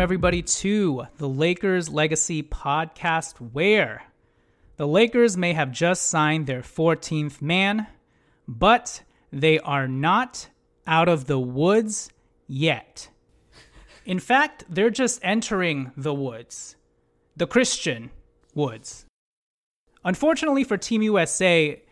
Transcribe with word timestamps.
Welcome 0.00 0.14
everybody 0.14 0.40
to 0.40 1.04
the 1.18 1.28
Lakers 1.28 1.90
Legacy 1.90 2.42
podcast, 2.42 3.36
where 3.52 4.04
the 4.78 4.88
Lakers 4.88 5.36
may 5.36 5.52
have 5.52 5.70
just 5.70 6.06
signed 6.06 6.46
their 6.46 6.62
14th 6.62 7.42
man, 7.42 7.86
but 8.48 9.02
they 9.30 9.58
are 9.58 9.86
not 9.86 10.48
out 10.86 11.10
of 11.10 11.26
the 11.26 11.38
woods 11.38 12.08
yet. 12.46 13.10
In 14.06 14.18
fact, 14.18 14.64
they're 14.70 14.88
just 14.88 15.20
entering 15.22 15.92
the 15.98 16.14
woods, 16.14 16.76
the 17.36 17.46
Christian 17.46 18.08
woods. 18.54 19.04
Unfortunately 20.02 20.64
for 20.64 20.78
Team 20.78 21.02
USA, 21.02 21.82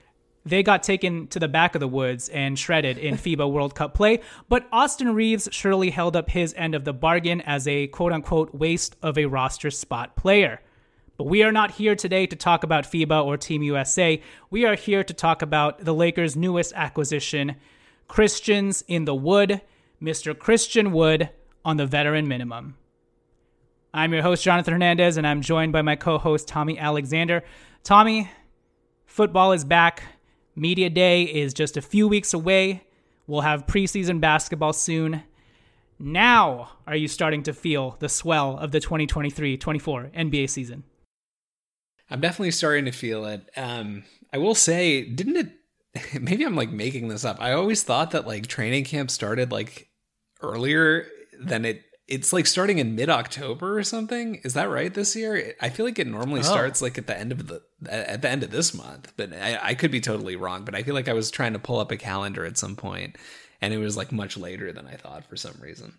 they 0.48 0.62
got 0.62 0.82
taken 0.82 1.27
to 1.28 1.38
the 1.38 1.48
back 1.48 1.74
of 1.74 1.80
the 1.80 1.88
woods 1.88 2.28
and 2.28 2.58
shredded 2.58 2.98
in 2.98 3.14
FIBA 3.16 3.50
World 3.50 3.74
Cup 3.74 3.94
play, 3.94 4.20
but 4.48 4.66
Austin 4.72 5.14
Reaves 5.14 5.48
surely 5.52 5.90
held 5.90 6.16
up 6.16 6.30
his 6.30 6.55
end 6.56 6.74
of 6.74 6.84
the 6.84 6.92
bargain 6.92 7.40
as 7.42 7.66
a 7.68 7.86
quote 7.88 8.12
unquote 8.12 8.55
waste 8.55 8.96
of 9.02 9.18
a 9.18 9.27
roster 9.27 9.70
spot 9.70 10.16
player. 10.16 10.60
But 11.16 11.24
we 11.24 11.42
are 11.42 11.50
not 11.50 11.72
here 11.72 11.96
today 11.96 12.27
to 12.27 12.36
talk 12.36 12.62
about 12.62 12.84
FIBA 12.84 13.24
or 13.24 13.36
Team 13.36 13.62
USA. 13.64 14.22
We 14.50 14.64
are 14.64 14.77
here 14.77 15.02
to 15.02 15.12
talk 15.12 15.42
about 15.42 15.84
the 15.84 15.92
Lakers' 15.92 16.36
newest 16.36 16.72
acquisition, 16.74 17.56
Christians 18.06 18.84
in 18.86 19.05
the 19.05 19.16
Wood, 19.16 19.60
Mr. 20.00 20.38
Christian 20.38 20.92
Wood 20.92 21.30
on 21.64 21.77
the 21.77 21.86
veteran 21.86 22.28
minimum. 22.28 22.77
I'm 23.92 24.12
your 24.12 24.22
host, 24.22 24.44
Jonathan 24.44 24.74
Hernandez, 24.74 25.16
and 25.16 25.27
I'm 25.27 25.42
joined 25.42 25.72
by 25.72 25.83
my 25.83 25.96
co 25.96 26.18
host, 26.18 26.46
Tommy 26.46 26.78
Alexander. 26.78 27.42
Tommy, 27.83 28.30
football 29.06 29.52
is 29.52 29.64
back. 29.64 30.05
Media 30.59 30.91
Day 30.91 31.23
is 31.23 31.55
just 31.55 31.77
a 31.77 31.83
few 31.83 32.09
weeks 32.09 32.34
away. 32.34 32.83
We'll 33.27 33.42
have 33.42 33.67
preseason 33.67 34.20
basketball 34.20 34.73
soon. 34.73 35.23
Now, 35.98 36.70
are 36.87 36.97
you 36.97 37.09
starting 37.09 37.42
to 37.45 37.52
feel 37.52 37.96
the 38.01 38.08
swell 38.08 38.58
of 38.58 38.73
the 38.73 38.80
2023 38.80 39.57
24 39.57 40.11
NBA 40.17 40.51
season? 40.51 40.85
I'm 42.11 42.20
definitely 42.20 42.52
starting 42.52 42.86
to 42.86 42.92
feel 42.92 43.24
it. 43.27 43.48
Um, 43.57 44.05
I 44.33 44.39
will 44.39 44.55
say, 44.55 45.05
didn't 45.05 45.36
it? 45.36 46.20
Maybe 46.20 46.45
I'm 46.45 46.57
like 46.57 46.70
making 46.70 47.08
this 47.08 47.24
up. 47.24 47.36
I 47.41 47.52
always 47.52 47.83
thought 47.83 48.13
that 48.13 48.27
like 48.27 48.47
training 48.47 48.85
camp 48.85 49.11
started 49.11 49.52
like 49.52 49.89
earlier 50.41 51.07
than 51.39 51.64
it 51.64 51.83
it's 52.08 52.33
like 52.33 52.46
starting 52.46 52.79
in 52.79 52.95
mid 52.95 53.11
October 53.11 53.79
or 53.79 53.83
something. 53.83 54.36
Is 54.36 54.55
that 54.55 54.70
right 54.70 54.92
this 54.92 55.14
year? 55.14 55.55
I 55.61 55.69
feel 55.69 55.85
like 55.85 55.98
it 55.98 56.07
normally 56.07 56.41
oh. 56.41 56.45
starts 56.45 56.80
like 56.80 56.96
at 56.96 57.07
the 57.07 57.17
end 57.17 57.33
of 57.33 57.46
the 57.46 57.63
at 57.89 58.23
the 58.23 58.30
end 58.30 58.42
of 58.42 58.51
this 58.51 58.74
month, 58.74 59.13
but 59.17 59.33
I, 59.33 59.58
I, 59.63 59.74
could 59.74 59.92
be 59.92 60.01
totally 60.01 60.35
wrong. 60.35 60.64
But 60.64 60.74
I 60.74 60.83
feel 60.83 60.95
like 60.95 61.08
I 61.08 61.13
was 61.13 61.30
trying 61.30 61.52
to 61.52 61.58
pull 61.58 61.79
up 61.79 61.92
a 61.92 61.97
calendar 61.97 62.45
at 62.45 62.58
some 62.58 62.74
point, 62.74 63.17
and 63.61 63.73
it 63.73 63.79
was 63.79 63.97
like 63.97 64.11
much 64.11 64.36
later 64.36 64.73
than 64.73 64.86
I 64.89 64.95
thought 64.95 65.24
for 65.27 65.36
some 65.36 65.55
reason. 65.61 65.98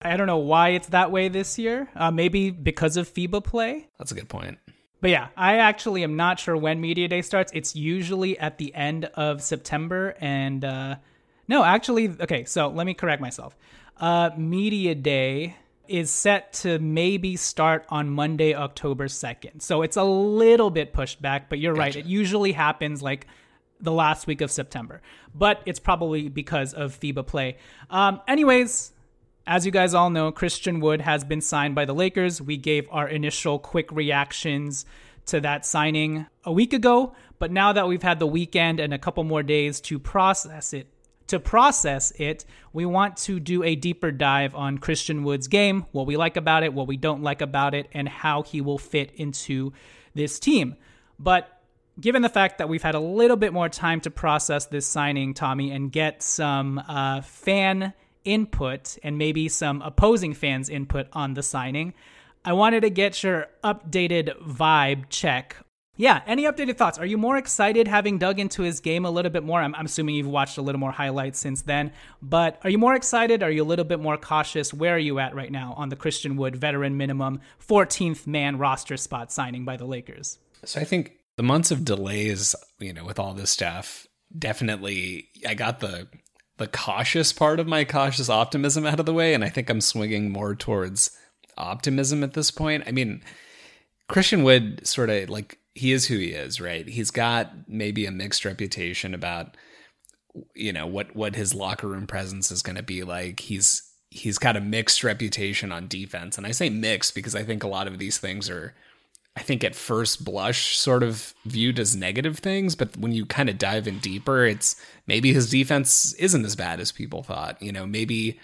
I 0.00 0.16
don't 0.16 0.26
know 0.26 0.38
why 0.38 0.70
it's 0.70 0.88
that 0.88 1.10
way 1.10 1.28
this 1.28 1.58
year. 1.58 1.88
Uh, 1.94 2.10
maybe 2.10 2.50
because 2.50 2.96
of 2.96 3.12
FIBA 3.12 3.44
play. 3.44 3.88
That's 3.98 4.12
a 4.12 4.14
good 4.14 4.28
point. 4.28 4.58
But 5.00 5.10
yeah, 5.10 5.28
I 5.36 5.58
actually 5.58 6.04
am 6.04 6.16
not 6.16 6.38
sure 6.38 6.56
when 6.56 6.80
media 6.80 7.08
day 7.08 7.22
starts. 7.22 7.52
It's 7.54 7.74
usually 7.76 8.38
at 8.38 8.58
the 8.58 8.74
end 8.74 9.06
of 9.14 9.42
September, 9.42 10.14
and 10.20 10.64
uh, 10.64 10.96
no, 11.48 11.64
actually, 11.64 12.08
okay. 12.20 12.44
So 12.44 12.68
let 12.68 12.86
me 12.86 12.94
correct 12.94 13.20
myself 13.20 13.56
uh, 13.98 14.30
Media 14.36 14.94
Day 14.94 15.56
is 15.86 16.10
set 16.10 16.52
to 16.52 16.78
maybe 16.78 17.36
start 17.36 17.84
on 17.88 18.08
Monday, 18.08 18.54
October 18.54 19.06
2nd. 19.06 19.60
So 19.60 19.82
it's 19.82 19.96
a 19.96 20.04
little 20.04 20.70
bit 20.70 20.92
pushed 20.92 21.20
back, 21.20 21.48
but 21.50 21.58
you're 21.58 21.74
gotcha. 21.74 21.80
right. 21.80 21.96
It 21.96 22.06
usually 22.06 22.52
happens 22.52 23.02
like 23.02 23.26
the 23.80 23.92
last 23.92 24.26
week 24.26 24.40
of 24.40 24.50
September, 24.50 25.02
but 25.34 25.60
it's 25.66 25.78
probably 25.78 26.28
because 26.28 26.72
of 26.72 26.98
FIBA 26.98 27.26
play. 27.26 27.58
Um, 27.90 28.20
anyways, 28.26 28.92
as 29.46 29.66
you 29.66 29.72
guys 29.72 29.92
all 29.92 30.08
know, 30.08 30.32
Christian 30.32 30.80
Wood 30.80 31.02
has 31.02 31.22
been 31.22 31.42
signed 31.42 31.74
by 31.74 31.84
the 31.84 31.94
Lakers. 31.94 32.40
We 32.40 32.56
gave 32.56 32.88
our 32.90 33.06
initial 33.06 33.58
quick 33.58 33.92
reactions 33.92 34.86
to 35.26 35.40
that 35.40 35.66
signing 35.66 36.26
a 36.44 36.52
week 36.52 36.72
ago, 36.72 37.14
but 37.38 37.50
now 37.50 37.72
that 37.72 37.86
we've 37.86 38.02
had 38.02 38.18
the 38.18 38.26
weekend 38.26 38.80
and 38.80 38.94
a 38.94 38.98
couple 38.98 39.24
more 39.24 39.42
days 39.42 39.80
to 39.82 39.98
process 39.98 40.72
it, 40.72 40.86
to 41.28 41.40
process 41.40 42.12
it, 42.12 42.44
we 42.72 42.84
want 42.86 43.16
to 43.18 43.40
do 43.40 43.62
a 43.62 43.74
deeper 43.74 44.10
dive 44.10 44.54
on 44.54 44.78
Christian 44.78 45.24
Wood's 45.24 45.48
game, 45.48 45.86
what 45.92 46.06
we 46.06 46.16
like 46.16 46.36
about 46.36 46.62
it, 46.62 46.74
what 46.74 46.86
we 46.86 46.96
don't 46.96 47.22
like 47.22 47.40
about 47.40 47.74
it, 47.74 47.88
and 47.92 48.08
how 48.08 48.42
he 48.42 48.60
will 48.60 48.78
fit 48.78 49.12
into 49.16 49.72
this 50.14 50.38
team. 50.38 50.76
But 51.18 51.48
given 52.00 52.22
the 52.22 52.28
fact 52.28 52.58
that 52.58 52.68
we've 52.68 52.82
had 52.82 52.94
a 52.94 53.00
little 53.00 53.36
bit 53.36 53.52
more 53.52 53.68
time 53.68 54.00
to 54.02 54.10
process 54.10 54.66
this 54.66 54.86
signing, 54.86 55.34
Tommy, 55.34 55.70
and 55.70 55.90
get 55.90 56.22
some 56.22 56.78
uh, 56.78 57.22
fan 57.22 57.94
input 58.24 58.98
and 59.02 59.18
maybe 59.18 59.48
some 59.48 59.82
opposing 59.82 60.34
fans' 60.34 60.68
input 60.68 61.06
on 61.12 61.34
the 61.34 61.42
signing, 61.42 61.94
I 62.44 62.52
wanted 62.52 62.80
to 62.82 62.90
get 62.90 63.22
your 63.22 63.48
updated 63.62 64.38
vibe 64.42 65.04
check 65.08 65.56
yeah, 65.96 66.22
any 66.26 66.44
updated 66.44 66.76
thoughts? 66.76 66.98
Are 66.98 67.06
you 67.06 67.16
more 67.16 67.36
excited 67.36 67.86
having 67.86 68.18
dug 68.18 68.40
into 68.40 68.62
his 68.62 68.80
game 68.80 69.04
a 69.04 69.10
little 69.10 69.30
bit 69.30 69.44
more? 69.44 69.60
I'm, 69.60 69.74
I'm, 69.76 69.86
assuming 69.86 70.16
you've 70.16 70.26
watched 70.26 70.58
a 70.58 70.62
little 70.62 70.80
more 70.80 70.90
highlights 70.90 71.38
since 71.38 71.62
then, 71.62 71.92
but 72.20 72.58
are 72.64 72.70
you 72.70 72.78
more 72.78 72.96
excited? 72.96 73.42
Are 73.42 73.50
you 73.50 73.62
a 73.62 73.64
little 73.64 73.84
bit 73.84 74.00
more 74.00 74.16
cautious? 74.16 74.74
Where 74.74 74.96
are 74.96 74.98
you 74.98 75.20
at 75.20 75.34
right 75.34 75.52
now 75.52 75.74
on 75.76 75.90
the 75.90 75.96
Christian 75.96 76.36
Wood 76.36 76.56
veteran 76.56 76.96
minimum 76.96 77.40
14th 77.66 78.26
man 78.26 78.58
roster 78.58 78.96
spot 78.96 79.30
signing 79.30 79.64
by 79.64 79.76
the 79.76 79.84
Lakers? 79.84 80.38
So 80.64 80.80
I 80.80 80.84
think 80.84 81.12
the 81.36 81.44
months 81.44 81.70
of 81.70 81.84
delays, 81.84 82.56
you 82.80 82.92
know, 82.92 83.04
with 83.04 83.20
all 83.20 83.34
this 83.34 83.50
stuff, 83.50 84.08
definitely 84.36 85.28
I 85.46 85.54
got 85.54 85.80
the 85.80 86.08
the 86.56 86.66
cautious 86.68 87.32
part 87.32 87.58
of 87.58 87.66
my 87.66 87.84
cautious 87.84 88.30
optimism 88.30 88.86
out 88.86 89.00
of 89.00 89.06
the 89.06 89.12
way 89.12 89.34
and 89.34 89.42
I 89.42 89.48
think 89.48 89.68
I'm 89.68 89.80
swinging 89.80 90.30
more 90.30 90.54
towards 90.54 91.10
optimism 91.56 92.22
at 92.22 92.34
this 92.34 92.52
point. 92.52 92.84
I 92.86 92.92
mean, 92.92 93.22
Christian 94.08 94.44
Wood 94.44 94.86
sort 94.86 95.10
of 95.10 95.28
like 95.30 95.58
he 95.74 95.92
is 95.92 96.06
who 96.06 96.18
he 96.18 96.28
is, 96.28 96.60
right? 96.60 96.88
He's 96.88 97.10
got 97.10 97.52
maybe 97.68 98.06
a 98.06 98.10
mixed 98.10 98.44
reputation 98.44 99.14
about 99.14 99.56
you 100.54 100.72
know 100.72 100.86
what 100.86 101.14
what 101.14 101.36
his 101.36 101.54
locker 101.54 101.86
room 101.88 102.06
presence 102.06 102.50
is 102.50 102.62
going 102.62 102.76
to 102.76 102.82
be 102.82 103.02
like. 103.02 103.40
He's 103.40 103.82
he's 104.10 104.38
got 104.38 104.56
a 104.56 104.60
mixed 104.60 105.02
reputation 105.04 105.72
on 105.72 105.88
defense, 105.88 106.38
and 106.38 106.46
I 106.46 106.52
say 106.52 106.70
mixed 106.70 107.14
because 107.14 107.34
I 107.34 107.42
think 107.42 107.62
a 107.62 107.68
lot 107.68 107.86
of 107.86 107.98
these 107.98 108.18
things 108.18 108.48
are 108.48 108.74
I 109.36 109.42
think 109.42 109.64
at 109.64 109.74
first 109.74 110.24
blush 110.24 110.78
sort 110.78 111.02
of 111.02 111.34
viewed 111.44 111.80
as 111.80 111.96
negative 111.96 112.38
things, 112.38 112.76
but 112.76 112.96
when 112.96 113.12
you 113.12 113.26
kind 113.26 113.48
of 113.48 113.58
dive 113.58 113.88
in 113.88 113.98
deeper, 113.98 114.44
it's 114.46 114.76
maybe 115.08 115.32
his 115.32 115.50
defense 115.50 116.12
isn't 116.14 116.44
as 116.44 116.54
bad 116.54 116.78
as 116.78 116.92
people 116.92 117.24
thought. 117.24 117.60
You 117.60 117.72
know, 117.72 117.84
maybe 117.84 118.38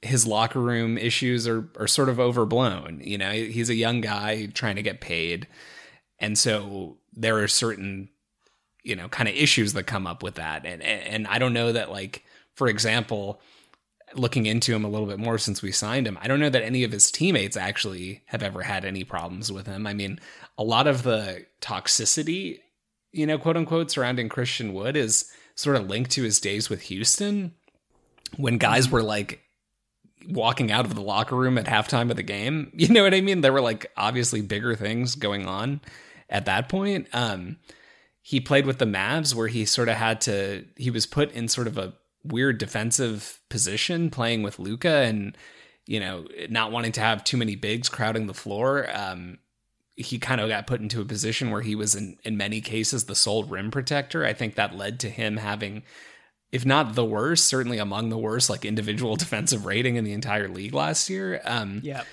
his 0.00 0.26
locker 0.26 0.60
room 0.60 0.96
issues 0.96 1.46
are 1.46 1.68
are 1.78 1.86
sort 1.86 2.08
of 2.08 2.18
overblown. 2.18 3.02
You 3.04 3.18
know, 3.18 3.30
he's 3.32 3.68
a 3.68 3.74
young 3.74 4.00
guy 4.00 4.46
trying 4.46 4.76
to 4.76 4.82
get 4.82 5.02
paid. 5.02 5.46
And 6.20 6.38
so 6.38 6.98
there 7.12 7.38
are 7.38 7.48
certain, 7.48 8.10
you 8.82 8.94
know, 8.96 9.08
kind 9.08 9.28
of 9.28 9.34
issues 9.34 9.72
that 9.72 9.84
come 9.84 10.06
up 10.06 10.22
with 10.22 10.36
that. 10.36 10.66
And, 10.66 10.82
and 10.82 11.26
I 11.26 11.38
don't 11.38 11.54
know 11.54 11.72
that, 11.72 11.90
like, 11.90 12.24
for 12.54 12.68
example, 12.68 13.40
looking 14.14 14.46
into 14.46 14.74
him 14.74 14.84
a 14.84 14.88
little 14.88 15.06
bit 15.06 15.18
more 15.18 15.38
since 15.38 15.62
we 15.62 15.72
signed 15.72 16.06
him, 16.06 16.18
I 16.20 16.28
don't 16.28 16.40
know 16.40 16.50
that 16.50 16.62
any 16.62 16.84
of 16.84 16.92
his 16.92 17.10
teammates 17.10 17.56
actually 17.56 18.22
have 18.26 18.42
ever 18.42 18.62
had 18.62 18.84
any 18.84 19.04
problems 19.04 19.50
with 19.50 19.66
him. 19.66 19.86
I 19.86 19.94
mean, 19.94 20.20
a 20.58 20.64
lot 20.64 20.86
of 20.86 21.02
the 21.02 21.46
toxicity 21.60 22.60
you 23.12 23.26
know, 23.26 23.38
quote 23.38 23.56
unquote, 23.56 23.90
surrounding 23.90 24.28
Christian 24.28 24.72
Wood 24.72 24.96
is 24.96 25.30
sort 25.54 25.76
of 25.76 25.88
linked 25.88 26.10
to 26.12 26.22
his 26.22 26.40
days 26.40 26.70
with 26.70 26.82
Houston 26.82 27.52
when 28.36 28.58
guys 28.58 28.86
mm-hmm. 28.86 28.96
were 28.96 29.02
like 29.02 29.40
walking 30.28 30.70
out 30.70 30.84
of 30.84 30.94
the 30.94 31.00
locker 31.00 31.34
room 31.34 31.58
at 31.58 31.66
halftime 31.66 32.10
of 32.10 32.16
the 32.16 32.22
game. 32.22 32.70
You 32.74 32.88
know 32.88 33.02
what 33.02 33.14
I 33.14 33.20
mean? 33.20 33.40
There 33.40 33.52
were 33.52 33.60
like 33.60 33.90
obviously 33.96 34.42
bigger 34.42 34.74
things 34.74 35.14
going 35.14 35.46
on 35.46 35.80
at 36.30 36.46
that 36.46 36.68
point. 36.68 37.08
Um, 37.12 37.58
he 38.22 38.40
played 38.40 38.66
with 38.66 38.78
the 38.78 38.86
Mavs 38.86 39.34
where 39.34 39.48
he 39.48 39.64
sort 39.64 39.88
of 39.88 39.96
had 39.96 40.20
to, 40.22 40.64
he 40.76 40.90
was 40.90 41.06
put 41.06 41.32
in 41.32 41.48
sort 41.48 41.66
of 41.66 41.76
a 41.76 41.94
weird 42.24 42.58
defensive 42.58 43.40
position 43.48 44.10
playing 44.10 44.42
with 44.42 44.58
Luka 44.58 44.88
and, 44.88 45.36
you 45.86 46.00
know, 46.00 46.26
not 46.48 46.70
wanting 46.70 46.92
to 46.92 47.00
have 47.00 47.24
too 47.24 47.36
many 47.36 47.56
bigs 47.56 47.88
crowding 47.88 48.26
the 48.26 48.34
floor. 48.34 48.88
Um, 48.92 49.38
he 49.96 50.18
kind 50.18 50.40
of 50.40 50.48
got 50.48 50.66
put 50.66 50.80
into 50.80 51.00
a 51.00 51.04
position 51.04 51.50
where 51.50 51.62
he 51.62 51.74
was 51.74 51.94
in, 51.94 52.16
in 52.24 52.36
many 52.36 52.60
cases 52.60 53.04
the 53.04 53.14
sole 53.14 53.44
rim 53.44 53.70
protector. 53.70 54.24
I 54.24 54.32
think 54.32 54.54
that 54.54 54.76
led 54.76 55.00
to 55.00 55.10
him 55.10 55.36
having 55.36 55.82
if 56.52 56.66
not 56.66 56.94
the 56.94 57.04
worst, 57.04 57.46
certainly 57.46 57.78
among 57.78 58.08
the 58.08 58.18
worst, 58.18 58.50
like 58.50 58.64
individual 58.64 59.16
defensive 59.16 59.66
rating 59.66 59.96
in 59.96 60.04
the 60.04 60.12
entire 60.12 60.48
league 60.48 60.74
last 60.74 61.08
year. 61.08 61.40
Um, 61.44 61.80
yeah. 61.82 62.04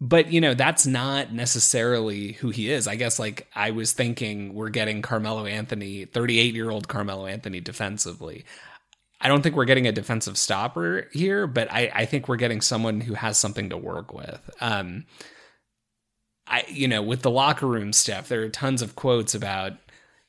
But 0.00 0.32
you 0.32 0.40
know 0.40 0.54
that's 0.54 0.86
not 0.86 1.32
necessarily 1.32 2.32
who 2.32 2.50
he 2.50 2.70
is. 2.70 2.86
I 2.86 2.94
guess 2.94 3.18
like 3.18 3.48
I 3.54 3.72
was 3.72 3.92
thinking 3.92 4.54
we're 4.54 4.68
getting 4.68 5.02
Carmelo 5.02 5.44
Anthony, 5.44 6.04
38 6.04 6.54
year 6.54 6.70
old 6.70 6.86
Carmelo 6.86 7.26
Anthony 7.26 7.60
defensively. 7.60 8.44
I 9.20 9.26
don't 9.26 9.42
think 9.42 9.56
we're 9.56 9.64
getting 9.64 9.88
a 9.88 9.92
defensive 9.92 10.38
stopper 10.38 11.08
here, 11.12 11.48
but 11.48 11.72
I, 11.72 11.90
I 11.92 12.04
think 12.04 12.28
we're 12.28 12.36
getting 12.36 12.60
someone 12.60 13.00
who 13.00 13.14
has 13.14 13.36
something 13.36 13.70
to 13.70 13.76
work 13.76 14.14
with. 14.14 14.48
Um, 14.60 15.06
I 16.46 16.64
you 16.68 16.86
know 16.86 17.02
with 17.02 17.22
the 17.22 17.30
locker 17.30 17.66
room 17.66 17.92
stuff, 17.92 18.28
there 18.28 18.42
are 18.42 18.48
tons 18.48 18.82
of 18.82 18.94
quotes 18.94 19.34
about 19.34 19.72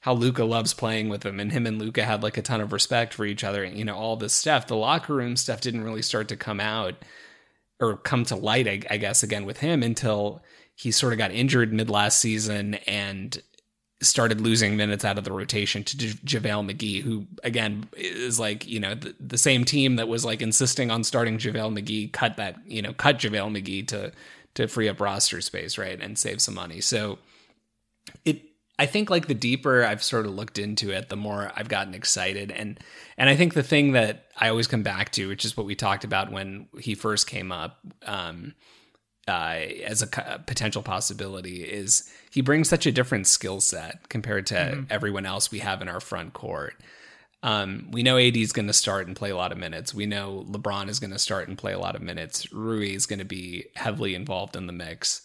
how 0.01 0.13
Luka 0.13 0.45
loves 0.45 0.74
playing 0.74 1.10
with 1.10 1.24
him 1.25 1.39
and 1.39 1.51
him 1.51 1.68
and 1.68 1.80
Luka 1.80 2.04
had 2.06 2.24
like 2.24 2.38
a 2.38 2.42
ton 2.42 2.62
of 2.62 2.71
respect 2.74 3.13
for 3.13 3.25
each 3.25 3.44
other 3.44 3.63
and 3.63 3.77
you 3.77 3.86
know 3.86 3.95
all 3.95 4.16
this 4.16 4.33
stuff 4.33 4.68
the 4.68 4.75
locker 4.75 5.13
room 5.13 5.36
stuff 5.36 5.62
didn't 5.62 5.83
really 5.83 6.01
start 6.01 6.27
to 6.30 6.36
come 6.38 6.60
out 6.60 6.95
or 7.79 7.97
come 7.97 8.25
to 8.25 8.35
light 8.35 8.67
I, 8.67 8.81
I 8.89 8.97
guess 8.97 9.23
again 9.23 9.45
with 9.45 9.57
him 9.57 9.83
until 9.83 10.43
he 10.75 10.91
sort 10.91 11.13
of 11.13 11.19
got 11.19 11.31
injured 11.31 11.73
mid 11.73 11.89
last 11.89 12.19
season 12.19 12.75
and 12.87 13.41
started 14.01 14.39
losing 14.39 14.77
minutes 14.77 15.03
out 15.03 15.17
of 15.17 15.25
the 15.25 15.31
rotation 15.31 15.83
to 15.83 15.97
JaVale 15.97 16.71
McGee, 16.71 17.01
who 17.01 17.25
again 17.43 17.87
is 17.97 18.39
like, 18.39 18.65
you 18.65 18.79
know, 18.79 18.95
the, 18.95 19.13
the, 19.19 19.37
same 19.37 19.65
team 19.65 19.97
that 19.97 20.07
was 20.07 20.23
like 20.23 20.41
insisting 20.41 20.89
on 20.89 21.03
starting 21.03 21.37
JaVale 21.37 21.77
McGee, 21.77 22.11
cut 22.13 22.37
that, 22.37 22.55
you 22.65 22.81
know, 22.81 22.93
cut 22.93 23.17
JaVale 23.17 23.61
McGee 23.61 23.87
to 23.89 24.13
to 24.55 24.67
free 24.67 24.87
up 24.87 25.01
roster 25.01 25.41
space, 25.41 25.77
right? 25.77 25.99
And 26.01 26.17
save 26.17 26.41
some 26.41 26.55
money. 26.55 26.81
So 26.81 27.19
it 28.25 28.41
I 28.79 28.85
think 28.85 29.09
like 29.09 29.27
the 29.27 29.33
deeper 29.33 29.83
I've 29.83 30.01
sort 30.01 30.25
of 30.25 30.33
looked 30.33 30.57
into 30.57 30.89
it, 30.91 31.09
the 31.09 31.17
more 31.17 31.51
I've 31.53 31.67
gotten 31.67 31.93
excited. 31.93 32.49
And 32.49 32.79
and 33.17 33.29
I 33.29 33.35
think 33.35 33.53
the 33.53 33.61
thing 33.61 33.91
that 33.91 34.27
I 34.37 34.47
always 34.47 34.67
come 34.67 34.83
back 34.83 35.11
to, 35.11 35.27
which 35.27 35.43
is 35.43 35.57
what 35.57 35.65
we 35.65 35.75
talked 35.75 36.05
about 36.05 36.31
when 36.31 36.67
he 36.79 36.95
first 36.95 37.27
came 37.27 37.51
up 37.51 37.79
um, 38.05 38.55
uh, 39.27 39.57
as 39.83 40.01
a, 40.01 40.07
a, 40.25 40.39
potential 40.39 40.81
possibility, 40.81 41.61
is 41.63 42.09
he 42.31 42.39
brings 42.39 42.69
such 42.69 42.85
a 42.85 42.91
different 42.91 43.27
skill 43.27 43.59
set 43.59 44.07
compared 44.07 44.47
to 44.47 44.55
mm-hmm. 44.55 44.83
everyone 44.89 45.25
else 45.25 45.51
we 45.51 45.59
have 45.59 45.81
in 45.81 45.89
our 45.89 45.99
front 45.99 46.31
court. 46.31 46.75
Um, 47.43 47.89
we 47.91 48.01
know 48.01 48.17
AD 48.17 48.37
is 48.37 48.53
going 48.53 48.67
to 48.67 48.73
start 48.73 49.07
and 49.07 49.15
play 49.15 49.29
a 49.29 49.35
lot 49.35 49.51
of 49.51 49.57
minutes. 49.57 49.93
We 49.93 50.05
know 50.05 50.45
LeBron 50.49 50.87
is 50.87 50.99
going 50.99 51.11
to 51.11 51.19
start 51.19 51.49
and 51.49 51.57
play 51.57 51.73
a 51.73 51.79
lot 51.79 51.95
of 51.95 52.01
minutes. 52.01 52.51
Rui 52.53 52.93
is 52.93 53.05
going 53.05 53.19
to 53.19 53.25
be 53.25 53.65
heavily 53.75 54.15
involved 54.15 54.55
in 54.55 54.67
the 54.67 54.73
mix. 54.73 55.21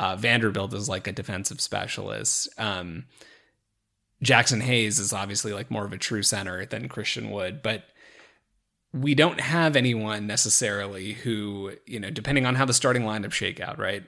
Uh, 0.00 0.16
Vanderbilt 0.16 0.72
is 0.72 0.88
like 0.88 1.06
a 1.06 1.12
defensive 1.12 1.60
specialist. 1.60 2.48
Um, 2.56 3.04
Jaxson 4.24 4.62
Hayes 4.62 4.98
is 4.98 5.12
obviously 5.12 5.52
like 5.52 5.70
more 5.70 5.84
of 5.84 5.92
a 5.92 5.98
true 5.98 6.22
center 6.22 6.64
than 6.64 6.88
Christian 6.88 7.30
Wood, 7.30 7.60
but 7.62 7.84
we 8.94 9.14
don't 9.14 9.40
have 9.40 9.76
anyone 9.76 10.26
necessarily 10.26 11.12
who, 11.12 11.72
you 11.84 12.00
know, 12.00 12.08
depending 12.08 12.46
on 12.46 12.54
how 12.54 12.64
the 12.64 12.72
starting 12.72 13.02
lineup 13.02 13.32
shake 13.32 13.60
out, 13.60 13.78
right? 13.78 14.02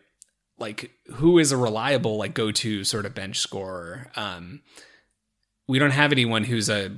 Like 0.59 0.93
who 1.17 1.39
is 1.39 1.53
a 1.53 1.59
reliable 1.59 2.17
like 2.17 2.33
go-to 2.33 2.85
sort 2.85 3.05
of 3.05 3.15
bench 3.15 3.39
scorer. 3.39 4.11
Um, 4.17 4.63
we 5.69 5.79
don't 5.79 5.91
have 5.91 6.11
anyone 6.11 6.45
who's 6.45 6.71
a 6.71 6.97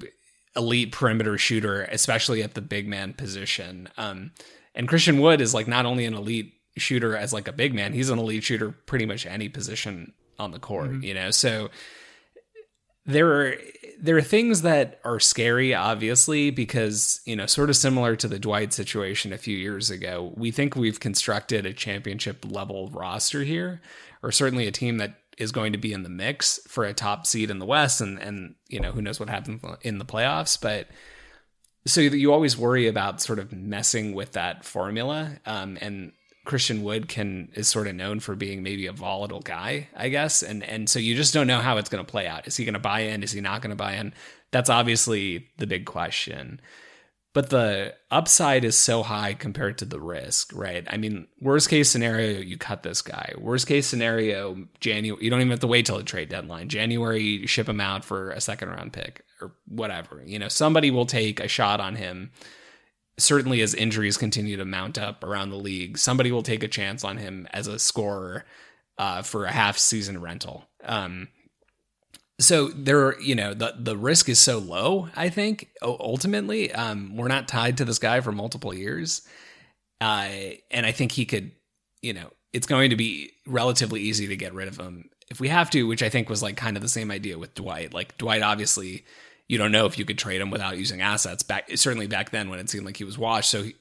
elite 0.54 0.92
perimeter 0.92 1.36
shooter, 1.36 1.82
especially 1.82 2.44
at 2.44 2.54
the 2.54 2.62
big 2.62 2.86
man 2.86 3.12
position. 3.12 3.88
Um, 3.98 4.30
and 4.72 4.86
Christian 4.86 5.20
Wood 5.20 5.40
is 5.40 5.52
like 5.52 5.66
not 5.66 5.84
only 5.84 6.04
an 6.04 6.14
elite 6.14 6.53
shooter 6.76 7.16
as 7.16 7.32
like 7.32 7.48
a 7.48 7.52
big 7.52 7.74
man. 7.74 7.92
He's 7.92 8.10
an 8.10 8.18
elite 8.18 8.44
shooter 8.44 8.70
pretty 8.70 9.06
much 9.06 9.26
any 9.26 9.48
position 9.48 10.12
on 10.38 10.50
the 10.50 10.58
court, 10.58 10.90
mm-hmm. 10.90 11.04
you 11.04 11.14
know. 11.14 11.30
So 11.30 11.70
there 13.06 13.32
are 13.32 13.54
there 14.00 14.16
are 14.16 14.22
things 14.22 14.62
that 14.62 15.00
are 15.04 15.20
scary 15.20 15.74
obviously 15.74 16.50
because, 16.50 17.20
you 17.24 17.36
know, 17.36 17.46
sort 17.46 17.70
of 17.70 17.76
similar 17.76 18.16
to 18.16 18.28
the 18.28 18.38
Dwight 18.38 18.72
situation 18.72 19.32
a 19.32 19.38
few 19.38 19.56
years 19.56 19.90
ago. 19.90 20.32
We 20.36 20.50
think 20.50 20.74
we've 20.74 21.00
constructed 21.00 21.66
a 21.66 21.72
championship 21.72 22.44
level 22.48 22.90
roster 22.90 23.42
here 23.42 23.80
or 24.22 24.32
certainly 24.32 24.66
a 24.66 24.72
team 24.72 24.98
that 24.98 25.18
is 25.36 25.52
going 25.52 25.72
to 25.72 25.78
be 25.78 25.92
in 25.92 26.02
the 26.02 26.08
mix 26.08 26.60
for 26.68 26.84
a 26.84 26.94
top 26.94 27.26
seed 27.26 27.50
in 27.50 27.58
the 27.58 27.66
West 27.66 28.00
and 28.00 28.18
and 28.18 28.54
you 28.68 28.80
know, 28.80 28.92
who 28.92 29.02
knows 29.02 29.20
what 29.20 29.28
happens 29.28 29.62
in 29.82 29.98
the 29.98 30.04
playoffs, 30.04 30.60
but 30.60 30.88
so 31.86 32.00
you 32.00 32.32
always 32.32 32.56
worry 32.56 32.86
about 32.86 33.20
sort 33.20 33.38
of 33.38 33.52
messing 33.52 34.14
with 34.14 34.32
that 34.32 34.64
formula 34.64 35.38
um, 35.44 35.76
and 35.80 36.12
Christian 36.44 36.82
Wood 36.82 37.08
can 37.08 37.48
is 37.54 37.68
sort 37.68 37.86
of 37.86 37.94
known 37.94 38.20
for 38.20 38.34
being 38.34 38.62
maybe 38.62 38.86
a 38.86 38.92
volatile 38.92 39.40
guy, 39.40 39.88
I 39.96 40.08
guess, 40.10 40.42
and 40.42 40.62
and 40.62 40.88
so 40.88 40.98
you 40.98 41.14
just 41.14 41.34
don't 41.34 41.46
know 41.46 41.60
how 41.60 41.78
it's 41.78 41.88
going 41.88 42.04
to 42.04 42.10
play 42.10 42.26
out. 42.26 42.46
Is 42.46 42.56
he 42.56 42.64
going 42.64 42.74
to 42.74 42.80
buy 42.80 43.00
in? 43.00 43.22
Is 43.22 43.32
he 43.32 43.40
not 43.40 43.62
going 43.62 43.70
to 43.70 43.76
buy 43.76 43.94
in? 43.94 44.12
That's 44.50 44.70
obviously 44.70 45.48
the 45.58 45.66
big 45.66 45.86
question. 45.86 46.60
But 47.32 47.50
the 47.50 47.94
upside 48.12 48.64
is 48.64 48.76
so 48.76 49.02
high 49.02 49.34
compared 49.34 49.78
to 49.78 49.84
the 49.84 49.98
risk, 49.98 50.52
right? 50.54 50.86
I 50.88 50.98
mean, 50.98 51.26
worst 51.40 51.68
case 51.68 51.90
scenario, 51.90 52.38
you 52.38 52.56
cut 52.56 52.84
this 52.84 53.02
guy. 53.02 53.32
Worst 53.36 53.66
case 53.66 53.88
scenario, 53.88 54.68
January, 54.78 55.24
you 55.24 55.30
don't 55.30 55.40
even 55.40 55.50
have 55.50 55.58
to 55.60 55.66
wait 55.66 55.84
till 55.84 55.98
the 55.98 56.04
trade 56.04 56.28
deadline. 56.28 56.68
January, 56.68 57.24
you 57.24 57.46
ship 57.48 57.68
him 57.68 57.80
out 57.80 58.04
for 58.04 58.30
a 58.30 58.40
second 58.40 58.68
round 58.68 58.92
pick 58.92 59.24
or 59.40 59.52
whatever. 59.66 60.22
You 60.24 60.38
know, 60.38 60.46
somebody 60.46 60.92
will 60.92 61.06
take 61.06 61.40
a 61.40 61.48
shot 61.48 61.80
on 61.80 61.96
him 61.96 62.30
certainly 63.18 63.60
as 63.60 63.74
injuries 63.74 64.16
continue 64.16 64.56
to 64.56 64.64
mount 64.64 64.98
up 64.98 65.22
around 65.22 65.50
the 65.50 65.56
league, 65.56 65.98
somebody 65.98 66.32
will 66.32 66.42
take 66.42 66.62
a 66.62 66.68
chance 66.68 67.04
on 67.04 67.16
him 67.16 67.46
as 67.52 67.66
a 67.66 67.78
scorer 67.78 68.44
uh, 68.98 69.22
for 69.22 69.44
a 69.44 69.52
half 69.52 69.78
season 69.78 70.20
rental. 70.20 70.66
Um, 70.84 71.28
so 72.40 72.68
there, 72.68 73.20
you 73.20 73.34
know, 73.34 73.54
the 73.54 73.74
the 73.78 73.96
risk 73.96 74.28
is 74.28 74.40
so 74.40 74.58
low. 74.58 75.08
I 75.14 75.28
think 75.28 75.68
ultimately, 75.82 76.72
um, 76.72 77.16
we're 77.16 77.28
not 77.28 77.46
tied 77.46 77.76
to 77.76 77.84
this 77.84 78.00
guy 78.00 78.20
for 78.20 78.32
multiple 78.32 78.74
years, 78.74 79.22
uh, 80.00 80.28
and 80.70 80.84
I 80.84 80.90
think 80.90 81.12
he 81.12 81.26
could, 81.26 81.52
you 82.02 82.12
know, 82.12 82.32
it's 82.52 82.66
going 82.66 82.90
to 82.90 82.96
be 82.96 83.30
relatively 83.46 84.00
easy 84.00 84.26
to 84.28 84.36
get 84.36 84.52
rid 84.52 84.66
of 84.66 84.78
him 84.78 85.10
if 85.30 85.40
we 85.40 85.46
have 85.48 85.70
to. 85.70 85.84
Which 85.84 86.02
I 86.02 86.08
think 86.08 86.28
was 86.28 86.42
like 86.42 86.56
kind 86.56 86.76
of 86.76 86.82
the 86.82 86.88
same 86.88 87.12
idea 87.12 87.38
with 87.38 87.54
Dwight. 87.54 87.94
Like 87.94 88.18
Dwight, 88.18 88.42
obviously 88.42 89.04
you 89.48 89.58
don't 89.58 89.72
know 89.72 89.86
if 89.86 89.98
you 89.98 90.04
could 90.04 90.18
trade 90.18 90.40
him 90.40 90.50
without 90.50 90.78
using 90.78 91.00
assets 91.00 91.42
back 91.42 91.68
certainly 91.76 92.06
back 92.06 92.30
then 92.30 92.48
when 92.48 92.58
it 92.58 92.70
seemed 92.70 92.86
like 92.86 92.96
he 92.96 93.04
was 93.04 93.18
washed 93.18 93.50
so 93.50 93.62
he, 93.62 93.74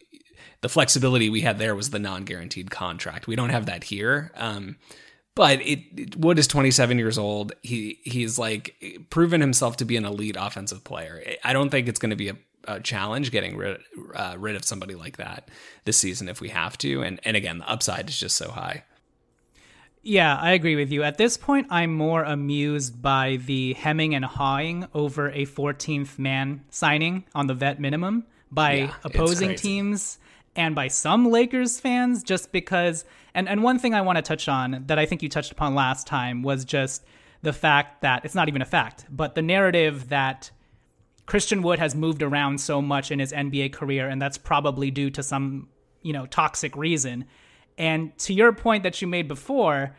the 0.62 0.70
flexibility 0.70 1.30
we 1.30 1.42
had 1.42 1.60
there 1.60 1.76
was 1.76 1.90
the 1.90 2.00
non-guaranteed 2.00 2.72
contract 2.72 3.28
we 3.28 3.36
don't 3.36 3.50
have 3.50 3.66
that 3.66 3.84
here 3.84 4.32
um, 4.36 4.76
but 5.36 5.62
it, 5.62 5.80
it, 5.96 6.16
Wood 6.16 6.38
is 6.38 6.48
27 6.48 6.98
years 7.00 7.18
old. 7.18 7.54
He 7.62 8.00
he's 8.04 8.38
like 8.38 8.76
proven 9.10 9.42
himself 9.42 9.78
to 9.78 9.86
be 9.86 9.98
an 9.98 10.06
elite 10.06 10.38
offensive 10.40 10.84
player. 10.84 11.24
I 11.44 11.54
don't 11.54 11.70
think 11.70 11.88
it's 11.88 12.00
going 12.00 12.12
to 12.12 12.16
be 12.16 12.30
a, 12.30 12.38
a, 12.68 12.80
challenge 12.80 13.32
getting 13.32 13.58
rid 13.58 13.82
uh, 14.16 14.36
rid 14.38 14.56
of 14.56 14.64
somebody 14.64 14.96
like 14.96 15.18
that 15.18 15.50
this 15.86 15.98
season 15.98 16.30
if 16.30 16.40
we 16.40 16.50
have 16.50 16.78
to. 16.80 17.02
And 17.02 17.20
and 17.24 17.36
again, 17.36 17.58
the 17.60 17.70
upside 17.70 18.10
is 18.10 18.20
just 18.20 18.36
so 18.36 18.52
high. 18.52 18.84
Yeah, 20.06 20.36
I 20.36 20.52
agree 20.52 20.76
with 20.76 20.92
you. 20.92 21.04
At 21.04 21.18
this 21.18 21.38
point, 21.38 21.68
I'm 21.70 21.94
more 21.96 22.24
amused 22.24 23.02
by 23.02 23.38
the 23.46 23.74
hemming 23.74 24.14
and 24.14 24.26
hawing 24.26 24.86
over 24.94 25.30
a 25.30 25.46
14th 25.46 26.20
man 26.20 26.66
signing 26.70 27.24
on 27.34 27.48
the 27.48 27.54
vet 27.54 27.80
minimum 27.80 28.26
by 28.52 28.74
yeah, 28.74 28.94
opposing 29.06 29.56
teams 29.56 30.18
and 30.58 30.76
by 30.76 30.90
some 30.90 31.32
Lakers 31.32 31.80
fans, 31.80 32.22
just 32.22 32.52
because. 32.52 33.06
And, 33.34 33.48
and 33.48 33.64
one 33.64 33.80
thing 33.80 33.96
I 33.96 34.02
want 34.02 34.18
to 34.18 34.22
touch 34.22 34.50
on 34.50 34.84
that 34.88 35.00
I 35.00 35.06
think 35.06 35.24
you 35.24 35.30
touched 35.30 35.54
upon 35.54 35.74
last 35.74 36.06
time 36.06 36.44
was 36.44 36.66
just 36.66 37.06
the 37.42 37.54
fact 37.54 38.02
that 38.02 38.26
it's 38.26 38.36
not 38.36 38.50
even 38.50 38.62
a 38.62 38.66
fact, 38.66 39.06
but 39.10 39.36
the 39.36 39.42
narrative 39.42 40.10
that 40.10 40.52
Christian 41.26 41.62
Wood 41.62 41.80
has 41.80 41.96
moved 41.96 42.22
around 42.22 42.60
so 42.60 42.82
much 42.82 43.10
in 43.10 43.20
his 43.20 43.32
NBA 43.32 43.72
career, 43.72 44.10
and 44.10 44.22
that's 44.22 44.38
probably 44.38 44.92
due 44.92 45.10
to 45.12 45.24
some, 45.24 45.70
you 46.02 46.12
know, 46.12 46.26
toxic 46.26 46.76
reason. 46.76 47.26
And 47.78 48.18
to 48.20 48.34
your 48.34 48.54
point 48.54 48.84
that 48.84 49.02
you 49.02 49.08
made 49.08 49.28
before, 49.28 49.96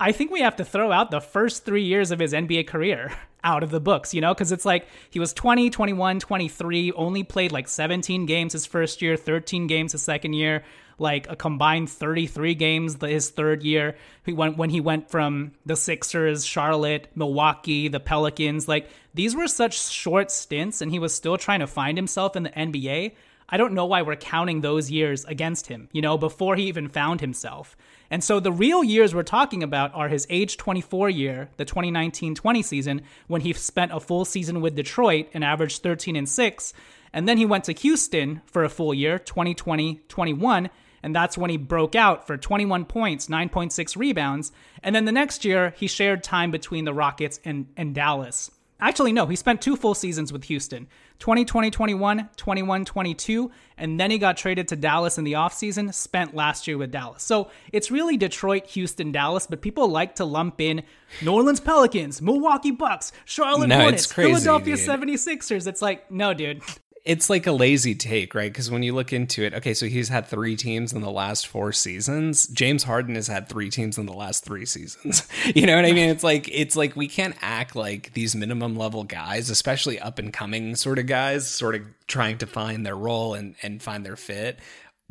I 0.00 0.12
think 0.12 0.30
we 0.30 0.40
have 0.40 0.56
to 0.56 0.64
throw 0.64 0.90
out 0.90 1.10
the 1.10 1.20
first 1.20 1.64
three 1.64 1.84
years 1.84 2.10
of 2.10 2.18
his 2.18 2.32
NBA 2.32 2.66
career 2.66 3.12
out 3.44 3.62
of 3.62 3.70
the 3.70 3.80
books, 3.80 4.12
you 4.12 4.20
know, 4.20 4.34
because 4.34 4.52
it's 4.52 4.64
like 4.64 4.86
he 5.10 5.20
was 5.20 5.32
20, 5.32 5.70
21, 5.70 6.18
23, 6.18 6.92
only 6.92 7.22
played 7.22 7.52
like 7.52 7.68
17 7.68 8.26
games 8.26 8.52
his 8.52 8.66
first 8.66 9.02
year, 9.02 9.16
13 9.16 9.66
games 9.66 9.92
his 9.92 10.02
second 10.02 10.32
year, 10.32 10.64
like 10.98 11.30
a 11.30 11.36
combined 11.36 11.90
33 11.90 12.54
games 12.54 12.96
his 13.00 13.30
third 13.30 13.62
year. 13.62 13.96
He 14.24 14.32
went 14.32 14.56
when 14.56 14.70
he 14.70 14.80
went 14.80 15.10
from 15.10 15.52
the 15.64 15.76
Sixers, 15.76 16.44
Charlotte, 16.44 17.08
Milwaukee, 17.14 17.88
the 17.88 18.00
Pelicans. 18.00 18.66
Like 18.66 18.88
these 19.12 19.36
were 19.36 19.48
such 19.48 19.80
short 19.90 20.30
stints, 20.30 20.80
and 20.80 20.90
he 20.90 20.98
was 20.98 21.14
still 21.14 21.36
trying 21.36 21.60
to 21.60 21.66
find 21.66 21.96
himself 21.96 22.34
in 22.34 22.44
the 22.44 22.50
NBA. 22.50 23.12
I 23.48 23.56
don't 23.56 23.74
know 23.74 23.86
why 23.86 24.02
we're 24.02 24.16
counting 24.16 24.60
those 24.60 24.90
years 24.90 25.24
against 25.24 25.66
him, 25.66 25.88
you 25.92 26.02
know, 26.02 26.16
before 26.16 26.56
he 26.56 26.64
even 26.64 26.88
found 26.88 27.20
himself. 27.20 27.76
And 28.10 28.22
so 28.22 28.40
the 28.40 28.52
real 28.52 28.84
years 28.84 29.14
we're 29.14 29.22
talking 29.22 29.62
about 29.62 29.94
are 29.94 30.08
his 30.08 30.26
age 30.30 30.56
24 30.56 31.10
year, 31.10 31.50
the 31.56 31.64
2019 31.64 32.34
20 32.34 32.62
season, 32.62 33.02
when 33.26 33.40
he 33.40 33.52
spent 33.52 33.92
a 33.92 34.00
full 34.00 34.24
season 34.24 34.60
with 34.60 34.76
Detroit 34.76 35.28
and 35.34 35.44
averaged 35.44 35.82
13 35.82 36.16
and 36.16 36.28
6. 36.28 36.72
And 37.12 37.28
then 37.28 37.38
he 37.38 37.46
went 37.46 37.64
to 37.64 37.72
Houston 37.72 38.42
for 38.46 38.64
a 38.64 38.68
full 38.68 38.94
year, 38.94 39.18
2020 39.18 40.00
21. 40.08 40.70
And 41.02 41.14
that's 41.14 41.36
when 41.36 41.50
he 41.50 41.58
broke 41.58 41.94
out 41.94 42.26
for 42.26 42.38
21 42.38 42.86
points, 42.86 43.26
9.6 43.26 43.96
rebounds. 43.96 44.52
And 44.82 44.96
then 44.96 45.04
the 45.04 45.12
next 45.12 45.44
year, 45.44 45.74
he 45.76 45.86
shared 45.86 46.24
time 46.24 46.50
between 46.50 46.86
the 46.86 46.94
Rockets 46.94 47.40
and, 47.44 47.66
and 47.76 47.94
Dallas. 47.94 48.50
Actually, 48.80 49.12
no, 49.12 49.26
he 49.26 49.36
spent 49.36 49.60
two 49.60 49.76
full 49.76 49.94
seasons 49.94 50.32
with 50.32 50.44
Houston 50.44 50.88
2020 51.18 51.70
21, 51.70 52.28
21 52.36 52.84
22, 52.84 53.50
and 53.78 53.98
then 53.98 54.10
he 54.10 54.18
got 54.18 54.36
traded 54.36 54.68
to 54.68 54.76
Dallas 54.76 55.18
in 55.18 55.24
the 55.24 55.32
offseason, 55.32 55.92
spent 55.94 56.34
last 56.34 56.66
year 56.66 56.76
with 56.76 56.90
Dallas. 56.90 57.22
So 57.22 57.50
it's 57.72 57.90
really 57.90 58.16
Detroit, 58.16 58.66
Houston, 58.68 59.12
Dallas, 59.12 59.46
but 59.46 59.62
people 59.62 59.88
like 59.88 60.16
to 60.16 60.24
lump 60.24 60.60
in 60.60 60.82
New 61.22 61.32
Orleans 61.32 61.60
Pelicans, 61.60 62.20
Milwaukee 62.20 62.72
Bucks, 62.72 63.12
Charlotte 63.24 63.68
No, 63.68 63.80
Hornets, 63.80 64.10
Philadelphia 64.12 64.76
dude. 64.76 64.86
76ers. 64.86 65.66
It's 65.66 65.82
like, 65.82 66.10
no, 66.10 66.34
dude. 66.34 66.62
It's 67.04 67.28
like 67.28 67.46
a 67.46 67.52
lazy 67.52 67.94
take, 67.94 68.34
right? 68.34 68.50
Because 68.50 68.70
when 68.70 68.82
you 68.82 68.94
look 68.94 69.12
into 69.12 69.44
it, 69.44 69.52
okay, 69.52 69.74
so 69.74 69.86
he's 69.86 70.08
had 70.08 70.26
three 70.26 70.56
teams 70.56 70.94
in 70.94 71.02
the 71.02 71.10
last 71.10 71.46
four 71.46 71.70
seasons. 71.70 72.46
James 72.46 72.84
Harden 72.84 73.14
has 73.14 73.26
had 73.26 73.46
three 73.46 73.68
teams 73.68 73.98
in 73.98 74.06
the 74.06 74.14
last 74.14 74.44
three 74.44 74.66
seasons. 74.66 75.26
You 75.54 75.66
know 75.66 75.76
what 75.76 75.84
I 75.84 75.92
mean? 75.92 76.08
It's 76.08 76.24
like 76.24 76.48
it's 76.50 76.74
like 76.74 76.96
we 76.96 77.06
can't 77.06 77.36
act 77.42 77.76
like 77.76 78.14
these 78.14 78.34
minimum 78.34 78.76
level 78.76 79.04
guys, 79.04 79.50
especially 79.50 80.00
up 80.00 80.18
and 80.18 80.32
coming 80.32 80.74
sort 80.74 80.98
of 80.98 81.06
guys, 81.06 81.46
sort 81.46 81.74
of 81.74 81.82
trying 82.06 82.38
to 82.38 82.46
find 82.46 82.84
their 82.86 82.96
role 82.96 83.34
and 83.34 83.54
and 83.62 83.82
find 83.82 84.06
their 84.06 84.16
fit. 84.16 84.58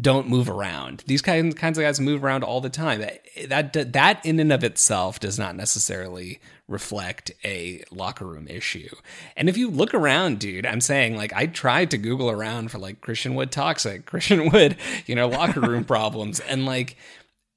Don't 0.02 0.28
move 0.28 0.50
around. 0.50 1.04
These 1.06 1.22
kinds 1.22 1.54
kinds 1.56 1.78
of 1.78 1.84
guys 1.84 2.00
move 2.00 2.24
around 2.24 2.44
all 2.44 2.62
the 2.62 2.70
time. 2.70 3.02
That 3.02 3.74
that 3.74 3.94
that 3.94 4.26
in 4.26 4.40
and 4.40 4.52
of 4.52 4.64
itself 4.64 5.20
does 5.20 5.38
not 5.38 5.56
necessarily 5.56 6.40
reflect 6.68 7.32
a 7.44 7.84
locker 7.92 8.26
room 8.26 8.48
issue. 8.48 8.96
And 9.36 9.50
if 9.50 9.58
you 9.58 9.70
look 9.70 9.94
around, 9.94 10.40
dude, 10.40 10.66
I'm 10.66 10.82
saying 10.82 11.16
like 11.16 11.34
I 11.34 11.46
tried 11.48 11.92
to 11.92 11.98
Google 11.98 12.30
around 12.30 12.72
for 12.72 12.80
like 12.80 13.02
Christian 13.02 13.36
Wood 13.36 13.52
toxic, 13.52 14.06
Christian 14.08 14.50
Wood, 14.52 14.78
you 15.06 15.16
know, 15.16 15.28
locker 15.28 15.62
room 15.62 15.84
problems, 15.84 16.40
and 16.40 16.66
like 16.66 16.98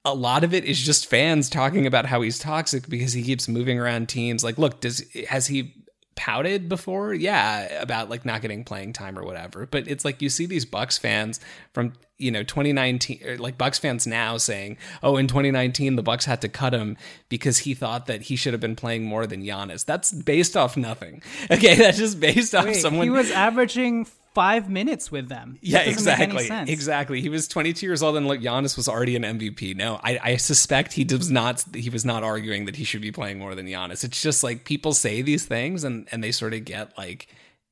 a 0.04 0.14
lot 0.14 0.44
of 0.44 0.54
it 0.54 0.64
is 0.64 0.80
just 0.80 1.06
fans 1.06 1.50
talking 1.50 1.86
about 1.86 2.06
how 2.06 2.20
he's 2.20 2.38
toxic 2.38 2.88
because 2.88 3.12
he 3.12 3.22
keeps 3.22 3.48
moving 3.48 3.78
around 3.78 4.08
teams. 4.08 4.44
Like, 4.44 4.56
look, 4.56 4.80
does 4.80 5.04
has 5.28 5.48
he 5.48 5.74
pouted 6.16 6.68
before? 6.68 7.14
Yeah, 7.14 7.80
about 7.80 8.10
like 8.10 8.24
not 8.24 8.42
getting 8.42 8.64
playing 8.64 8.92
time 8.92 9.18
or 9.18 9.24
whatever. 9.24 9.66
But 9.66 9.86
it's 9.86 10.04
like 10.04 10.20
you 10.20 10.28
see 10.28 10.46
these 10.46 10.64
Bucks 10.64 10.98
fans 10.98 11.38
from 11.72 11.92
you 12.18 12.30
know 12.30 12.42
2019, 12.42 13.20
or 13.24 13.34
er, 13.34 13.36
like 13.38 13.56
Bucks 13.56 13.78
fans 13.78 14.06
now 14.06 14.36
saying, 14.36 14.78
"Oh, 15.02 15.16
in 15.16 15.28
2019 15.28 15.96
the 15.96 16.02
Bucks 16.02 16.24
had 16.24 16.40
to 16.40 16.48
cut 16.48 16.72
him 16.72 16.96
because 17.28 17.58
he 17.58 17.74
thought 17.74 18.06
that 18.06 18.22
he 18.22 18.36
should 18.36 18.54
have 18.54 18.60
been 18.60 18.76
playing 18.76 19.04
more 19.04 19.26
than 19.26 19.44
Giannis." 19.44 19.84
That's 19.84 20.10
based 20.10 20.56
off 20.56 20.76
nothing. 20.76 21.22
Okay, 21.48 21.76
that's 21.76 21.98
just 21.98 22.18
based 22.18 22.54
off 22.54 22.64
Wait, 22.64 22.74
someone. 22.74 23.04
he 23.04 23.10
was 23.10 23.30
averaging 23.30 24.06
five 24.36 24.68
minutes 24.68 25.10
with 25.10 25.30
them. 25.30 25.56
Yeah, 25.62 25.78
That 25.78 25.94
doesn't 25.94 26.18
make 26.18 26.28
any 26.28 26.34
exactly. 26.34 26.72
Exactly. 26.74 27.20
He 27.22 27.30
was 27.30 27.48
22 27.48 27.86
years 27.86 28.02
old, 28.02 28.18
and 28.18 28.28
like 28.28 28.40
Giannis 28.40 28.76
was 28.76 28.86
already 28.86 29.16
an 29.16 29.22
MVP. 29.22 29.74
No, 29.74 29.98
I, 30.04 30.18
I 30.22 30.36
suspect 30.36 30.92
he 30.92 31.04
does 31.04 31.30
not. 31.30 31.64
He 31.74 31.88
was 31.88 32.04
not 32.04 32.22
arguing 32.22 32.66
that 32.66 32.76
he 32.76 32.84
should 32.84 33.00
be 33.00 33.10
playing 33.10 33.38
more 33.38 33.54
than 33.54 33.64
Giannis. 33.64 34.04
It's 34.04 34.20
just 34.20 34.44
like 34.44 34.66
people 34.66 34.92
say 34.92 35.22
these 35.22 35.46
things, 35.46 35.84
and 35.84 36.06
and 36.12 36.22
they 36.22 36.32
sort 36.32 36.52
of 36.52 36.66
get 36.66 36.92
like, 36.98 37.28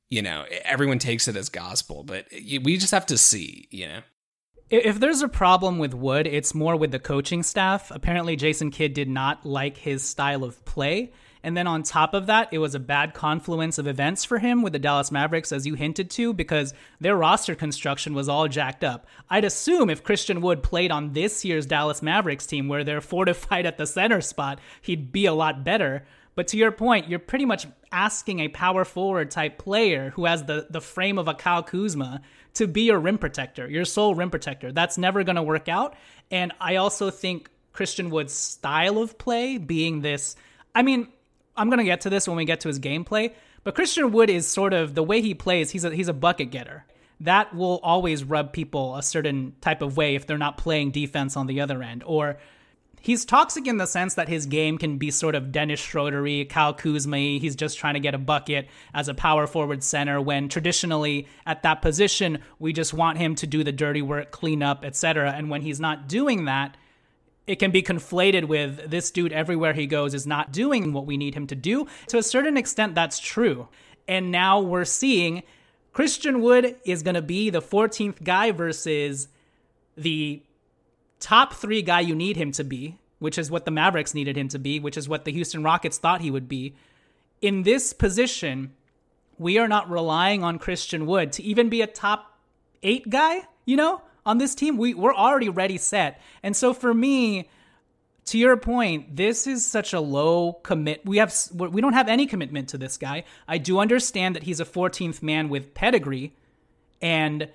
you 0.09 0.23
know, 0.23 0.45
everyone 0.63 0.97
takes 0.97 1.27
it 1.27 1.35
as 1.35 1.49
gospel, 1.49 2.03
but 2.03 2.25
we 2.31 2.77
just 2.77 2.91
have 2.91 3.05
to 3.05 3.17
see, 3.17 3.67
you 3.69 3.87
know. 3.87 3.99
If 4.71 4.99
there's 4.99 5.21
a 5.21 5.27
problem 5.27 5.77
with 5.77 5.93
Wood, 5.93 6.25
it's 6.25 6.55
more 6.55 6.75
with 6.75 6.89
the 6.89 6.97
coaching 6.97 7.43
staff. 7.43 7.91
Apparently, 7.91 8.35
Jason 8.35 8.71
Kidd 8.71 8.95
did 8.95 9.07
not 9.07 9.45
like 9.45 9.77
his 9.77 10.03
style 10.03 10.43
of 10.43 10.65
play. 10.65 11.13
And 11.45 11.55
then 11.55 11.67
on 11.67 11.83
top 11.83 12.15
of 12.15 12.25
that, 12.25 12.49
it 12.51 12.57
was 12.57 12.73
a 12.73 12.79
bad 12.79 13.13
confluence 13.13 13.77
of 13.77 13.85
events 13.85 14.25
for 14.25 14.39
him 14.39 14.63
with 14.63 14.73
the 14.73 14.79
Dallas 14.79 15.11
Mavericks, 15.11 15.51
as 15.51 15.67
you 15.67 15.75
hinted 15.75 16.09
to, 16.09 16.33
because 16.33 16.73
their 16.99 17.15
roster 17.15 17.53
construction 17.53 18.15
was 18.15 18.27
all 18.27 18.47
jacked 18.47 18.83
up. 18.83 19.05
I'd 19.29 19.45
assume 19.45 19.91
if 19.91 20.03
Christian 20.03 20.41
Wood 20.41 20.63
played 20.63 20.89
on 20.89 21.13
this 21.13 21.45
year's 21.45 21.67
Dallas 21.67 22.01
Mavericks 22.01 22.47
team, 22.47 22.67
where 22.67 22.83
they're 22.83 22.99
fortified 23.15 23.67
at 23.67 23.77
the 23.77 23.85
center 23.85 24.21
spot, 24.21 24.59
he'd 24.81 25.11
be 25.11 25.27
a 25.27 25.35
lot 25.35 25.63
better. 25.63 26.07
But 26.33 26.47
to 26.47 26.57
your 26.57 26.71
point, 26.71 27.09
you're 27.09 27.19
pretty 27.19 27.45
much 27.45 27.67
asking 27.91 28.39
a 28.39 28.47
power 28.47 28.83
forward 28.83 29.29
type 29.29 29.59
player 29.59 30.09
who 30.15 30.25
has 30.25 30.45
the, 30.45 30.65
the 30.71 30.81
frame 30.81 31.19
of 31.19 31.27
a 31.27 31.35
Kyle 31.35 31.61
Kuzma 31.61 32.21
to 32.55 32.65
be 32.65 32.85
your 32.85 32.97
rim 32.97 33.19
protector, 33.19 33.69
your 33.69 33.85
sole 33.85 34.15
rim 34.15 34.31
protector. 34.31 34.71
That's 34.71 34.97
never 34.97 35.23
going 35.23 35.35
to 35.35 35.43
work 35.43 35.69
out. 35.69 35.95
And 36.31 36.53
I 36.59 36.77
also 36.77 37.11
think 37.11 37.51
Christian 37.71 38.09
Wood's 38.09 38.33
style 38.33 38.97
of 38.97 39.19
play 39.19 39.59
being 39.59 40.01
this, 40.01 40.35
I 40.73 40.81
mean, 40.81 41.09
I'm 41.57 41.69
to 41.71 41.83
get 41.83 42.01
to 42.01 42.09
this 42.09 42.27
when 42.27 42.37
we 42.37 42.45
get 42.45 42.61
to 42.61 42.67
his 42.67 42.79
gameplay, 42.79 43.33
but 43.63 43.75
Christian 43.75 44.11
Wood 44.11 44.29
is 44.29 44.47
sort 44.47 44.73
of 44.73 44.95
the 44.95 45.03
way 45.03 45.21
he 45.21 45.33
plays, 45.33 45.71
he's 45.71 45.85
a, 45.85 45.93
he's 45.93 46.07
a 46.07 46.13
bucket 46.13 46.51
getter. 46.51 46.85
That 47.21 47.55
will 47.55 47.79
always 47.81 48.23
rub 48.23 48.51
people 48.51 48.95
a 48.95 49.03
certain 49.03 49.55
type 49.61 49.81
of 49.81 49.95
way 49.95 50.15
if 50.15 50.27
they're 50.27 50.37
not 50.37 50.57
playing 50.57 50.91
defense 50.91 51.37
on 51.37 51.47
the 51.47 51.61
other 51.61 51.81
end. 51.81 52.03
Or 52.05 52.37
he's 52.99 53.23
toxic 53.23 53.67
in 53.67 53.77
the 53.77 53.85
sense 53.85 54.15
that 54.15 54.27
his 54.27 54.47
game 54.47 54.77
can 54.77 54.97
be 54.97 55.11
sort 55.11 55.33
of 55.33 55.51
Dennis 55.51 55.79
Schroedery, 55.79 56.49
Kyle 56.49 56.73
Kuzma. 56.73 57.17
He's 57.17 57.55
just 57.55 57.77
trying 57.77 57.93
to 57.93 58.01
get 58.01 58.15
a 58.15 58.17
bucket 58.17 58.67
as 58.93 59.07
a 59.07 59.13
power 59.13 59.47
forward 59.47 59.81
center 59.81 60.19
when 60.19 60.49
traditionally 60.49 61.27
at 61.45 61.63
that 61.63 61.81
position, 61.81 62.39
we 62.59 62.73
just 62.73 62.93
want 62.93 63.17
him 63.17 63.35
to 63.35 63.47
do 63.47 63.63
the 63.63 63.71
dirty 63.71 64.01
work, 64.01 64.31
clean 64.31 64.61
up, 64.61 64.83
etc. 64.83 65.31
And 65.31 65.49
when 65.49 65.61
he's 65.61 65.79
not 65.79 66.09
doing 66.09 66.45
that, 66.45 66.75
it 67.47 67.57
can 67.57 67.71
be 67.71 67.83
conflated 67.83 68.45
with 68.45 68.89
this 68.89 69.11
dude 69.11 69.31
everywhere 69.31 69.73
he 69.73 69.85
goes 69.85 70.13
is 70.13 70.25
not 70.25 70.51
doing 70.51 70.93
what 70.93 71.05
we 71.05 71.17
need 71.17 71.35
him 71.35 71.47
to 71.47 71.55
do. 71.55 71.87
To 72.07 72.17
a 72.17 72.23
certain 72.23 72.57
extent, 72.57 72.95
that's 72.95 73.19
true. 73.19 73.67
And 74.07 74.31
now 74.31 74.59
we're 74.59 74.85
seeing 74.85 75.43
Christian 75.93 76.41
Wood 76.41 76.75
is 76.85 77.03
going 77.03 77.15
to 77.15 77.21
be 77.21 77.49
the 77.49 77.61
14th 77.61 78.23
guy 78.23 78.51
versus 78.51 79.27
the 79.95 80.41
top 81.19 81.53
three 81.53 81.81
guy 81.81 82.01
you 82.01 82.15
need 82.15 82.35
him 82.35 82.51
to 82.53 82.63
be, 82.63 82.97
which 83.19 83.37
is 83.37 83.51
what 83.51 83.65
the 83.65 83.71
Mavericks 83.71 84.13
needed 84.13 84.37
him 84.37 84.47
to 84.49 84.59
be, 84.59 84.79
which 84.79 84.97
is 84.97 85.07
what 85.07 85.25
the 85.25 85.31
Houston 85.31 85.63
Rockets 85.63 85.97
thought 85.97 86.21
he 86.21 86.31
would 86.31 86.49
be. 86.49 86.75
In 87.41 87.63
this 87.63 87.93
position, 87.93 88.73
we 89.37 89.57
are 89.57 89.67
not 89.67 89.89
relying 89.89 90.43
on 90.43 90.59
Christian 90.59 91.05
Wood 91.05 91.31
to 91.33 91.43
even 91.43 91.69
be 91.69 91.81
a 91.81 91.87
top 91.87 92.39
eight 92.81 93.09
guy, 93.09 93.47
you 93.65 93.75
know, 93.75 94.01
on 94.25 94.37
this 94.37 94.55
team. 94.55 94.77
We, 94.77 94.93
we're 94.93 95.13
already 95.13 95.49
ready 95.49 95.77
set. 95.77 96.21
And 96.43 96.55
so 96.55 96.73
for 96.73 96.93
me, 96.93 97.49
to 98.25 98.37
your 98.37 98.57
point, 98.57 99.15
this 99.15 99.45
is 99.45 99.65
such 99.65 99.93
a 99.93 99.99
low 99.99 100.53
commit. 100.53 101.05
We 101.05 101.17
have 101.17 101.35
we 101.53 101.79
don't 101.79 101.93
have 101.93 102.07
any 102.07 102.25
commitment 102.25 102.69
to 102.69 102.77
this 102.77 102.97
guy. 102.97 103.23
I 103.47 103.59
do 103.59 103.79
understand 103.79 104.35
that 104.35 104.43
he's 104.43 104.59
a 104.59 104.65
14th 104.65 105.21
man 105.21 105.47
with 105.49 105.75
pedigree, 105.75 106.33
and 107.01 107.49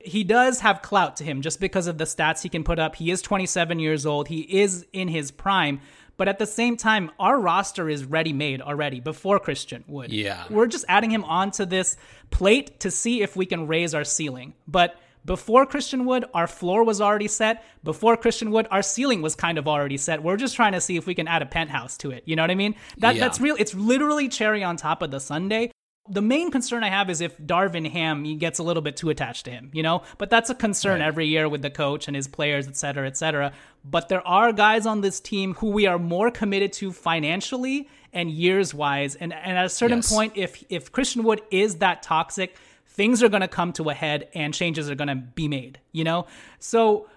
he 0.00 0.24
does 0.24 0.60
have 0.60 0.82
clout 0.82 1.16
to 1.16 1.24
him 1.24 1.40
just 1.40 1.60
because 1.60 1.86
of 1.86 1.98
the 1.98 2.04
stats 2.04 2.42
he 2.42 2.48
can 2.48 2.64
put 2.64 2.78
up. 2.78 2.96
He 2.96 3.10
is 3.10 3.22
27 3.22 3.78
years 3.78 4.06
old. 4.06 4.28
He 4.28 4.40
is 4.40 4.86
in 4.92 5.08
his 5.08 5.30
prime. 5.30 5.80
But 6.16 6.28
at 6.28 6.38
the 6.38 6.46
same 6.46 6.76
time, 6.78 7.10
our 7.18 7.38
roster 7.38 7.90
is 7.90 8.04
ready 8.04 8.32
made 8.32 8.62
already 8.62 9.00
before 9.00 9.38
Christian 9.38 9.84
Wood. 9.86 10.12
Yeah. 10.12 10.44
We're 10.48 10.66
just 10.66 10.86
adding 10.88 11.10
him 11.10 11.24
onto 11.24 11.66
this 11.66 11.96
plate 12.30 12.80
to 12.80 12.90
see 12.90 13.20
if 13.22 13.36
we 13.36 13.44
can 13.44 13.66
raise 13.66 13.94
our 13.94 14.04
ceiling. 14.04 14.54
But 14.66 14.98
before 15.26 15.66
Christian 15.66 16.06
Wood, 16.06 16.24
our 16.32 16.46
floor 16.46 16.84
was 16.84 17.00
already 17.00 17.28
set. 17.28 17.64
Before 17.84 18.16
Christian 18.16 18.50
Wood, 18.52 18.66
our 18.70 18.82
ceiling 18.82 19.20
was 19.22 19.34
kind 19.34 19.58
of 19.58 19.66
already 19.68 19.96
set. 19.96 20.22
We're 20.22 20.36
just 20.36 20.56
trying 20.56 20.72
to 20.72 20.80
see 20.80 20.96
if 20.96 21.06
we 21.06 21.14
can 21.14 21.28
add 21.28 21.42
a 21.42 21.46
penthouse 21.46 21.96
to 21.98 22.10
it. 22.12 22.22
You 22.26 22.36
know 22.36 22.42
what 22.44 22.50
I 22.50 22.54
mean? 22.54 22.76
That 22.98 23.16
Yeah. 23.16 23.22
that's 23.24 23.40
real. 23.40 23.56
It's 23.58 23.74
literally 23.74 24.28
cherry 24.28 24.62
on 24.62 24.76
top 24.76 25.02
of 25.02 25.10
the 25.10 25.20
sundae. 25.20 25.70
The 26.08 26.22
main 26.22 26.52
concern 26.52 26.84
I 26.84 26.88
have 26.88 27.10
is 27.10 27.20
if 27.20 27.36
Darvin 27.38 27.90
Ham 27.90 28.38
gets 28.38 28.60
a 28.60 28.62
little 28.62 28.80
bit 28.80 28.96
too 28.96 29.10
attached 29.10 29.44
to 29.46 29.50
him, 29.50 29.70
you 29.72 29.82
know. 29.82 30.02
But 30.18 30.30
that's 30.30 30.48
a 30.50 30.54
concern 30.54 31.00
every 31.02 31.26
year 31.26 31.48
with 31.48 31.62
the 31.62 31.70
coach 31.70 32.06
and 32.06 32.14
his 32.14 32.28
players, 32.28 32.68
et 32.68 32.76
cetera, 32.76 33.08
et 33.08 33.16
cetera. 33.16 33.50
But 33.84 34.08
there 34.08 34.24
are 34.24 34.52
guys 34.52 34.86
on 34.86 35.00
this 35.00 35.18
team 35.18 35.54
who 35.54 35.70
we 35.70 35.86
are 35.86 35.98
more 35.98 36.30
committed 36.30 36.72
to 36.74 36.92
financially 36.92 37.88
and 38.12 38.30
years 38.30 38.72
wise. 38.72 39.16
And 39.16 39.32
and 39.32 39.58
at 39.58 39.64
a 39.66 39.68
certain 39.68 39.98
Yes. 39.98 40.12
point, 40.12 40.34
if 40.36 40.62
if 40.68 40.92
Christian 40.92 41.24
Wood 41.24 41.42
is 41.50 41.78
that 41.78 42.04
toxic, 42.04 42.54
things 42.96 43.22
are 43.22 43.28
going 43.28 43.42
to 43.42 43.48
come 43.48 43.72
to 43.74 43.90
a 43.90 43.94
head 43.94 44.28
and 44.34 44.52
changes 44.52 44.90
are 44.90 44.94
going 44.94 45.08
to 45.08 45.14
be 45.14 45.48
made, 45.48 45.78
you 45.92 46.02
know? 46.02 46.26
So 46.58 47.08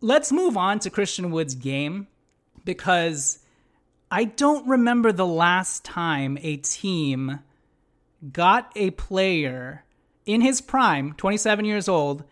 let's 0.00 0.32
move 0.32 0.56
on 0.56 0.78
to 0.80 0.90
Christian 0.90 1.30
Wood's 1.30 1.54
game 1.54 2.08
because 2.64 3.38
I 4.10 4.24
don't 4.24 4.66
remember 4.66 5.12
the 5.12 5.26
last 5.26 5.84
time 5.84 6.38
a 6.40 6.56
team 6.56 7.40
got 8.32 8.72
a 8.74 8.90
player 8.92 9.84
in 10.24 10.40
his 10.40 10.62
prime, 10.62 11.12
27 11.14 11.64
years 11.66 11.88
old, 11.88 12.24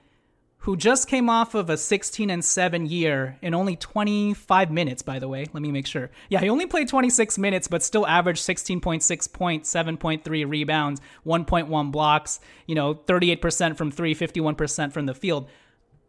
who 0.62 0.76
just 0.76 1.08
came 1.08 1.28
off 1.28 1.56
of 1.56 1.68
a 1.68 1.76
16 1.76 2.30
and 2.30 2.44
7 2.44 2.86
year 2.86 3.36
in 3.42 3.52
only 3.52 3.74
25 3.74 4.70
minutes, 4.70 5.02
by 5.02 5.18
the 5.18 5.26
way. 5.26 5.44
Let 5.52 5.60
me 5.60 5.72
make 5.72 5.88
sure. 5.88 6.08
Yeah, 6.28 6.38
he 6.38 6.48
only 6.48 6.66
played 6.66 6.86
26 6.86 7.36
minutes, 7.36 7.66
but 7.66 7.82
still 7.82 8.06
averaged 8.06 8.46
16.6 8.46 9.32
points, 9.32 9.74
7.3 9.74 10.48
rebounds, 10.48 11.00
1.1 11.26 11.90
blocks, 11.90 12.38
you 12.68 12.76
know, 12.76 12.94
38% 12.94 13.76
from 13.76 13.90
three, 13.90 14.14
51% 14.14 14.92
from 14.92 15.06
the 15.06 15.14
field. 15.14 15.48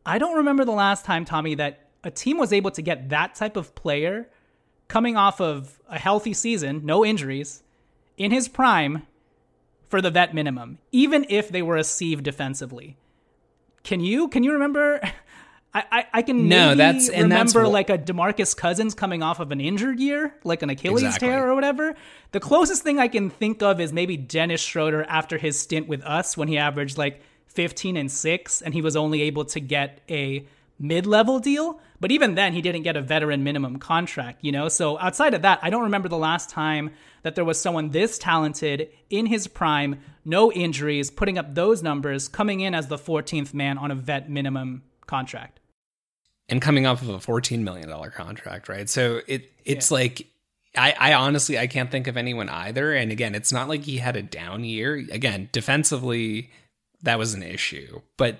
I 0.05 0.19
don't 0.19 0.38
remember 0.38 0.65
the 0.65 0.72
last 0.72 1.03
time, 1.03 1.25
Tommy, 1.25 1.55
that 1.55 1.89
a 2.03 2.12
team 2.12 2.38
was 2.38 2.53
able 2.53 2.72
to 2.72 2.81
get 2.83 3.10
that 3.10 3.33
type 3.33 3.57
of 3.57 3.74
player 3.74 4.29
coming 4.88 5.17
off 5.17 5.41
of 5.41 5.79
a 5.89 5.98
healthy 5.98 6.33
season, 6.33 6.81
no 6.83 7.03
injuries, 7.03 7.63
in 8.17 8.29
his 8.29 8.48
prime 8.48 9.07
for 9.89 10.00
the 10.00 10.12
vet 10.12 10.36
minimum, 10.36 10.77
even 10.91 11.25
if 11.27 11.50
they 11.50 11.63
were 11.63 11.77
a 11.77 11.83
sieve 11.83 12.22
defensively. 12.22 12.98
Can 13.84 14.00
you 14.00 14.28
can 14.28 14.44
you 14.44 14.54
remember? 14.54 15.02
I, 15.75 15.84
I, 15.92 16.06
I 16.13 16.22
can 16.22 16.48
no, 16.48 16.75
that's 16.75 17.10
and 17.10 17.24
remember 17.24 17.63
that's 17.63 17.74
like 17.74 17.90
a 17.90 17.98
Demarcus 17.98 18.56
Cousins 18.56 18.94
coming 18.94 19.24
off 19.24 19.40
of 19.40 19.52
an 19.52 19.60
injured 19.60 20.00
year, 20.00 20.36
like 20.44 20.62
an 20.62 20.70
Achilles 20.70 21.02
exactly. 21.02 21.30
tear 21.30 21.50
or 21.50 21.56
whatever. 21.56 21.96
The 22.32 22.40
closest 22.40 22.84
thing 22.84 23.00
I 23.00 23.08
can 23.08 23.32
think 23.32 23.63
of 23.63 23.82
is 23.82 23.92
maybe 23.92 24.16
Dennis 24.16 24.62
Schroeder 24.62 25.04
after 25.10 25.40
his 25.40 25.60
stint 25.60 25.88
with 25.88 26.04
us 26.04 26.38
when 26.38 26.48
he 26.48 26.60
averaged 26.60 27.00
like 27.00 27.24
15 27.48 27.98
and 27.98 28.12
6 28.12 28.62
and 28.62 28.74
he 28.74 28.82
was 28.82 28.96
only 28.96 29.24
able 29.24 29.46
to 29.46 29.60
get 29.60 30.02
a 30.10 30.46
mid-level 30.80 31.40
deal 31.40 31.80
but 32.03 32.12
even 32.12 32.36
then 32.36 32.51
he 32.51 32.62
didn't 32.62 32.83
get 32.83 32.98
a 32.98 33.01
veteran 33.01 33.45
minimum 33.45 33.79
contract 33.79 34.39
you 34.41 34.51
know 34.51 34.67
so 34.67 35.00
outside 35.00 35.33
of 35.33 35.41
that 35.41 35.57
i 35.62 35.69
don't 35.69 35.83
remember 35.83 36.10
the 36.10 36.17
last 36.17 36.50
time 36.50 36.91
that 37.22 37.33
there 37.33 37.45
was 37.45 37.57
someone 37.57 37.91
this 37.91 38.17
talented 38.17 38.89
in 39.10 39.25
his 39.25 39.48
prime 39.48 39.98
no 40.25 40.51
injuries 40.51 41.10
putting 41.10 41.38
up 41.38 41.55
those 41.55 41.81
numbers 41.81 42.27
coming 42.27 42.60
in 42.60 42.75
as 42.75 42.88
the 42.88 42.98
14th 42.98 43.53
man 43.53 43.77
on 43.77 43.89
a 43.89 43.95
vet 43.95 44.29
minimum 44.29 44.83
contract 45.07 45.62
and 46.50 46.62
coming 46.62 46.86
off 46.86 47.01
of 47.01 47.07
a 47.07 47.22
14 47.22 47.63
million 47.63 47.88
dollar 47.88 48.10
contract 48.10 48.67
right 48.67 48.89
so 48.89 49.22
it 49.25 49.50
it's 49.63 49.89
yeah. 49.89 49.95
like 49.95 50.27
I, 50.75 50.95
I 51.00 51.13
honestly 51.13 51.57
I 51.57 51.67
can't 51.67 51.91
think 51.91 52.07
of 52.07 52.17
anyone 52.17 52.50
either. 52.50 52.93
And 52.93 53.12
again, 53.12 53.36
it's 53.36 53.53
not 53.53 53.69
like 53.69 53.83
he 53.83 53.98
had 53.98 54.15
a 54.15 54.24
down 54.24 54.63
year. 54.63 54.95
Again, 55.12 55.48
defensively, 55.51 56.50
that 57.03 57.19
was 57.19 57.36
an 57.36 57.43
issue. 57.43 58.01
But 58.17 58.39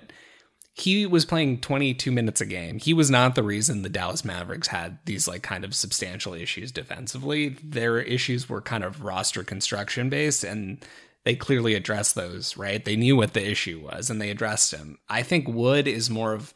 he 0.76 1.06
was 1.06 1.24
playing 1.24 1.60
22 1.60 2.10
minutes 2.10 2.40
a 2.40 2.46
game. 2.46 2.80
He 2.80 2.92
was 2.92 3.08
not 3.08 3.36
the 3.36 3.44
reason 3.44 3.82
the 3.82 3.88
Dallas 3.88 4.24
Mavericks 4.24 4.66
had 4.66 4.98
these 5.04 5.28
like 5.28 5.44
kind 5.44 5.64
of 5.64 5.72
substantial 5.72 6.34
issues 6.34 6.72
defensively. 6.72 7.50
Their 7.62 8.00
issues 8.00 8.48
were 8.48 8.60
kind 8.60 8.82
of 8.82 9.04
roster 9.04 9.44
construction 9.44 10.10
based 10.10 10.42
and 10.42 10.84
they 11.22 11.36
clearly 11.36 11.74
addressed 11.74 12.16
those, 12.16 12.56
right? 12.56 12.84
They 12.84 12.96
knew 12.96 13.14
what 13.16 13.34
the 13.34 13.48
issue 13.48 13.82
was 13.84 14.10
and 14.10 14.20
they 14.20 14.30
addressed 14.30 14.72
him. 14.72 14.98
I 15.08 15.22
think 15.22 15.46
Wood 15.46 15.86
is 15.86 16.10
more 16.10 16.32
of 16.32 16.52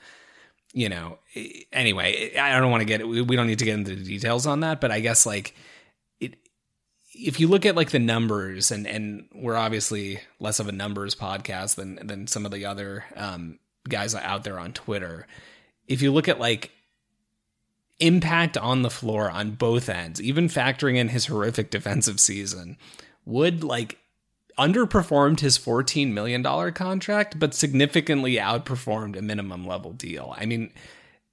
you 0.75 0.89
know, 0.89 1.19
anyway, 1.73 2.37
I 2.37 2.59
don't 2.59 2.71
want 2.71 2.83
to 2.83 2.85
get 2.87 3.07
we 3.07 3.37
don't 3.37 3.47
need 3.47 3.61
to 3.61 3.65
get 3.65 3.79
into 3.79 3.95
the 3.95 4.05
details 4.05 4.47
on 4.47 4.61
that, 4.61 4.81
but 4.81 4.91
I 4.91 4.99
guess 4.99 5.27
like 5.27 5.55
it 6.21 6.35
if 7.15 7.39
you 7.39 7.47
look 7.47 7.65
at 7.67 7.77
like 7.77 7.91
the 7.91 8.01
numbers 8.01 8.73
and 8.73 8.85
and 8.87 9.29
we're 9.33 9.57
obviously 9.57 10.21
less 10.41 10.59
of 10.59 10.67
a 10.67 10.73
numbers 10.73 11.15
podcast 11.15 11.77
than 11.77 12.05
than 12.05 12.27
some 12.27 12.45
of 12.45 12.51
the 12.51 12.67
other 12.67 13.05
um, 13.15 13.61
guys 13.89 14.15
out 14.15 14.45
there 14.45 14.59
on 14.59 14.73
Twitter. 14.73 15.27
If 15.87 16.03
you 16.03 16.13
look 16.13 16.29
at 16.29 16.39
like 16.39 16.71
impact 18.01 18.57
on 18.57 18.83
the 18.83 18.91
floor 18.91 19.31
on 19.31 19.53
both 19.53 19.89
ends, 19.89 20.23
even 20.23 20.49
factoring 20.49 20.97
in 20.97 21.09
his 21.09 21.27
horrific 21.27 21.71
defensive 21.71 22.21
season, 22.21 22.77
Wood 23.25 23.65
like 23.65 23.99
underperformed 24.59 25.41
his 25.41 25.59
$14 25.59 26.13
million 26.13 26.43
contract, 26.73 27.39
but 27.39 27.55
significantly 27.55 28.35
outperformed 28.35 29.17
a 29.17 29.23
minimum 29.23 29.67
level 29.67 29.93
deal. 29.93 30.35
I 30.37 30.47
mean, 30.47 30.73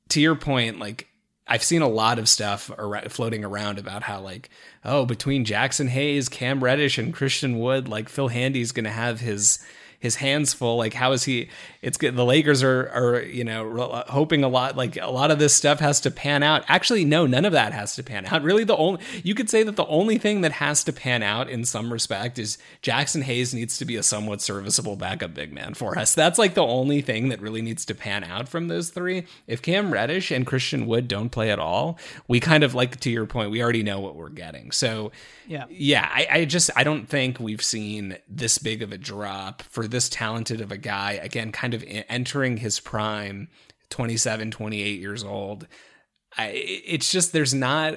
to 0.10 0.22
your 0.22 0.36
point, 0.36 0.80
like 0.80 1.08
I've 1.48 1.64
seen 1.64 1.82
a 1.82 1.88
lot 1.88 2.20
of 2.20 2.30
stuff 2.30 2.72
floating 3.10 3.44
around 3.44 3.78
about 3.78 4.04
how 4.04 4.20
like 4.20 4.50
oh 4.84 5.06
between 5.06 5.46
Jaxson 5.46 5.90
Hayes, 5.90 6.30
Cam 6.30 6.64
Reddish, 6.64 6.98
and 6.98 7.14
Christian 7.14 7.60
Wood, 7.60 7.88
like 7.88 8.10
Phil 8.10 8.30
Handy's 8.30 8.72
going 8.72 8.86
to 8.86 8.92
have 8.92 9.20
his 9.20 9.60
his 10.06 10.16
hands 10.16 10.54
full. 10.54 10.78
Like, 10.78 10.94
how 10.94 11.12
is 11.12 11.26
he? 11.26 11.50
It's 11.82 11.98
good. 11.98 12.16
The 12.16 12.24
Lakers 12.24 12.64
are 12.64 12.90
are 12.90 13.22
you 13.22 13.44
know 13.44 13.78
uh, 13.78 14.10
hoping 14.12 14.44
a 14.44 14.48
lot. 14.48 14.78
Like 14.78 14.98
a 14.98 15.12
lot 15.12 15.32
of 15.32 15.40
this 15.40 15.54
stuff 15.54 15.80
has 15.80 16.00
to 16.02 16.12
pan 16.12 16.44
out. 16.44 16.64
Actually, 16.68 17.04
no, 17.04 17.26
none 17.26 17.44
of 17.44 17.52
that 17.52 17.74
has 17.74 17.96
to 17.96 18.04
pan 18.04 18.26
out. 18.26 18.36
Really, 18.46 18.64
the 18.64 18.78
only 18.78 19.02
you 19.24 19.34
could 19.34 19.50
say 19.50 19.64
that 19.64 19.76
the 19.76 19.88
only 19.88 20.20
thing 20.20 20.42
that 20.42 20.52
has 20.52 20.84
to 20.84 20.94
pan 20.94 21.24
out 21.24 21.50
in 21.50 21.66
some 21.66 21.92
respect 21.92 22.38
is 22.38 22.60
Jaxson 22.84 23.24
Hayes 23.24 23.56
needs 23.56 23.80
to 23.80 23.86
be 23.86 23.96
a 23.96 24.04
somewhat 24.04 24.40
serviceable 24.40 24.96
backup 24.96 25.34
big 25.34 25.52
man 25.52 25.74
for 25.74 25.98
us. 25.98 26.14
That's 26.14 26.38
like 26.38 26.54
the 26.54 26.64
only 26.64 27.02
thing 27.02 27.30
that 27.30 27.42
really 27.42 27.64
needs 27.64 27.86
to 27.86 27.96
pan 27.96 28.24
out 28.24 28.48
from 28.48 28.68
those 28.68 28.92
three. 28.92 29.26
If 29.48 29.64
Cam 29.64 29.92
Reddish 29.92 30.30
and 30.30 30.46
Christian 30.46 30.86
Wood 30.86 31.08
don't 31.08 31.30
play 31.30 31.50
at 31.50 31.58
all, 31.58 31.98
we 32.28 32.40
kind 32.40 32.64
of 32.64 32.76
like 32.76 33.00
to 33.00 33.10
your 33.10 33.26
point. 33.26 33.50
We 33.50 33.64
already 33.64 33.82
know 33.82 34.00
what 34.00 34.16
we're 34.16 34.30
getting. 34.30 34.72
So 34.72 35.12
yeah, 35.48 35.66
yeah. 35.70 36.08
I, 36.12 36.28
I 36.30 36.46
just 36.46 36.70
I 36.76 36.84
don't 36.84 37.08
think 37.08 37.40
we've 37.40 37.64
seen 37.64 38.18
this 38.28 38.60
big 38.60 38.84
of 38.84 38.92
a 38.92 38.98
drop 38.98 39.64
for 39.64 39.88
this 39.96 40.10
talented 40.10 40.60
of 40.60 40.72
a 40.72 40.78
guy, 40.78 41.14
again, 41.14 41.52
kind 41.52 41.74
of 41.74 41.84
entering 41.88 42.58
his 42.58 42.80
prime, 42.80 43.48
27, 43.90 44.52
28 44.52 45.00
years 45.00 45.24
old. 45.24 45.68
I, 46.38 46.48
it's 46.54 47.12
just, 47.12 47.32
there's 47.32 47.54
not, 47.54 47.96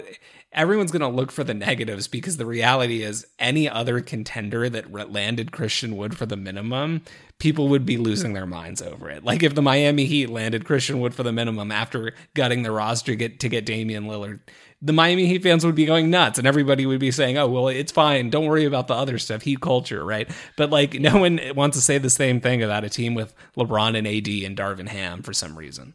everyone's 0.53 0.93
going 0.93 1.03
to 1.03 1.09
look 1.09 1.33
for 1.33 1.43
the 1.43 1.55
negatives 1.55 2.07
because 2.07 2.37
the 2.37 2.47
reality 2.47 3.03
is 3.03 3.27
any 3.41 3.69
other 3.69 4.01
contender 4.01 4.69
that 4.71 5.11
landed 5.11 5.51
Christian 5.51 5.97
Wood 5.97 6.17
for 6.17 6.25
the 6.25 6.37
minimum, 6.37 7.03
people 7.41 7.67
would 7.67 7.85
be 7.85 7.97
losing 7.97 8.33
their 8.33 8.47
minds 8.47 8.81
over 8.81 9.11
it. 9.11 9.25
Like 9.25 9.43
if 9.43 9.57
the 9.57 9.63
Miami 9.63 10.05
Heat 10.05 10.31
landed 10.31 10.65
Christian 10.65 11.01
Wood 11.01 11.15
for 11.15 11.25
the 11.25 11.33
minimum 11.33 11.73
after 11.73 12.15
gutting 12.35 12.63
the 12.63 12.71
roster 12.71 13.13
to 13.13 13.17
get, 13.17 13.41
to 13.41 13.49
get 13.49 13.67
Damian 13.67 14.05
Lillard, 14.05 14.39
the 14.81 14.93
Miami 14.93 15.27
Heat 15.27 15.43
fans 15.43 15.67
would 15.67 15.75
be 15.75 15.87
going 15.87 16.11
nuts 16.11 16.39
and 16.39 16.47
everybody 16.47 16.87
would 16.87 17.01
be 17.01 17.11
saying, 17.11 17.37
oh, 17.37 17.49
well, 17.49 17.69
it's 17.69 17.91
fine. 17.91 18.31
Don't 18.31 18.47
worry 18.47 18.65
about 18.65 18.87
the 18.87 18.95
other 18.95 19.19
stuff. 19.19 19.43
Heat 19.43 19.61
culture, 19.61 20.05
right? 20.05 20.31
But 20.57 20.71
like 20.71 20.95
no 20.95 21.19
one 21.19 21.41
wants 21.55 21.77
to 21.77 21.83
say 21.83 21.99
the 21.99 22.11
same 22.11 22.41
thing 22.41 22.63
about 22.63 22.85
a 22.85 22.89
team 22.89 23.15
with 23.15 23.35
LeBron 23.57 23.97
and 23.97 24.07
AD 24.07 24.29
and 24.47 24.57
Darvin 24.57 24.89
Ham 24.89 25.23
for 25.23 25.33
some 25.33 25.59
reason. 25.59 25.95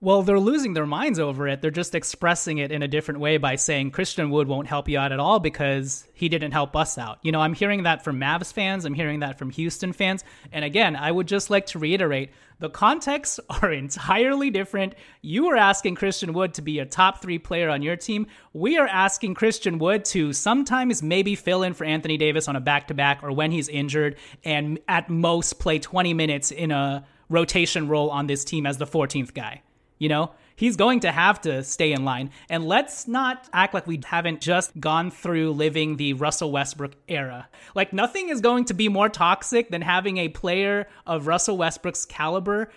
Well, 0.00 0.22
they're 0.22 0.38
losing 0.38 0.74
their 0.74 0.84
minds 0.84 1.18
over 1.18 1.48
it. 1.48 1.62
They're 1.62 1.70
just 1.70 1.94
expressing 1.94 2.58
it 2.58 2.70
in 2.70 2.82
a 2.82 2.88
different 2.88 3.20
way 3.20 3.38
by 3.38 3.56
saying 3.56 3.92
Christian 3.92 4.28
Wood 4.28 4.48
won't 4.48 4.66
help 4.66 4.86
you 4.86 4.98
out 4.98 5.12
at 5.12 5.20
all 5.20 5.40
because 5.40 6.06
he 6.12 6.28
didn't 6.28 6.52
help 6.52 6.76
us 6.76 6.98
out. 6.98 7.20
You 7.22 7.32
know, 7.32 7.40
I'm 7.40 7.54
hearing 7.54 7.84
that 7.84 8.04
from 8.04 8.20
Mavs 8.20 8.52
fans, 8.52 8.84
I'm 8.84 8.92
hearing 8.92 9.20
that 9.20 9.38
from 9.38 9.48
Houston 9.48 9.94
fans. 9.94 10.22
And 10.52 10.62
again, 10.62 10.94
I 10.94 11.10
would 11.10 11.26
just 11.26 11.48
like 11.48 11.64
to 11.66 11.78
reiterate 11.78 12.32
the 12.58 12.68
contexts 12.68 13.40
are 13.48 13.72
entirely 13.72 14.50
different. 14.50 14.94
You 15.22 15.46
are 15.48 15.56
asking 15.56 15.94
Christian 15.94 16.34
Wood 16.34 16.52
to 16.54 16.62
be 16.62 16.80
a 16.80 16.86
top 16.86 17.22
three 17.22 17.38
player 17.38 17.70
on 17.70 17.80
your 17.80 17.96
team. 17.96 18.26
We 18.52 18.76
are 18.76 18.88
asking 18.88 19.34
Christian 19.34 19.78
Wood 19.78 20.04
to 20.06 20.34
sometimes 20.34 21.02
maybe 21.02 21.34
fill 21.34 21.62
in 21.62 21.72
for 21.72 21.84
Anthony 21.84 22.18
Davis 22.18 22.46
on 22.46 22.56
a 22.56 22.60
back 22.60 22.88
to 22.88 22.94
back 22.94 23.20
or 23.22 23.32
when 23.32 23.52
he's 23.52 23.70
injured 23.70 24.16
and 24.44 24.80
at 24.86 25.08
most 25.08 25.58
play 25.58 25.78
20 25.78 26.12
minutes 26.12 26.50
in 26.50 26.72
a 26.72 27.06
rotation 27.30 27.88
role 27.88 28.10
on 28.10 28.26
this 28.26 28.44
team 28.44 28.66
as 28.66 28.76
the 28.76 28.86
14th 28.86 29.32
guy. 29.32 29.62
You 29.98 30.08
know, 30.08 30.32
he's 30.56 30.76
going 30.76 31.00
to 31.00 31.12
have 31.12 31.40
to 31.42 31.62
stay 31.62 31.92
in 31.92 32.04
line. 32.04 32.30
And 32.48 32.66
let's 32.66 33.06
not 33.06 33.48
act 33.52 33.74
like 33.74 33.86
we 33.86 34.00
haven't 34.04 34.40
just 34.40 34.78
gone 34.78 35.10
through 35.10 35.52
living 35.52 35.96
the 35.96 36.14
Russell 36.14 36.52
Westbrook 36.52 36.96
era. 37.08 37.48
Like, 37.74 37.92
nothing 37.92 38.28
is 38.28 38.40
going 38.40 38.66
to 38.66 38.74
be 38.74 38.88
more 38.88 39.08
toxic 39.08 39.70
than 39.70 39.82
having 39.82 40.18
a 40.18 40.28
player 40.28 40.88
of 41.06 41.26
Russell 41.26 41.56
Westbrook's 41.56 42.04
caliber 42.04 42.70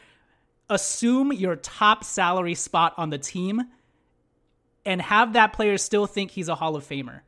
assume 0.69 1.31
your 1.31 1.55
top 1.55 2.03
salary 2.03 2.55
spot 2.55 2.93
on 2.97 3.09
the 3.09 3.17
team 3.17 3.61
and 4.85 5.01
have 5.01 5.33
that 5.33 5.53
player 5.53 5.77
still 5.77 6.07
think 6.07 6.31
he's 6.31 6.49
a 6.49 6.55
Hall 6.55 6.75
of 6.75 6.87
Famer. 6.87 7.21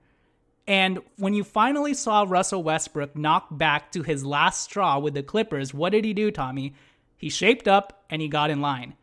And 0.68 1.00
when 1.18 1.34
you 1.34 1.44
finally 1.44 1.94
saw 1.94 2.26
Russell 2.28 2.64
Westbrook 2.64 3.16
knock 3.16 3.48
back 3.52 3.92
to 3.94 4.04
his 4.04 4.24
last 4.24 4.62
straw 4.62 5.00
with 5.00 5.14
the 5.14 5.24
Clippers, 5.24 5.74
what 5.74 5.92
did 5.92 6.06
he 6.06 6.14
do, 6.14 6.32
Tommy? 6.32 6.76
He 7.18 7.30
shaped 7.30 7.68
up 7.68 8.06
and 8.10 8.22
he 8.22 8.28
got 8.28 8.50
in 8.50 8.62
line. 8.62 8.96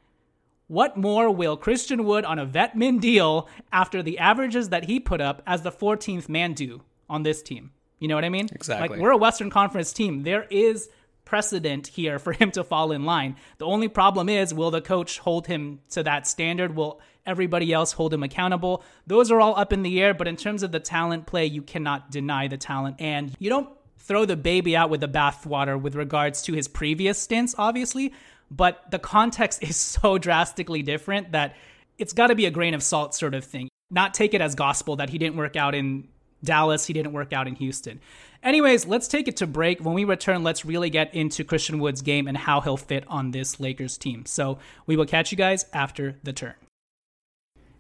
What 0.68 0.96
more 0.96 1.31
will 1.31 1.57
Christian 1.57 2.05
Wood 2.05 2.24
on 2.24 2.38
a 2.38 2.44
vet 2.44 2.76
min 2.76 2.98
deal 2.98 3.48
after 3.72 4.02
the 4.02 4.18
averages 4.18 4.70
that 4.70 4.85
he 4.85 4.98
put 4.98 5.20
up 5.20 5.42
as 5.46 5.62
the 5.62 5.70
14th 5.70 6.29
man 6.29 6.55
do 6.55 6.83
on 7.09 7.22
this 7.22 7.42
team? 7.42 7.70
You 8.00 8.09
know 8.09 8.16
what 8.16 8.24
I 8.24 8.31
mean? 8.31 8.48
Exactly. 8.52 8.88
Like 8.88 8.98
we're 9.00 9.12
a 9.12 9.16
Western 9.16 9.48
Conference 9.48 9.92
team. 9.92 10.24
There 10.24 10.44
is 10.50 10.88
precedent 11.24 11.87
here 11.87 12.18
for 12.18 12.33
him 12.33 12.50
to 12.52 12.64
fall 12.64 12.92
in 12.92 13.05
line. 13.05 13.37
The 13.59 13.66
only 13.66 13.88
problem 13.88 14.29
is 14.29 14.52
will 14.52 14.70
the 14.70 14.81
coach 14.81 15.18
hold 15.18 15.46
him 15.46 15.81
to 15.90 16.02
that 16.02 16.26
standard? 16.26 16.74
Will 16.74 17.00
everybody 17.24 17.72
else 17.72 17.92
hold 17.92 18.12
him 18.12 18.22
accountable? 18.22 18.83
Those 19.07 19.31
are 19.31 19.40
all 19.40 19.57
up 19.57 19.72
in 19.72 19.83
the 19.83 20.02
air, 20.02 20.14
but 20.14 20.29
in 20.29 20.37
terms 20.37 20.62
of 20.62 20.72
the 20.72 20.81
talent 20.81 21.26
play, 21.26 21.46
you 21.46 21.62
cannot 21.62 22.11
deny 22.11 22.48
the 22.48 22.57
talent. 22.57 22.96
And 23.00 23.35
you 23.38 23.50
don't 23.50 23.68
throw 23.98 24.24
the 24.24 24.37
baby 24.37 24.76
out 24.76 24.90
with 24.90 25.00
the 25.00 25.09
bathwater 25.09 25.81
with 25.81 25.94
regards 25.94 26.42
to 26.42 26.52
his 26.52 26.68
previous 26.68 27.18
stints, 27.18 27.55
obviously, 27.59 28.12
but 28.50 28.90
the 28.90 28.98
context 28.98 29.62
is 29.62 29.76
so 29.76 30.18
drastically 30.18 30.82
different 30.82 31.32
that 31.32 31.54
it's 31.98 32.12
got 32.12 32.28
to 32.28 32.35
be 32.35 32.46
a 32.46 32.50
grain 32.50 32.74
of 32.74 32.82
salt 32.82 33.14
sort 33.14 33.35
of 33.35 33.44
thing. 33.44 33.68
not 33.90 34.14
take 34.14 34.35
it 34.35 34.40
as 34.40 34.54
gospel 34.54 34.96
that 34.96 35.11
he 35.11 35.18
didn't 35.18 35.37
work 35.37 35.56
out 35.56 35.74
in 35.74 36.09
Dallas, 36.44 36.87
he 36.87 36.92
didn't 36.92 37.12
work 37.12 37.32
out 37.32 37.48
in 37.48 37.54
Houston. 37.56 38.00
Anyways, 38.42 38.87
let's 38.87 39.09
take 39.09 39.26
it 39.26 39.37
to 39.38 39.46
break. 39.46 39.85
When 39.85 39.94
we 39.94 40.04
return, 40.04 40.44
let's 40.44 40.64
really 40.64 40.90
get 40.90 41.14
into 41.14 41.44
Christian 41.44 41.78
Wood's 41.78 42.02
game 42.02 42.28
and 42.28 42.37
how 42.37 42.61
he'll 42.61 42.76
fit 42.76 43.04
on 43.09 43.30
this 43.30 43.59
Lakers 43.59 43.96
team. 43.96 44.26
So 44.26 44.59
we 44.87 44.96
will 44.96 45.06
catch 45.06 45.32
you 45.32 45.38
guys 45.38 45.64
after 45.72 46.16
the 46.22 46.32
turn. 46.32 46.54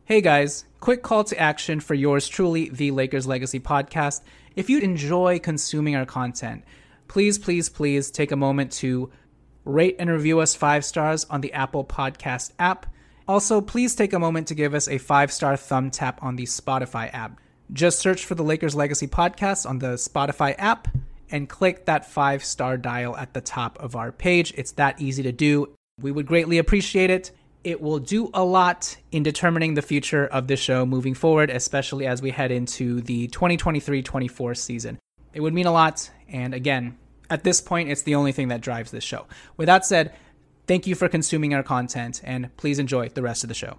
Hey 0.04 0.20
guys, 0.20 0.64
quick 0.80 1.02
call 1.02 1.24
to 1.24 1.38
action 1.38 1.80
for 1.80 1.94
yours 1.94 2.28
truly, 2.28 2.68
the 2.68 2.92
Lakers 2.92 3.26
Legacy 3.26 3.60
podcast. 3.60 4.22
If 4.54 4.70
you'd 4.70 4.84
enjoy 4.84 5.38
consuming 5.38 5.96
our 5.96 6.06
content, 6.06 6.64
please, 7.08 7.38
please, 7.38 7.68
please 7.68 8.10
take 8.10 8.32
a 8.32 8.36
moment 8.36 8.72
to 8.72 9.10
rate 9.66 9.96
and 9.98 10.08
review 10.08 10.40
us 10.40 10.54
five 10.54 10.84
stars 10.84 11.26
on 11.28 11.42
the 11.42 11.52
Apple 11.52 11.84
Podcast 11.84 12.52
app. 12.58 12.86
Also, 13.28 13.60
please 13.60 13.94
take 13.94 14.12
a 14.12 14.18
moment 14.18 14.48
to 14.48 14.54
give 14.54 14.72
us 14.72 14.88
a 14.88 14.98
five 14.98 15.32
star 15.32 15.56
thumb 15.56 15.90
tap 15.90 16.22
on 16.22 16.36
the 16.36 16.44
Spotify 16.44 17.12
app. 17.12 17.40
Just 17.72 17.98
search 17.98 18.24
for 18.24 18.36
the 18.36 18.44
Lakers 18.44 18.76
Legacy 18.76 19.08
podcast 19.08 19.68
on 19.68 19.80
the 19.80 19.94
Spotify 19.94 20.54
app 20.56 20.86
and 21.30 21.48
click 21.48 21.86
that 21.86 22.06
five 22.08 22.44
star 22.44 22.76
dial 22.76 23.16
at 23.16 23.34
the 23.34 23.40
top 23.40 23.78
of 23.80 23.96
our 23.96 24.12
page. 24.12 24.54
It's 24.56 24.72
that 24.72 25.00
easy 25.00 25.24
to 25.24 25.32
do. 25.32 25.74
We 26.00 26.12
would 26.12 26.26
greatly 26.26 26.58
appreciate 26.58 27.10
it. 27.10 27.32
It 27.64 27.80
will 27.80 27.98
do 27.98 28.30
a 28.32 28.44
lot 28.44 28.96
in 29.10 29.24
determining 29.24 29.74
the 29.74 29.82
future 29.82 30.24
of 30.24 30.46
the 30.46 30.56
show 30.56 30.86
moving 30.86 31.14
forward, 31.14 31.50
especially 31.50 32.06
as 32.06 32.22
we 32.22 32.30
head 32.30 32.52
into 32.52 33.00
the 33.00 33.26
2023 33.26 34.02
24 34.02 34.54
season. 34.54 34.98
It 35.34 35.40
would 35.40 35.52
mean 35.52 35.66
a 35.66 35.72
lot. 35.72 36.08
And 36.28 36.54
again, 36.54 36.96
at 37.30 37.44
this 37.44 37.60
point, 37.60 37.90
it's 37.90 38.02
the 38.02 38.14
only 38.14 38.32
thing 38.32 38.48
that 38.48 38.60
drives 38.60 38.90
this 38.90 39.04
show. 39.04 39.26
With 39.56 39.66
that 39.66 39.84
said, 39.84 40.14
thank 40.66 40.86
you 40.86 40.94
for 40.94 41.08
consuming 41.08 41.54
our 41.54 41.62
content 41.62 42.20
and 42.24 42.54
please 42.56 42.78
enjoy 42.78 43.08
the 43.08 43.22
rest 43.22 43.44
of 43.44 43.48
the 43.48 43.54
show. 43.54 43.78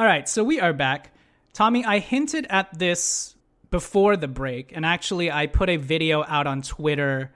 All 0.00 0.06
right, 0.06 0.26
so 0.26 0.42
we 0.42 0.58
are 0.60 0.72
back. 0.72 1.12
Tommy, 1.52 1.84
I 1.84 1.98
hinted 1.98 2.46
at 2.48 2.78
this 2.78 3.36
before 3.70 4.16
the 4.16 4.28
break, 4.28 4.72
and 4.74 4.86
actually, 4.86 5.30
I 5.30 5.46
put 5.46 5.68
a 5.68 5.76
video 5.76 6.24
out 6.26 6.46
on 6.46 6.62
Twitter 6.62 7.34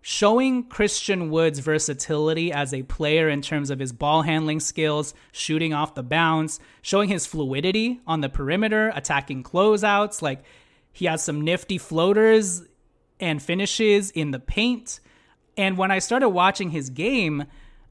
showing 0.00 0.64
Christian 0.64 1.30
Wood's 1.30 1.60
versatility 1.60 2.52
as 2.52 2.74
a 2.74 2.82
player 2.82 3.28
in 3.28 3.42
terms 3.42 3.70
of 3.70 3.78
his 3.78 3.92
ball 3.92 4.22
handling 4.22 4.58
skills, 4.58 5.14
shooting 5.30 5.72
off 5.72 5.94
the 5.94 6.02
bounce, 6.02 6.58
showing 6.82 7.08
his 7.08 7.28
fluidity 7.28 8.00
on 8.08 8.22
the 8.22 8.28
perimeter, 8.28 8.90
attacking 8.96 9.44
closeouts. 9.44 10.20
Like, 10.20 10.42
he 10.92 11.06
has 11.06 11.22
some 11.22 11.42
nifty 11.42 11.78
floaters 11.78 12.64
and 13.20 13.40
finishes 13.40 14.10
in 14.10 14.32
the 14.32 14.40
paint. 14.40 14.98
And 15.56 15.78
when 15.78 15.92
I 15.92 16.00
started 16.00 16.30
watching 16.30 16.70
his 16.70 16.90
game, 16.90 17.44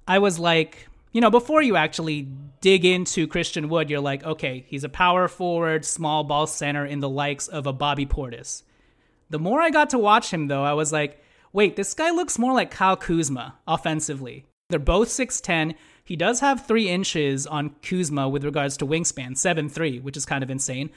I 0.05 0.19
was 0.19 0.37
like, 0.39 0.88
you 1.11 1.21
know, 1.21 1.31
before 1.31 1.61
you 1.61 1.75
actually 1.75 2.27
dig 2.61 2.85
into 2.85 3.27
Christian 3.27 3.69
Wood, 3.69 3.89
you're 3.89 3.99
like, 3.99 4.23
okay, 4.23 4.65
he's 4.67 4.83
a 4.83 4.89
power 4.89 5.27
forward, 5.27 5.85
small 5.85 6.23
ball 6.23 6.47
center 6.47 6.85
in 6.85 6.99
the 6.99 7.09
likes 7.09 7.47
of 7.47 7.65
a 7.65 7.73
Bobby 7.73 8.05
Portis. 8.05 8.63
The 9.29 9.39
more 9.39 9.61
I 9.61 9.69
got 9.69 9.91
to 9.91 9.99
watch 9.99 10.31
him, 10.31 10.47
though, 10.47 10.63
I 10.63 10.73
was 10.73 10.91
like, 10.91 11.23
wait, 11.53 11.75
this 11.75 11.93
guy 11.93 12.11
looks 12.11 12.39
more 12.39 12.53
like 12.53 12.71
Kyle 12.71 12.97
Kuzma 12.97 13.55
offensively. 13.67 14.45
They're 14.69 14.79
both 14.79 15.09
6'10. 15.09 15.75
He 16.03 16.15
does 16.15 16.39
have 16.41 16.65
three 16.65 16.89
inches 16.89 17.47
on 17.47 17.75
Kuzma 17.81 18.29
with 18.29 18.43
regards 18.43 18.77
to 18.77 18.85
wingspan, 18.85 19.31
7'3, 19.31 20.01
which 20.01 20.17
is 20.17 20.25
kind 20.25 20.43
of 20.43 20.49
insane 20.49 20.89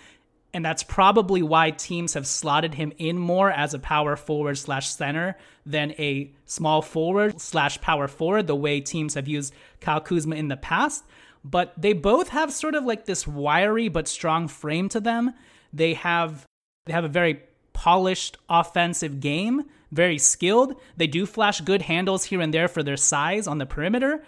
and 0.54 0.64
that's 0.64 0.82
probably 0.82 1.42
why 1.42 1.70
teams 1.70 2.14
have 2.14 2.26
slotted 2.26 2.74
him 2.74 2.92
in 2.98 3.16
more 3.16 3.50
as 3.50 3.72
a 3.72 3.78
power 3.78 4.16
forward 4.16 4.58
slash 4.58 4.88
center 4.88 5.36
than 5.64 5.92
a 5.92 6.30
small 6.44 6.82
forward 6.82 7.40
slash 7.40 7.80
power 7.80 8.06
forward, 8.06 8.46
the 8.46 8.56
way 8.56 8.80
teams 8.80 9.14
have 9.14 9.26
used 9.26 9.54
Kyle 9.80 10.00
Kuzma 10.00 10.36
in 10.36 10.48
the 10.48 10.56
past. 10.56 11.04
But 11.44 11.72
they 11.80 11.94
both 11.94 12.28
have 12.28 12.52
sort 12.52 12.74
of 12.74 12.84
like 12.84 13.06
this 13.06 13.26
wiry 13.26 13.88
but 13.88 14.06
strong 14.06 14.46
frame 14.46 14.88
to 14.90 15.00
them. 15.00 15.32
They 15.72 15.94
have 15.94 16.46
they 16.84 16.92
have 16.92 17.04
a 17.04 17.08
very 17.08 17.40
polished 17.72 18.36
offensive 18.48 19.20
game, 19.20 19.64
very 19.90 20.18
skilled. 20.18 20.74
They 20.96 21.06
do 21.06 21.26
flash 21.26 21.60
good 21.62 21.82
handles 21.82 22.24
here 22.24 22.40
and 22.40 22.52
there 22.52 22.68
for 22.68 22.82
their 22.82 22.96
size 22.96 23.46
on 23.46 23.58
the 23.58 23.66
perimeter. 23.66 24.22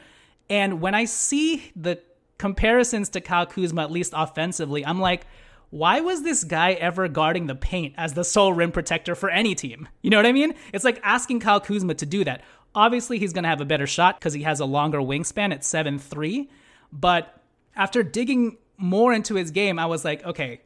And 0.48 0.80
when 0.80 0.94
I 0.94 1.04
see 1.04 1.70
the 1.76 2.00
comparisons 2.38 3.10
to 3.10 3.20
Kyle 3.20 3.46
Kuzma, 3.46 3.82
at 3.82 3.90
least 3.90 4.12
offensively, 4.16 4.84
I'm 4.84 5.00
like, 5.00 5.26
why 5.74 5.98
was 5.98 6.22
this 6.22 6.44
guy 6.44 6.74
ever 6.74 7.08
guarding 7.08 7.48
the 7.48 7.54
paint 7.56 7.94
as 7.96 8.14
the 8.14 8.22
sole 8.22 8.52
rim 8.52 8.70
protector 8.70 9.16
for 9.16 9.28
any 9.28 9.56
team? 9.56 9.88
You 10.02 10.10
know 10.10 10.18
what 10.18 10.24
I 10.24 10.30
mean? 10.30 10.54
It's 10.72 10.84
like 10.84 11.00
asking 11.02 11.40
Kyle 11.40 11.58
Kuzma 11.58 11.94
to 11.94 12.06
do 12.06 12.22
that. 12.22 12.42
Obviously, 12.76 13.18
he's 13.18 13.32
going 13.32 13.42
to 13.42 13.48
have 13.48 13.60
a 13.60 13.64
better 13.64 13.88
shot 13.88 14.20
because 14.20 14.34
he 14.34 14.44
has 14.44 14.60
a 14.60 14.66
longer 14.66 14.98
wingspan 14.98 15.52
at 15.52 15.64
7 15.64 15.98
3. 15.98 16.48
But 16.92 17.40
after 17.74 18.04
digging 18.04 18.56
more 18.76 19.12
into 19.12 19.34
his 19.34 19.50
game, 19.50 19.80
I 19.80 19.86
was 19.86 20.04
like, 20.04 20.24
okay, 20.24 20.60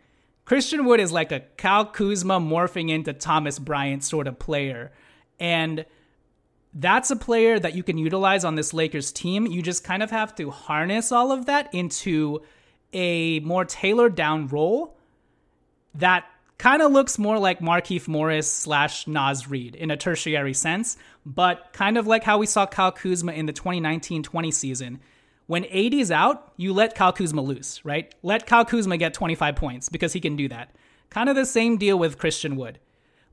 Christian 0.45 0.85
Wood 0.85 1.01
is 1.01 1.11
like 1.11 1.33
a 1.33 1.41
Kyle 1.57 1.87
Kuzma 1.87 2.39
morphing 2.39 2.91
into 2.91 3.15
Thomas 3.15 3.59
Bryant 3.59 4.05
sort 4.05 4.27
of 4.27 4.39
player. 4.39 4.93
And 5.41 5.87
that's 6.75 7.11
a 7.11 7.17
player 7.17 7.59
that 7.59 7.75
you 7.75 7.83
can 7.83 7.97
utilize 7.97 8.45
on 8.45 8.57
this 8.57 8.75
Lakers 8.75 9.11
team. 9.11 9.47
You 9.47 9.63
just 9.63 9.85
kind 9.85 10.03
of 10.03 10.11
have 10.11 10.35
to 10.35 10.51
harness 10.51 11.13
all 11.13 11.33
of 11.33 11.47
that 11.47 11.73
into 11.73 12.43
a 12.93 13.41
more 13.41 13.65
tailored 13.65 14.15
down 14.15 14.49
role 14.49 14.97
that 15.95 16.25
kind 16.59 16.83
of 16.83 16.93
looks 16.93 17.19
more 17.19 17.39
like 17.39 17.61
Markieff 17.61 18.09
Morris 18.09 18.51
slash 18.51 19.07
Naz 19.07 19.49
Reid 19.49 19.75
in 19.77 19.91
a 19.91 19.97
tertiary 19.97 20.55
sense, 20.55 20.97
but 21.25 21.69
kind 21.73 21.97
of 21.97 22.07
like 22.07 22.25
how 22.25 22.39
we 22.39 22.47
saw 22.47 22.67
Kyle 22.67 22.93
Kuzma 22.93 23.33
in 23.33 23.47
the 23.47 23.53
2019-20 23.53 24.53
season. 24.53 25.01
When 25.47 25.65
AD's 25.67 26.11
out, 26.11 26.53
you 26.57 26.73
let 26.73 26.95
Kyle 26.95 27.13
Kuzma 27.13 27.41
loose, 27.41 27.85
right? 27.85 28.15
Let 28.23 28.47
Kyle 28.47 28.65
Kuzma 28.65 28.97
get 28.97 29.15
25 29.15 29.57
points 29.57 29.89
because 29.89 30.13
he 30.13 30.21
can 30.21 30.37
do 30.37 30.49
that. 30.49 30.75
Kind 31.11 31.31
of 31.31 31.37
the 31.37 31.47
same 31.47 31.79
deal 31.79 31.99
with 31.99 32.19
Christian 32.19 32.57
Wood. 32.57 32.81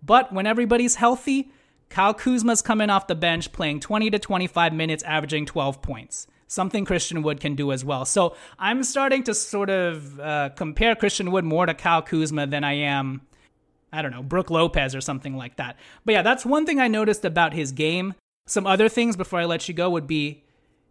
But 0.02 0.32
when 0.32 0.46
everybody's 0.46 0.96
healthy, 0.96 1.52
Kyle 1.90 2.14
Kuzma's 2.14 2.62
coming 2.62 2.90
off 2.90 3.08
the 3.08 3.16
bench 3.16 3.52
playing 3.52 3.82
20 3.82 4.12
to 4.12 4.20
25 4.20 4.74
minutes, 4.74 5.04
averaging 5.04 5.46
12 5.46 5.82
points 5.82 6.28
something 6.48 6.86
Christian 6.86 7.24
Wood 7.24 7.40
can 7.40 7.56
do 7.56 7.72
as 7.72 7.84
well. 7.84 8.06
So 8.06 8.36
I'm 8.60 8.84
starting 8.84 9.24
to 9.24 9.34
sort 9.34 9.70
of 9.70 10.20
uh, 10.20 10.50
compare 10.56 10.96
Christian 10.96 11.32
Wood 11.32 11.46
more 11.46 11.66
to 11.66 11.74
Kyle 11.74 12.02
Kuzma 12.02 12.48
than 12.48 12.64
I 12.64 12.74
am, 12.74 13.22
I 13.92 14.02
don't 14.02 14.12
know, 14.12 14.24
Brook 14.24 14.50
Lopez 14.50 14.96
or 14.96 15.02
something 15.02 15.36
like 15.36 15.56
that. 15.58 15.78
But 16.04 16.14
yeah, 16.14 16.22
that's 16.22 16.46
one 16.46 16.66
thing 16.66 16.80
I 16.80 16.88
noticed 16.88 17.26
about 17.26 17.54
his 17.54 17.72
game. 17.72 18.14
Some 18.48 18.68
other 18.68 18.90
things 18.90 19.16
before 19.16 19.40
I 19.40 19.46
let 19.46 19.68
you 19.68 19.74
go 19.74 19.90
would 19.90 20.08
be 20.08 20.44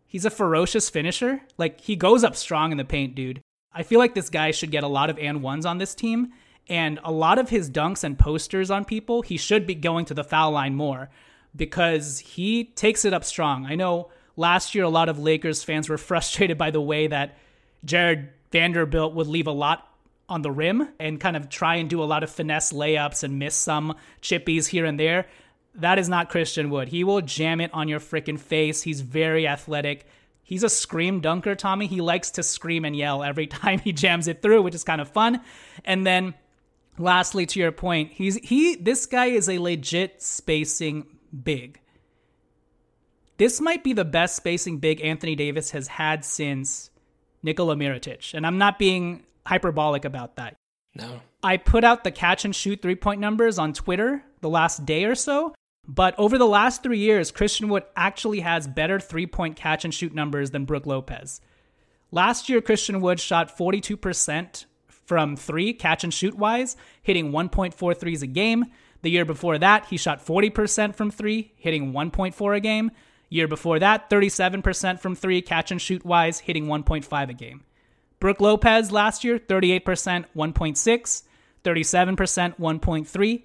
he's 0.06 0.24
a 0.24 0.30
ferocious 0.30 0.90
finisher. 0.90 1.42
Like 1.56 1.80
he 1.80 1.96
goes 1.96 2.24
up 2.24 2.36
strong 2.36 2.72
in 2.72 2.78
the 2.78 2.84
paint, 2.84 3.14
dude. 3.14 3.40
I 3.72 3.82
feel 3.82 3.98
like 3.98 4.14
this 4.14 4.30
guy 4.30 4.50
should 4.50 4.70
get 4.70 4.84
a 4.84 4.88
lot 4.88 5.10
of 5.10 5.18
and 5.18 5.42
ones 5.42 5.66
on 5.66 5.78
this 5.78 5.94
team. 5.94 6.32
And 6.68 6.98
a 7.04 7.12
lot 7.12 7.38
of 7.38 7.50
his 7.50 7.68
dunks 7.68 8.04
and 8.04 8.18
posters 8.18 8.70
on 8.70 8.84
people, 8.84 9.22
he 9.22 9.36
should 9.36 9.66
be 9.66 9.74
going 9.74 10.06
to 10.06 10.14
the 10.14 10.24
foul 10.24 10.52
line 10.52 10.74
more 10.74 11.10
because 11.54 12.20
he 12.20 12.64
takes 12.64 13.04
it 13.04 13.12
up 13.12 13.24
strong. 13.24 13.66
I 13.66 13.74
know 13.74 14.10
last 14.36 14.74
year, 14.74 14.84
a 14.84 14.88
lot 14.88 15.08
of 15.08 15.18
Lakers 15.18 15.62
fans 15.62 15.88
were 15.88 15.98
frustrated 16.10 16.58
by 16.58 16.70
the 16.70 16.80
way 16.80 17.06
that 17.06 17.38
Jared 17.84 18.30
Vanderbilt 18.50 19.14
would 19.14 19.26
leave 19.26 19.46
a 19.46 19.52
lot 19.52 19.88
on 20.28 20.42
the 20.42 20.50
rim 20.50 20.88
and 20.98 21.20
kind 21.20 21.36
of 21.36 21.48
try 21.48 21.76
and 21.76 21.90
do 21.90 22.02
a 22.02 22.04
lot 22.04 22.22
of 22.22 22.30
finesse 22.30 22.72
layups 22.72 23.22
and 23.22 23.38
miss 23.38 23.54
some 23.54 23.94
chippies 24.22 24.66
here 24.68 24.84
and 24.84 24.98
there. 24.98 25.26
That 25.74 25.98
is 25.98 26.08
not 26.08 26.30
Christian 26.30 26.70
Wood. 26.70 26.88
He 26.88 27.04
will 27.04 27.20
jam 27.20 27.60
it 27.60 27.70
on 27.74 27.88
your 27.88 28.00
freaking 28.00 28.38
face. 28.38 28.82
He's 28.82 29.00
very 29.00 29.46
athletic. 29.46 30.06
He's 30.42 30.62
a 30.62 30.68
scream 30.68 31.20
dunker, 31.20 31.54
Tommy. 31.54 31.86
He 31.86 32.00
likes 32.00 32.30
to 32.32 32.42
scream 32.42 32.84
and 32.84 32.94
yell 32.94 33.22
every 33.22 33.46
time 33.48 33.80
he 33.80 33.92
jams 33.92 34.28
it 34.28 34.40
through, 34.40 34.62
which 34.62 34.74
is 34.74 34.84
kind 34.84 35.00
of 35.00 35.08
fun. 35.08 35.40
And 35.84 36.06
then 36.06 36.34
lastly 36.98 37.46
to 37.46 37.60
your 37.60 37.72
point, 37.72 38.12
he's 38.12 38.36
he 38.36 38.76
this 38.76 39.06
guy 39.06 39.26
is 39.26 39.48
a 39.48 39.58
legit 39.58 40.22
spacing 40.22 41.06
big. 41.42 41.80
This 43.36 43.60
might 43.60 43.82
be 43.82 43.92
the 43.92 44.04
best 44.04 44.36
spacing 44.36 44.78
big 44.78 45.00
Anthony 45.00 45.34
Davis 45.34 45.72
has 45.72 45.88
had 45.88 46.24
since 46.24 46.90
Nikola 47.42 47.76
Mirotic. 47.76 48.32
And 48.34 48.46
I'm 48.46 48.58
not 48.58 48.78
being 48.78 49.24
hyperbolic 49.46 50.04
about 50.04 50.36
that. 50.36 50.56
No. 50.94 51.20
I 51.42 51.56
put 51.56 51.84
out 51.84 52.04
the 52.04 52.12
catch 52.12 52.44
and 52.44 52.54
shoot 52.54 52.80
three 52.80 52.94
point 52.94 53.20
numbers 53.20 53.58
on 53.58 53.72
Twitter 53.72 54.24
the 54.40 54.48
last 54.48 54.86
day 54.86 55.04
or 55.04 55.14
so. 55.14 55.54
But 55.86 56.14
over 56.18 56.38
the 56.38 56.46
last 56.46 56.82
three 56.82 56.98
years, 56.98 57.30
Christian 57.30 57.68
Wood 57.68 57.84
actually 57.96 58.40
has 58.40 58.66
better 58.66 59.00
three 59.00 59.26
point 59.26 59.56
catch 59.56 59.84
and 59.84 59.92
shoot 59.92 60.14
numbers 60.14 60.50
than 60.50 60.64
Brook 60.64 60.86
Lopez. 60.86 61.40
Last 62.10 62.48
year, 62.48 62.60
Christian 62.60 63.00
Wood 63.00 63.18
shot 63.18 63.56
42% 63.58 64.66
from 64.86 65.36
three, 65.36 65.72
catch 65.72 66.04
and 66.04 66.14
shoot 66.14 66.34
wise, 66.36 66.76
hitting 67.02 67.32
1.4 67.32 67.96
threes 67.96 68.22
a 68.22 68.26
game. 68.26 68.66
The 69.02 69.10
year 69.10 69.24
before 69.24 69.58
that, 69.58 69.86
he 69.86 69.96
shot 69.98 70.24
40% 70.24 70.94
from 70.94 71.10
three, 71.10 71.52
hitting 71.56 71.92
1.4 71.92 72.56
a 72.56 72.60
game. 72.60 72.90
Year 73.34 73.48
before 73.48 73.80
that, 73.80 74.08
37% 74.10 75.00
from 75.00 75.16
three, 75.16 75.42
catch 75.42 75.72
and 75.72 75.82
shoot 75.82 76.04
wise, 76.04 76.38
hitting 76.38 76.66
1.5 76.66 77.28
a 77.28 77.32
game. 77.32 77.64
Brook 78.20 78.40
Lopez 78.40 78.92
last 78.92 79.24
year, 79.24 79.40
38%, 79.40 79.82
1.6, 80.36 81.22
37%, 81.64 82.56
1.3, 82.56 83.42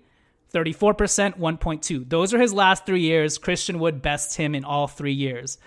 34%, 0.54 1.39
1.2. 1.39 2.08
Those 2.08 2.34
are 2.36 2.39
his 2.39 2.54
last 2.54 2.86
three 2.86 3.02
years. 3.02 3.39
Christian 3.39 3.80
Wood 3.80 4.04
bests 4.04 4.36
him 4.36 4.54
in 4.54 4.63
all 4.63 4.88
three 4.88 5.13
years. 5.13 5.58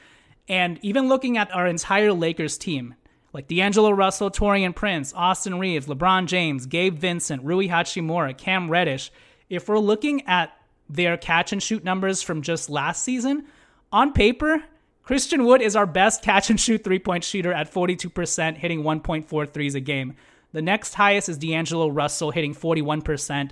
And 0.46 0.78
even 0.82 1.08
looking 1.08 1.36
at 1.36 1.52
our 1.52 1.66
entire 1.66 2.12
Lakers 2.12 2.56
team, 2.56 2.94
like 3.32 3.48
D'Angelo 3.48 3.90
Russell, 3.90 4.30
Taurean 4.30 4.72
Prince, 4.72 5.12
Austin 5.16 5.58
Reaves, 5.58 5.88
LeBron 5.88 6.26
James, 6.26 6.66
Gabe 6.66 6.96
Vincent, 6.96 7.42
Rui 7.42 7.66
Hachimura, 7.66 8.38
Cam 8.38 8.70
Reddish, 8.70 9.10
if 9.50 9.68
we're 9.68 9.80
looking 9.80 10.24
at 10.28 10.56
their 10.88 11.16
catch 11.16 11.52
and 11.52 11.60
shoot 11.60 11.82
numbers 11.82 12.22
from 12.22 12.42
just 12.42 12.70
last 12.70 13.02
season, 13.02 13.46
on 13.92 14.12
paper, 14.12 14.62
Christian 15.02 15.44
Wood 15.44 15.62
is 15.62 15.76
our 15.76 15.86
best 15.86 16.22
catch 16.22 16.50
and 16.50 16.58
shoot 16.58 16.82
three 16.82 16.98
point 16.98 17.24
shooter 17.24 17.52
at 17.52 17.72
42%, 17.72 18.56
hitting 18.56 18.82
1.4 18.82 19.52
threes 19.52 19.74
a 19.74 19.80
game. 19.80 20.14
The 20.52 20.62
next 20.62 20.94
highest 20.94 21.28
is 21.28 21.38
D'Angelo 21.38 21.88
Russell, 21.88 22.30
hitting 22.30 22.54
41%, 22.54 23.50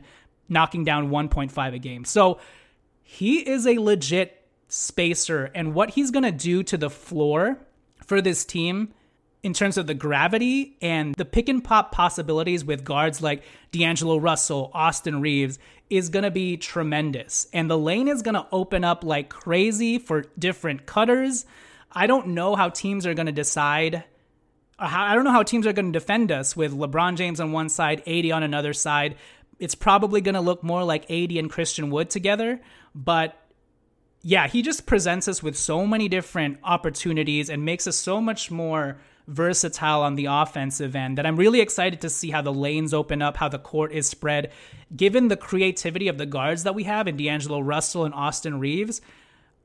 knocking 0.48 0.84
down 0.84 1.10
1.5 1.10 1.74
a 1.74 1.78
game. 1.78 2.04
So 2.04 2.38
he 3.02 3.38
is 3.38 3.66
a 3.66 3.78
legit 3.78 4.36
spacer, 4.68 5.50
and 5.54 5.74
what 5.74 5.90
he's 5.90 6.10
going 6.10 6.22
to 6.22 6.32
do 6.32 6.62
to 6.62 6.76
the 6.76 6.90
floor 6.90 7.58
for 8.06 8.20
this 8.20 8.44
team 8.44 8.92
in 9.42 9.52
terms 9.54 9.78
of 9.78 9.86
the 9.86 9.94
gravity 9.94 10.76
and 10.82 11.14
the 11.14 11.24
pick 11.24 11.48
and 11.48 11.64
pop 11.64 11.92
possibilities 11.92 12.64
with 12.64 12.84
guards 12.84 13.22
like 13.22 13.42
D'Angelo 13.72 14.18
Russell, 14.18 14.70
Austin 14.74 15.20
Reaves 15.20 15.58
is 15.90 16.08
going 16.08 16.22
to 16.22 16.30
be 16.30 16.56
tremendous. 16.56 17.48
And 17.52 17.68
the 17.68 17.76
lane 17.76 18.08
is 18.08 18.22
going 18.22 18.36
to 18.36 18.46
open 18.52 18.84
up 18.84 19.04
like 19.04 19.28
crazy 19.28 19.98
for 19.98 20.24
different 20.38 20.86
cutters. 20.86 21.44
I 21.92 22.06
don't 22.06 22.28
know 22.28 22.54
how 22.54 22.68
teams 22.68 23.06
are 23.06 23.14
going 23.14 23.26
to 23.26 23.32
decide. 23.32 24.04
Uh, 24.78 24.88
I 24.90 25.14
don't 25.14 25.24
know 25.24 25.32
how 25.32 25.42
teams 25.42 25.66
are 25.66 25.72
going 25.72 25.92
to 25.92 25.98
defend 25.98 26.30
us 26.30 26.56
with 26.56 26.72
LeBron 26.72 27.16
James 27.16 27.40
on 27.40 27.52
one 27.52 27.68
side, 27.68 28.02
AD 28.06 28.30
on 28.30 28.44
another 28.44 28.72
side. 28.72 29.16
It's 29.58 29.74
probably 29.74 30.20
going 30.20 30.36
to 30.36 30.40
look 30.40 30.62
more 30.62 30.84
like 30.84 31.10
AD 31.10 31.32
and 31.32 31.50
Christian 31.50 31.90
Wood 31.90 32.08
together. 32.08 32.60
But 32.94 33.36
yeah, 34.22 34.46
he 34.46 34.62
just 34.62 34.86
presents 34.86 35.26
us 35.28 35.42
with 35.42 35.56
so 35.56 35.86
many 35.86 36.08
different 36.08 36.58
opportunities 36.62 37.50
and 37.50 37.64
makes 37.64 37.86
us 37.86 37.96
so 37.96 38.20
much 38.20 38.50
more 38.50 39.00
versatile 39.26 40.02
on 40.02 40.14
the 40.14 40.26
offensive 40.26 40.96
end 40.96 41.18
that 41.18 41.26
I'm 41.26 41.36
really 41.36 41.60
excited 41.60 42.00
to 42.00 42.10
see 42.10 42.30
how 42.30 42.42
the 42.42 42.52
lanes 42.52 42.92
open 42.92 43.22
up, 43.22 43.36
how 43.36 43.48
the 43.48 43.58
court 43.58 43.92
is 43.92 44.08
spread. 44.08 44.50
Given 44.94 45.28
the 45.28 45.36
creativity 45.36 46.08
of 46.08 46.18
the 46.18 46.26
guards 46.26 46.64
that 46.64 46.74
we 46.74 46.84
have 46.84 47.06
in 47.06 47.16
D'Angelo 47.16 47.60
Russell 47.60 48.04
and 48.04 48.14
Austin 48.14 48.58
Reaves, 48.58 49.00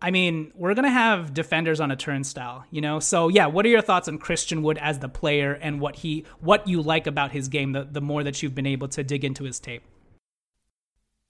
I 0.01 0.11
mean, 0.11 0.51
we're 0.55 0.73
going 0.73 0.85
to 0.85 0.91
have 0.91 1.33
defenders 1.33 1.79
on 1.79 1.89
a 1.89 1.95
turnstile, 1.95 2.65
you 2.69 2.81
know? 2.81 2.99
So, 2.99 3.27
yeah, 3.29 3.47
what 3.47 3.65
are 3.65 3.69
your 3.69 3.81
thoughts 3.81 4.07
on 4.07 4.17
Christian 4.17 4.61
Wood 4.61 4.77
as 4.77 4.99
the 4.99 5.09
player 5.09 5.53
and 5.53 5.79
what 5.79 5.95
he 5.95 6.25
what 6.41 6.67
you 6.67 6.81
like 6.81 7.07
about 7.07 7.31
his 7.31 7.47
game 7.47 7.71
the, 7.71 7.87
the 7.89 8.01
more 8.01 8.23
that 8.23 8.43
you've 8.43 8.55
been 8.55 8.67
able 8.67 8.87
to 8.89 9.03
dig 9.03 9.23
into 9.23 9.45
his 9.45 9.59
tape? 9.59 9.83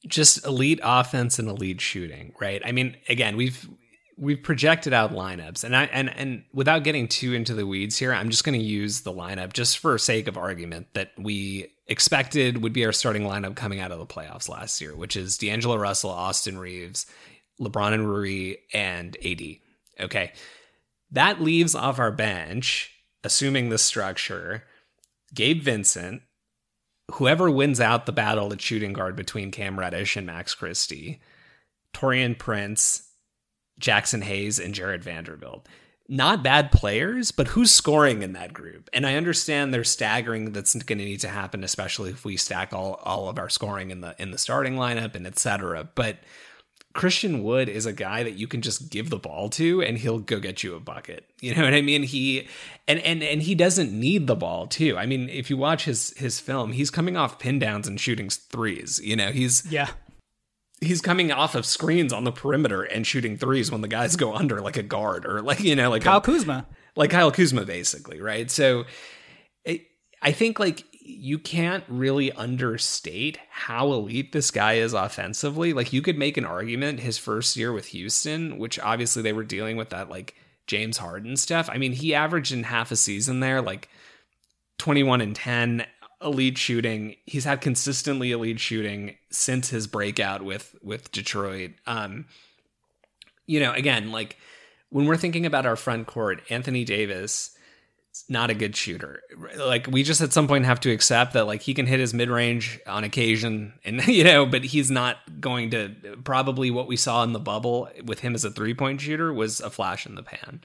Just 0.05 0.45
elite 0.45 0.79
offense 0.83 1.39
and 1.39 1.47
elite 1.47 1.79
shooting, 1.79 2.33
right? 2.39 2.61
I 2.65 2.71
mean, 2.71 2.97
again, 3.07 3.37
we've 3.37 3.67
we've 4.17 4.41
projected 4.41 4.93
out 4.93 5.11
lineups 5.11 5.63
and 5.63 5.75
I 5.75 5.85
and 5.85 6.09
and 6.09 6.43
without 6.53 6.83
getting 6.83 7.07
too 7.07 7.33
into 7.33 7.53
the 7.53 7.67
weeds 7.67 7.97
here, 7.97 8.13
I'm 8.13 8.29
just 8.29 8.43
going 8.43 8.57
to 8.57 8.65
use 8.65 9.01
the 9.01 9.11
lineup 9.11 9.53
just 9.53 9.77
for 9.79 9.97
sake 9.97 10.27
of 10.27 10.37
argument 10.37 10.87
that 10.93 11.11
we 11.17 11.67
expected 11.87 12.63
would 12.63 12.73
be 12.73 12.85
our 12.85 12.91
starting 12.91 13.23
lineup 13.23 13.55
coming 13.55 13.79
out 13.79 13.91
of 13.91 13.99
the 13.99 14.05
playoffs 14.05 14.49
last 14.49 14.81
year, 14.81 14.95
which 14.95 15.15
is 15.15 15.37
D'Angelo 15.37 15.75
Russell, 15.75 16.09
Austin 16.09 16.57
Reaves, 16.57 17.05
LeBron 17.59 17.93
and 17.93 18.09
Rui, 18.09 18.55
and 18.73 19.17
AD. 19.25 19.41
Okay. 19.99 20.31
That 21.11 21.41
leaves 21.41 21.75
off 21.75 21.99
our 21.99 22.11
bench, 22.11 22.91
assuming 23.23 23.69
the 23.69 23.77
structure, 23.77 24.63
Gabe 25.33 25.61
Vincent, 25.61 26.23
whoever 27.13 27.49
wins 27.49 27.79
out 27.79 28.05
the 28.05 28.11
battle 28.11 28.51
at 28.51 28.61
shooting 28.61 28.93
guard 28.93 29.15
between 29.15 29.51
Cam 29.51 29.79
Reddish 29.79 30.17
and 30.17 30.25
Max 30.25 30.55
Christie, 30.55 31.21
Taurean 31.93 32.37
Prince, 32.37 33.04
Jaxson 33.79 34.23
Hayes 34.23 34.59
and 34.59 34.73
Jared 34.73 35.03
Vanderbilt. 35.03 35.67
Not 36.07 36.43
bad 36.43 36.71
players, 36.71 37.31
but 37.31 37.49
who's 37.49 37.71
scoring 37.71 38.21
in 38.21 38.33
that 38.33 38.53
group? 38.53 38.89
And 38.93 39.07
I 39.07 39.15
understand 39.15 39.73
there's 39.73 39.89
staggering 39.89 40.51
that's 40.51 40.75
going 40.75 40.99
to 40.99 41.05
need 41.05 41.21
to 41.21 41.29
happen, 41.29 41.63
especially 41.63 42.11
if 42.11 42.23
we 42.23 42.37
stack 42.37 42.73
all, 42.73 42.99
all 43.03 43.27
of 43.27 43.39
our 43.39 43.49
scoring 43.49 43.89
in 43.89 44.01
the 44.01 44.15
in 44.19 44.29
the 44.29 44.37
starting 44.37 44.75
lineup 44.75 45.15
and 45.15 45.25
etc. 45.25 45.89
But 45.95 46.17
Christian 46.93 47.43
Wood 47.43 47.69
is 47.69 47.85
a 47.85 47.91
guy 47.91 48.21
that 48.23 48.35
you 48.35 48.47
can 48.47 48.61
just 48.61 48.89
give 48.89 49.09
the 49.09 49.17
ball 49.17 49.49
to 49.49 49.81
and 49.81 49.97
he'll 49.97 50.19
go 50.19 50.39
get 50.39 50.63
you 50.63 50.75
a 50.75 50.79
bucket. 50.79 51.25
You 51.45 51.53
know 51.53 51.63
what 51.63 51.75
I 51.75 51.81
mean? 51.81 52.01
He 52.01 52.47
and 52.87 52.97
and 53.01 53.21
and 53.21 53.43
he 53.43 53.53
doesn't 53.53 53.91
need 53.91 54.25
the 54.25 54.35
ball 54.35 54.65
too. 54.65 54.97
I 54.97 55.05
mean, 55.05 55.29
if 55.29 55.51
you 55.51 55.57
watch 55.57 55.85
his 55.85 56.11
his 56.17 56.39
film, 56.39 56.71
he's 56.71 56.89
coming 56.89 57.17
off 57.17 57.37
pin 57.37 57.59
downs 57.59 57.87
and 57.87 57.99
shooting 57.99 58.31
threes. 58.31 58.99
You 59.03 59.15
know, 59.15 59.31
he's 59.31 59.63
yeah 59.71 59.89
he's 60.81 61.01
coming 61.01 61.31
off 61.31 61.55
of 61.55 61.65
screens 61.65 62.11
on 62.11 62.23
the 62.23 62.31
perimeter 62.31 62.83
and 62.83 63.07
shooting 63.07 63.37
threes 63.37 63.71
when 63.71 63.81
the 63.81 63.87
guys 63.87 64.15
go 64.15 64.33
under 64.33 64.61
like 64.61 64.77
a 64.77 64.83
guard 64.83 65.25
or 65.25 65.41
like 65.41 65.61
you 65.61 65.75
know 65.75 65.89
like 65.89 66.03
Kyle 66.03 66.17
a, 66.17 66.21
Kuzma, 66.21 66.67
like 66.95 67.11
Kyle 67.11 67.31
Kuzma 67.31 67.65
basically, 67.65 68.21
right? 68.21 68.49
So 68.51 68.85
it, 69.63 69.83
I 70.21 70.31
think 70.31 70.59
like 70.59 70.83
you 71.07 71.37
can't 71.37 71.83
really 71.87 72.31
understate 72.31 73.37
how 73.49 73.93
elite 73.93 74.31
this 74.31 74.49
guy 74.49 74.73
is 74.73 74.93
offensively. 74.93 75.71
Like 75.71 75.93
you 75.93 76.01
could 76.01 76.17
make 76.17 76.35
an 76.35 76.45
argument 76.45 76.99
his 76.99 77.17
first 77.19 77.55
year 77.55 77.71
with 77.71 77.87
Houston, 77.87 78.57
which 78.57 78.79
obviously 78.79 79.21
they 79.21 79.33
were 79.33 79.43
dealing 79.43 79.77
with 79.77 79.91
that 79.91 80.09
like 80.09 80.33
James 80.65 80.97
Harden 80.97 81.37
stuff. 81.37 81.69
I 81.71 81.77
mean, 81.77 81.91
he 81.91 82.15
averaged 82.15 82.51
in 82.51 82.63
half 82.63 82.91
a 82.91 82.95
season 82.95 83.39
there 83.39 83.61
like 83.61 83.87
21 84.79 85.21
and 85.21 85.35
10 85.35 85.85
elite 86.25 86.57
shooting. 86.57 87.15
He's 87.25 87.45
had 87.45 87.61
consistently 87.61 88.31
elite 88.31 88.59
shooting 88.59 89.15
since 89.29 89.69
his 89.69 89.87
breakout 89.87 90.43
with 90.43 90.75
with 90.83 91.11
Detroit. 91.11 91.71
Um, 91.87 92.25
you 93.45 93.59
know, 93.59 93.71
again, 93.71 94.11
like 94.11 94.37
when 94.89 95.05
we're 95.05 95.17
thinking 95.17 95.45
about 95.45 95.65
our 95.65 95.75
front 95.75 96.07
court, 96.07 96.41
Anthony 96.49 96.83
Davis 96.83 97.55
not 98.29 98.49
a 98.49 98.53
good 98.53 98.75
shooter. 98.75 99.21
Like 99.57 99.87
we 99.87 100.03
just 100.03 100.21
at 100.21 100.31
some 100.31 100.47
point 100.47 100.65
have 100.65 100.79
to 100.81 100.91
accept 100.91 101.33
that 101.33 101.47
like 101.47 101.61
he 101.61 101.73
can 101.73 101.85
hit 101.85 101.99
his 101.99 102.13
mid-range 102.13 102.79
on 102.87 103.03
occasion 103.03 103.73
and 103.83 104.05
you 104.07 104.23
know, 104.23 104.45
but 104.45 104.63
he's 104.63 104.89
not 104.89 105.17
going 105.39 105.71
to 105.71 105.93
probably 106.23 106.71
what 106.71 106.87
we 106.87 106.95
saw 106.95 107.23
in 107.23 107.33
the 107.33 107.39
bubble 107.39 107.89
with 108.03 108.21
him 108.21 108.33
as 108.33 108.45
a 108.45 108.51
three-point 108.51 109.01
shooter 109.01 109.33
was 109.33 109.59
a 109.59 109.69
flash 109.69 110.05
in 110.05 110.15
the 110.15 110.23
pan. 110.23 110.61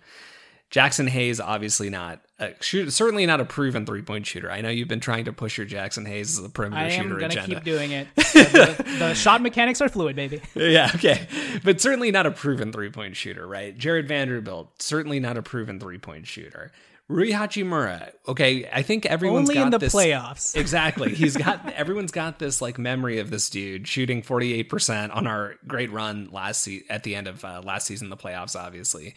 Jaxson 0.71 1.09
Hayes, 1.09 1.41
obviously 1.41 1.91
not, 1.91 2.21
a 2.39 2.51
shoot, 2.61 2.93
certainly 2.93 3.27
not 3.27 3.41
a 3.41 3.45
proven 3.45 3.85
three 3.85 4.03
point 4.03 4.25
shooter. 4.25 4.51
I 4.51 4.61
know 4.61 4.69
you've 4.69 4.87
been 4.89 5.01
trying 5.01 5.25
to 5.25 5.33
push 5.33 5.59
your 5.59 5.67
Jaxson 5.67 6.07
Hayes 6.07 6.39
as 6.39 6.45
a 6.45 6.49
perimeter 6.49 6.83
I 6.83 6.89
shooter 6.91 7.21
am 7.21 7.29
gonna 7.29 7.47
keep 7.47 7.65
doing 7.65 7.91
it. 7.91 8.07
the, 8.17 8.97
the 9.01 9.15
shot 9.15 9.43
mechanics 9.43 9.81
are 9.81 9.89
fluid, 9.89 10.15
baby. 10.15 10.41
yeah, 10.55 10.93
okay, 10.95 11.27
but 11.65 11.81
certainly 11.81 12.13
not 12.13 12.27
a 12.27 12.31
proven 12.31 12.73
three 12.73 12.91
point 12.91 13.17
shooter, 13.17 13.47
right? 13.47 13.77
Jared 13.77 14.07
Vanderbilt, 14.07 14.81
certainly 14.81 15.19
not 15.19 15.37
a 15.37 15.43
proven 15.43 15.81
three 15.81 15.99
point 15.99 16.29
shooter. 16.29 16.71
Rui 17.09 17.33
Hachimura, 17.33 18.13
okay, 18.29 18.71
I 18.73 18.83
think 18.83 19.05
everyone's 19.05 19.51
only 19.51 19.57
got 19.57 19.65
in 19.65 19.71
the 19.71 19.79
this, 19.79 19.93
playoffs. 19.93 20.55
Exactly, 20.61 21.13
he's 21.13 21.37
got 21.37 21.69
everyone's 21.73 22.13
got 22.13 22.39
this 22.39 22.63
like 22.63 22.79
memory 22.79 23.19
of 23.19 23.31
this 23.31 23.51
dude 23.51 23.89
shooting 23.89 24.23
forty 24.23 24.55
eight 24.55 24.69
percent 24.69 25.11
on 25.11 25.27
our 25.27 25.57
great 25.67 25.91
run 25.91 26.29
last 26.31 26.63
se- 26.63 26.85
at 26.89 27.03
the 27.03 27.17
end 27.17 27.27
of 27.27 27.45
uh, 27.45 27.61
last 27.65 27.89
season, 27.89 28.09
the 28.09 28.17
playoffs, 28.17 28.55
obviously 28.55 29.17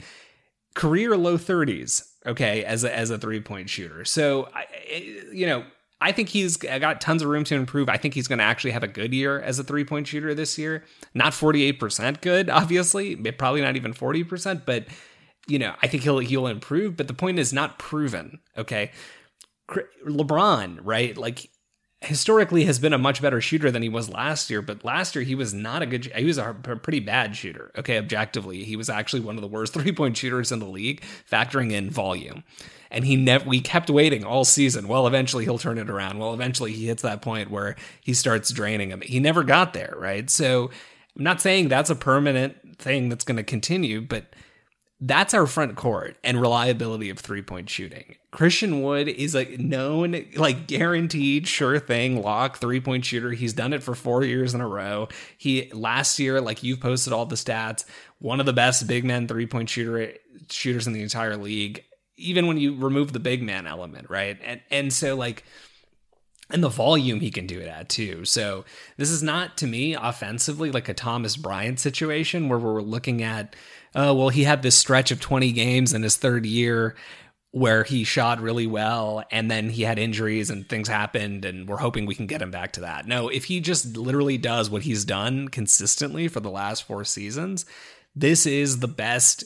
career 0.74 1.16
low 1.18 1.38
30s 1.38 2.08
okay 2.26 2.64
as 2.64 2.84
a 2.84 2.96
as 2.96 3.10
a 3.10 3.18
three 3.18 3.42
point 3.42 3.70
shooter. 3.70 4.06
So 4.06 4.50
I, 4.54 4.66
you 5.32 5.46
know 5.46 5.64
i 6.02 6.12
think 6.12 6.28
he's 6.28 6.58
got 6.58 7.00
tons 7.00 7.22
of 7.22 7.30
room 7.30 7.46
to 7.46 7.56
improve. 7.56 7.88
I 7.88 7.98
think 7.98 8.14
he's 8.14 8.28
going 8.28 8.40
to 8.40 8.46
actually 8.46 8.72
have 8.72 8.84
a 8.84 8.88
good 8.88 9.14
year 9.14 9.40
as 9.40 9.58
a 9.58 9.64
three 9.64 9.86
point 9.86 10.08
shooter 10.08 10.34
this 10.36 10.58
year. 10.58 10.84
Not 11.14 11.32
48% 11.34 12.22
good 12.22 12.50
obviously 12.50 13.16
probably 13.16 13.62
not 13.62 13.76
even 13.76 13.94
40% 13.94 14.64
but 14.66 14.86
you 15.48 15.60
know 15.60 15.76
i 15.82 15.88
think 15.88 16.04
he'll 16.04 16.20
he'll 16.20 16.48
improve 16.48 16.96
but 16.98 17.08
the 17.08 17.14
point 17.14 17.40
is 17.40 17.54
not 17.54 17.80
proven 17.80 18.40
okay? 18.58 18.92
Lebron 20.06 20.80
right? 20.82 21.18
Like 21.18 21.50
historically 22.04 22.66
has 22.66 22.80
been 22.80 22.94
a 22.94 22.98
much 22.98 23.22
better 23.22 23.40
shooter 23.40 23.72
than 23.72 23.82
he 23.82 23.90
was 23.90 24.10
last 24.10 24.50
year, 24.50 24.62
but 24.62 24.84
last 24.84 25.16
year 25.16 25.24
he 25.24 25.36
was 25.36 25.54
not 25.54 25.82
a 25.82 25.86
good 25.86 26.06
he 26.06 26.26
was 26.26 26.38
a 26.38 26.54
pretty 26.54 27.00
bad 27.00 27.36
shooter. 27.36 27.72
Okay, 27.78 27.98
objectively, 27.98 28.64
he 28.64 28.76
was 28.76 28.90
actually 28.90 29.22
one 29.22 29.36
of 29.36 29.42
the 29.42 29.48
worst 29.48 29.74
three-point 29.76 30.18
shooters 30.18 30.52
in 30.52 30.60
the 30.60 30.66
league, 30.66 31.04
factoring 31.30 31.72
in 31.72 31.90
volume. 31.90 32.44
And 32.92 33.06
he 33.06 33.16
never 33.16 33.48
we 33.48 33.62
kept 33.62 33.90
waiting 33.90 34.24
all 34.24 34.46
season. 34.46 34.88
Well, 34.88 35.08
eventually 35.08 35.46
he'll 35.46 35.58
turn 35.58 35.78
it 35.78 35.90
around. 35.90 36.20
Well, 36.20 36.34
eventually 36.34 36.74
he 36.74 36.88
hits 36.88 37.02
that 37.02 37.22
point 37.22 37.50
where 37.50 37.76
he 38.02 38.14
starts 38.14 38.52
draining 38.52 38.90
him. 38.90 39.02
He 39.02 39.20
never 39.20 39.44
got 39.44 39.74
there, 39.74 39.96
right? 39.98 40.30
So 40.30 40.70
I'm 41.16 41.24
not 41.24 41.42
saying 41.42 41.70
that's 41.70 41.90
a 41.90 41.96
permanent 41.96 42.80
thing 42.80 43.10
that's 43.10 43.24
going 43.24 43.38
to 43.38 43.44
continue, 43.44 44.02
but 44.02 44.36
that's 45.06 45.34
our 45.34 45.46
front 45.46 45.76
court 45.76 46.16
and 46.24 46.40
reliability 46.40 47.10
of 47.10 47.20
three 47.20 47.42
point 47.42 47.70
shooting. 47.70 48.16
Christian 48.32 48.82
Wood 48.82 49.10
is 49.10 49.36
a 49.36 49.58
known, 49.58 50.26
like 50.38 50.66
guaranteed, 50.66 51.46
sure 51.46 51.78
thing, 51.78 52.22
lock 52.22 52.58
three 52.58 52.80
point 52.80 53.04
shooter. 53.04 53.32
He's 53.32 53.52
done 53.52 53.74
it 53.74 53.84
for 53.84 53.96
four 53.96 54.24
years 54.24 54.54
in 54.54 54.62
a 54.62 54.68
row. 54.68 55.10
He 55.38 55.70
last 55.74 56.20
year, 56.20 56.40
like 56.40 56.64
you've 56.64 56.80
posted 56.80 57.12
all 57.12 57.26
the 57.26 57.36
stats, 57.36 57.84
one 58.20 58.40
of 58.40 58.46
the 58.46 58.54
best 58.54 58.88
big 58.88 59.04
men 59.04 59.28
three 59.28 59.46
point 59.46 59.70
shooter 59.70 60.14
shooters 60.50 60.88
in 60.88 60.94
the 60.94 61.04
entire 61.04 61.36
league. 61.36 61.84
Even 62.16 62.48
when 62.48 62.58
you 62.58 62.74
remove 62.78 63.12
the 63.12 63.20
big 63.20 63.44
man 63.44 63.68
element, 63.68 64.10
right? 64.10 64.40
And 64.42 64.62
and 64.72 64.94
so 64.94 65.16
like 65.16 65.44
and 66.50 66.64
the 66.64 66.70
volume 66.70 67.20
he 67.20 67.32
can 67.32 67.46
do 67.46 67.60
it 67.60 67.68
at 67.68 67.90
too. 67.90 68.24
So 68.24 68.64
this 68.96 69.10
is 69.10 69.22
not 69.22 69.58
to 69.58 69.68
me 69.68 69.96
offensively 69.96 70.72
like 70.72 70.88
a 70.88 70.94
Thomas 70.94 71.36
Bryant 71.36 71.82
situation 71.82 72.48
where 72.48 72.60
we're 72.60 72.82
looking 72.82 73.22
at 73.22 73.54
oh, 73.96 74.14
well, 74.14 74.30
he 74.30 74.44
had 74.44 74.62
this 74.62 74.78
stretch 74.78 75.12
of 75.12 75.20
20 75.20 75.52
games 75.52 75.94
in 75.94 76.04
his 76.04 76.18
third 76.18 76.46
year 76.46 76.96
where 77.52 77.84
he 77.84 78.04
shot 78.04 78.42
really 78.42 78.66
well 78.66 79.24
and 79.30 79.50
then 79.50 79.70
he 79.70 79.84
had 79.84 80.00
injuries 80.00 80.50
and 80.50 80.68
things 80.68 80.88
happened 80.88 81.46
and 81.46 81.68
we're 81.68 81.78
hoping 81.78 82.08
we 82.08 82.16
can 82.16 82.26
get 82.26 82.42
him 82.42 82.50
back 82.50 82.74
to 82.74 82.82
that. 82.82 83.06
No, 83.06 83.30
if 83.30 83.46
he 83.46 83.60
just 83.60 83.96
literally 83.96 84.40
does 84.40 84.72
what 84.72 84.82
he's 84.82 85.06
done 85.06 85.48
consistently 85.50 86.28
for 86.28 86.40
the 86.40 86.50
last 86.50 86.84
four 86.84 87.04
seasons, 87.06 87.66
this 88.16 88.48
is 88.48 88.80
the 88.80 88.88
best 88.88 89.44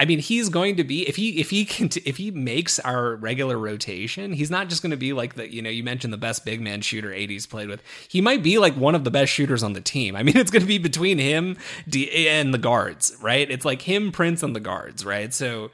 I 0.00 0.06
mean, 0.06 0.18
he's 0.18 0.48
going 0.48 0.76
to 0.76 0.84
be 0.84 1.06
if 1.06 1.16
he 1.16 1.38
if 1.38 1.50
he 1.50 1.66
can 1.66 1.90
if 2.06 2.16
he 2.16 2.30
makes 2.30 2.78
our 2.80 3.14
regular 3.16 3.58
rotation, 3.58 4.32
he's 4.32 4.50
not 4.50 4.70
just 4.70 4.80
going 4.80 4.92
to 4.92 4.96
be 4.96 5.12
like 5.12 5.34
the 5.34 5.52
you 5.52 5.60
know 5.60 5.68
you 5.68 5.84
mentioned 5.84 6.10
the 6.10 6.18
best 6.18 6.44
big 6.46 6.62
man 6.62 6.80
shooter 6.80 7.10
'80s 7.10 7.48
played 7.48 7.68
with. 7.68 7.82
He 8.08 8.22
might 8.22 8.42
be 8.42 8.56
like 8.56 8.74
one 8.74 8.94
of 8.94 9.04
the 9.04 9.10
best 9.10 9.30
shooters 9.30 9.62
on 9.62 9.74
the 9.74 9.80
team. 9.82 10.16
I 10.16 10.22
mean, 10.22 10.36
it's 10.38 10.50
going 10.50 10.62
to 10.62 10.66
be 10.66 10.78
between 10.78 11.18
him 11.18 11.58
and 11.94 12.54
the 12.54 12.58
guards, 12.58 13.14
right? 13.20 13.48
It's 13.48 13.66
like 13.66 13.82
him, 13.82 14.10
Prince, 14.10 14.42
and 14.42 14.56
the 14.56 14.60
guards, 14.60 15.04
right? 15.04 15.34
So, 15.34 15.70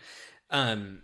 um, 0.50 1.02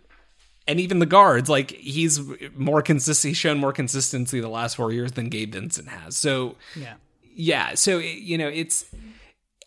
and 0.67 0.81
even 0.81 0.99
the 0.99 1.05
guards, 1.05 1.49
like 1.49 1.71
he's 1.71 2.19
more 2.57 2.81
consistent. 2.81 3.29
He's 3.29 3.37
shown 3.37 3.57
more 3.57 3.71
consistency 3.71 4.41
the 4.41 4.49
last 4.49 4.75
four 4.75 4.91
years 4.91 5.13
than 5.13 5.29
Gabe 5.29 5.53
Vincent 5.53 5.87
has. 5.87 6.17
So, 6.17 6.55
yeah, 6.75 6.95
yeah. 7.33 7.75
So 7.75 7.99
you 7.99 8.37
know, 8.37 8.49
it's 8.49 8.83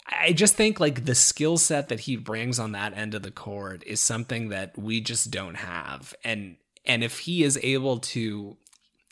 I 0.09 0.33
just 0.33 0.55
think 0.55 0.79
like 0.79 1.05
the 1.05 1.15
skill 1.15 1.59
set 1.59 1.89
that 1.89 2.01
he 2.01 2.17
brings 2.17 2.59
on 2.59 2.73
that 2.73 2.97
end 2.97 3.15
of 3.15 3.23
the 3.23 3.31
court 3.31 3.83
is 3.87 4.01
something 4.01 4.51
that 4.51 4.77
we 4.79 5.01
just 5.01 5.31
don't 5.31 5.57
have. 5.57 6.15
And 6.25 6.57
and 6.85 7.03
if 7.03 7.21
he 7.21 7.43
is 7.43 7.59
able 7.63 7.99
to 7.99 8.57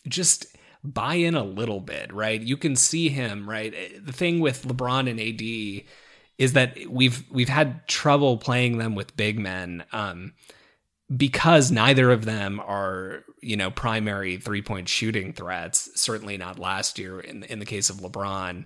just 0.07 0.46
buy 0.85 1.14
in 1.14 1.35
a 1.35 1.42
little 1.42 1.80
bit, 1.80 2.12
right? 2.12 2.40
You 2.40 2.57
can 2.57 2.76
see 2.76 3.09
him, 3.09 3.48
right? 3.48 3.74
The 4.04 4.12
thing 4.12 4.40
with 4.40 4.66
LeBron 4.66 5.11
and 5.11 5.18
AD 5.18 5.85
is 6.37 6.52
that 6.52 6.76
we've 6.88 7.24
we've 7.30 7.48
had 7.48 7.87
trouble 7.88 8.37
playing 8.37 8.78
them 8.78 8.94
with 8.94 9.16
big 9.16 9.38
men 9.38 9.85
um, 9.92 10.35
because 11.14 11.70
neither 11.70 12.11
of 12.11 12.24
them 12.24 12.61
are 12.61 13.24
you 13.40 13.57
know 13.57 13.70
primary 13.70 14.37
three 14.37 14.62
point 14.62 14.88
shooting 14.88 15.33
threats. 15.33 15.90
Certainly 16.00 16.37
not 16.38 16.59
last 16.59 16.98
year 16.98 17.20
in 17.20 17.44
in 17.44 17.59
the 17.59 17.66
case 17.66 17.88
of 17.88 17.96
LeBron, 17.96 18.64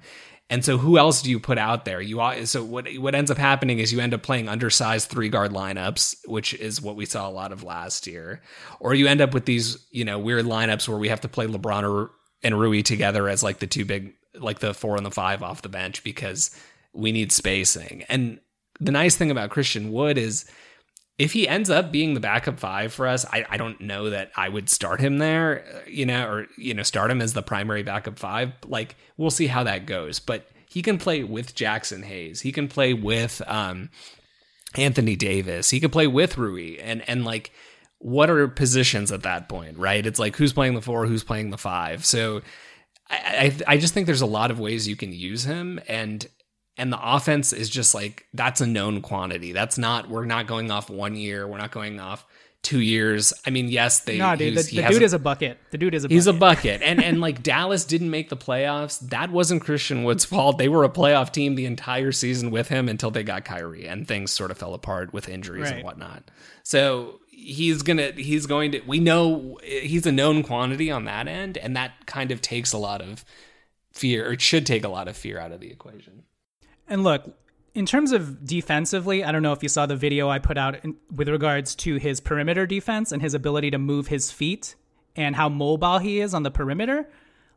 and 0.50 0.64
so 0.64 0.78
who 0.78 0.96
else 0.96 1.20
do 1.20 1.30
you 1.30 1.38
put 1.38 1.58
out 1.58 1.84
there? 1.84 2.00
You 2.00 2.46
so 2.46 2.64
what 2.64 2.88
what 2.96 3.14
ends 3.14 3.30
up 3.30 3.36
happening 3.36 3.80
is 3.80 3.92
you 3.92 4.00
end 4.00 4.14
up 4.14 4.22
playing 4.22 4.48
undersized 4.48 5.10
three 5.10 5.28
guard 5.28 5.52
lineups, 5.52 6.26
which 6.26 6.54
is 6.54 6.80
what 6.80 6.96
we 6.96 7.04
saw 7.04 7.28
a 7.28 7.30
lot 7.30 7.52
of 7.52 7.64
last 7.64 8.06
year, 8.06 8.40
or 8.80 8.94
you 8.94 9.06
end 9.06 9.20
up 9.20 9.34
with 9.34 9.44
these 9.44 9.86
you 9.90 10.04
know 10.04 10.18
weird 10.18 10.46
lineups 10.46 10.88
where 10.88 10.98
we 10.98 11.08
have 11.08 11.20
to 11.20 11.28
play 11.28 11.46
LeBron 11.46 11.82
or, 11.90 12.10
and 12.42 12.58
Rui 12.58 12.82
together 12.82 13.28
as 13.28 13.42
like 13.42 13.58
the 13.58 13.66
two 13.66 13.84
big 13.84 14.14
like 14.40 14.60
the 14.60 14.72
four 14.72 14.96
and 14.96 15.04
the 15.04 15.10
five 15.10 15.42
off 15.42 15.62
the 15.62 15.68
bench 15.68 16.02
because 16.02 16.54
we 16.94 17.12
need 17.12 17.30
spacing. 17.30 18.04
And 18.08 18.40
the 18.80 18.92
nice 18.92 19.16
thing 19.16 19.30
about 19.30 19.50
Christian 19.50 19.92
Wood 19.92 20.16
is 20.16 20.50
if 21.18 21.32
he 21.32 21.48
ends 21.48 21.68
up 21.68 21.90
being 21.90 22.14
the 22.14 22.20
backup 22.20 22.60
five 22.60 22.92
for 22.92 23.06
us, 23.08 23.26
I, 23.26 23.44
I 23.50 23.56
don't 23.56 23.80
know 23.80 24.10
that 24.10 24.30
I 24.36 24.48
would 24.48 24.70
start 24.70 25.00
him 25.00 25.18
there, 25.18 25.64
uh, 25.74 25.80
you 25.88 26.06
know, 26.06 26.26
or, 26.28 26.46
you 26.56 26.74
know, 26.74 26.84
start 26.84 27.10
him 27.10 27.20
as 27.20 27.32
the 27.32 27.42
primary 27.42 27.82
backup 27.82 28.20
five. 28.20 28.52
Like, 28.64 28.94
we'll 29.16 29.32
see 29.32 29.48
how 29.48 29.64
that 29.64 29.84
goes. 29.84 30.20
But 30.20 30.48
he 30.70 30.80
can 30.80 30.96
play 30.96 31.24
with 31.24 31.56
Jaxson 31.56 32.04
Hayes. 32.04 32.42
He 32.42 32.52
can 32.52 32.68
play 32.68 32.94
with 32.94 33.42
um, 33.48 33.90
Anthony 34.76 35.16
Davis. 35.16 35.70
He 35.70 35.80
can 35.80 35.90
play 35.90 36.06
with 36.06 36.38
Rui. 36.38 36.76
And, 36.78 37.06
and 37.08 37.24
like, 37.24 37.50
what 37.98 38.30
are 38.30 38.46
positions 38.46 39.10
at 39.10 39.24
that 39.24 39.48
point, 39.48 39.76
right? 39.76 40.06
It's 40.06 40.20
like 40.20 40.36
who's 40.36 40.52
playing 40.52 40.74
the 40.74 40.82
four, 40.82 41.06
who's 41.06 41.24
playing 41.24 41.50
the 41.50 41.58
five. 41.58 42.04
So 42.06 42.42
I, 43.10 43.52
I, 43.66 43.74
I 43.74 43.76
just 43.78 43.92
think 43.92 44.06
there's 44.06 44.20
a 44.20 44.26
lot 44.26 44.52
of 44.52 44.60
ways 44.60 44.86
you 44.86 44.94
can 44.94 45.12
use 45.12 45.42
him. 45.42 45.80
And 45.88 46.24
and 46.78 46.92
the 46.92 47.00
offense 47.00 47.52
is 47.52 47.68
just 47.68 47.94
like 47.94 48.26
that's 48.32 48.60
a 48.60 48.66
known 48.66 49.02
quantity. 49.02 49.52
That's 49.52 49.76
not 49.78 50.08
we're 50.08 50.24
not 50.24 50.46
going 50.46 50.70
off 50.70 50.88
one 50.88 51.16
year. 51.16 51.46
We're 51.46 51.58
not 51.58 51.72
going 51.72 52.00
off 52.00 52.24
two 52.62 52.80
years. 52.80 53.32
I 53.46 53.50
mean, 53.50 53.68
yes, 53.68 54.00
they. 54.00 54.18
No, 54.18 54.36
dude, 54.36 54.56
the, 54.56 54.62
the 54.62 54.88
dude 54.88 55.02
is 55.02 55.12
a 55.12 55.18
bucket. 55.18 55.58
The 55.70 55.78
dude 55.78 55.94
is 55.94 56.04
a. 56.04 56.08
Bucket. 56.08 56.14
He's 56.14 56.26
a 56.26 56.32
bucket, 56.32 56.82
and 56.82 57.02
and 57.02 57.20
like 57.20 57.42
Dallas 57.42 57.84
didn't 57.84 58.10
make 58.10 58.28
the 58.28 58.36
playoffs. 58.36 59.00
That 59.10 59.30
wasn't 59.30 59.62
Christian 59.62 60.04
Wood's 60.04 60.24
fault. 60.24 60.58
They 60.58 60.68
were 60.68 60.84
a 60.84 60.90
playoff 60.90 61.32
team 61.32 61.54
the 61.54 61.66
entire 61.66 62.12
season 62.12 62.50
with 62.50 62.68
him 62.68 62.88
until 62.88 63.10
they 63.10 63.22
got 63.22 63.44
Kyrie, 63.44 63.86
and 63.86 64.06
things 64.06 64.30
sort 64.30 64.50
of 64.50 64.58
fell 64.58 64.74
apart 64.74 65.12
with 65.12 65.28
injuries 65.28 65.64
right. 65.64 65.74
and 65.76 65.84
whatnot. 65.84 66.30
So 66.62 67.20
he's 67.30 67.82
gonna 67.82 68.12
he's 68.12 68.46
going 68.46 68.72
to. 68.72 68.80
We 68.86 69.00
know 69.00 69.58
he's 69.62 70.06
a 70.06 70.12
known 70.12 70.42
quantity 70.42 70.90
on 70.90 71.04
that 71.04 71.28
end, 71.28 71.56
and 71.58 71.76
that 71.76 72.06
kind 72.06 72.30
of 72.30 72.40
takes 72.40 72.72
a 72.72 72.78
lot 72.78 73.00
of 73.00 73.24
fear, 73.92 74.28
or 74.28 74.32
it 74.32 74.40
should 74.40 74.66
take 74.66 74.84
a 74.84 74.88
lot 74.88 75.08
of 75.08 75.16
fear 75.16 75.38
out 75.38 75.52
of 75.52 75.60
the 75.60 75.70
equation. 75.70 76.24
And 76.88 77.04
look, 77.04 77.36
in 77.74 77.86
terms 77.86 78.12
of 78.12 78.44
defensively, 78.44 79.22
I 79.22 79.30
don't 79.30 79.42
know 79.42 79.52
if 79.52 79.62
you 79.62 79.68
saw 79.68 79.86
the 79.86 79.96
video 79.96 80.28
I 80.28 80.38
put 80.38 80.58
out 80.58 80.84
in, 80.84 80.96
with 81.14 81.28
regards 81.28 81.74
to 81.76 81.96
his 81.96 82.20
perimeter 82.20 82.66
defense 82.66 83.12
and 83.12 83.22
his 83.22 83.34
ability 83.34 83.70
to 83.70 83.78
move 83.78 84.08
his 84.08 84.32
feet 84.32 84.74
and 85.14 85.36
how 85.36 85.48
mobile 85.48 85.98
he 85.98 86.20
is 86.20 86.34
on 86.34 86.42
the 86.42 86.50
perimeter. 86.50 87.08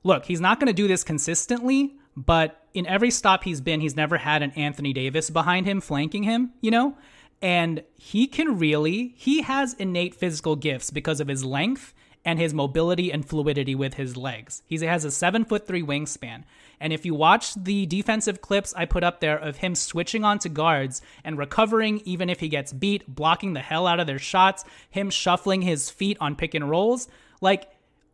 Look, 0.04 0.26
he's 0.26 0.42
not 0.42 0.60
going 0.60 0.68
to 0.68 0.74
do 0.74 0.88
this 0.88 1.04
consistently, 1.04 1.96
but 2.16 2.66
in 2.74 2.86
every 2.88 3.12
stop 3.12 3.44
he's 3.44 3.62
been, 3.62 3.82
he's 3.82 3.96
never 3.96 4.18
had 4.18 4.42
an 4.42 4.52
Anthony 4.52 4.94
Davis 4.94 5.30
behind 5.30 5.66
him 5.66 5.80
flanking 5.80 6.24
him, 6.24 6.52
you 6.60 6.72
know? 6.72 6.98
And 7.42 7.84
he 7.96 8.28
can 8.28 8.60
really, 8.60 9.14
he 9.18 9.42
has 9.42 9.74
innate 9.76 10.14
physical 10.14 10.56
gifts 10.56 10.92
because 10.92 11.20
of 11.20 11.28
his 11.28 11.44
length 11.44 11.94
and 12.24 12.38
his 12.40 12.54
mobility 12.54 13.12
and 13.12 13.28
fluidity 13.28 13.74
with 13.74 13.96
his 13.96 14.16
legs. 14.16 14.62
He 14.68 14.78
has 14.86 15.06
a 15.06 15.12
seven 15.12 15.46
foot 15.46 15.66
three 15.66 15.82
wingspan. 15.82 16.44
And 16.82 16.92
if 16.92 17.06
you 17.06 17.14
watch 17.14 17.54
the 17.54 17.86
defensive 17.86 18.42
clips 18.42 18.74
I 18.76 18.86
put 18.86 19.04
up 19.04 19.20
there 19.20 19.38
of 19.38 19.58
him 19.58 19.76
switching 19.76 20.26
onto 20.26 20.50
guards 20.50 21.02
and 21.24 21.38
recovering 21.38 22.02
even 22.04 22.30
if 22.30 22.40
he 22.40 22.50
gets 22.50 22.74
beat, 22.74 23.08
blocking 23.08 23.54
the 23.54 23.62
hell 23.62 23.88
out 23.88 24.00
of 24.00 24.08
their 24.08 24.20
shots, 24.20 24.66
him 24.90 25.10
shuffling 25.10 25.62
his 25.62 25.90
feet 25.90 26.18
on 26.20 26.36
pick 26.36 26.56
and 26.56 26.70
rolls, 26.70 27.08
like 27.40 27.70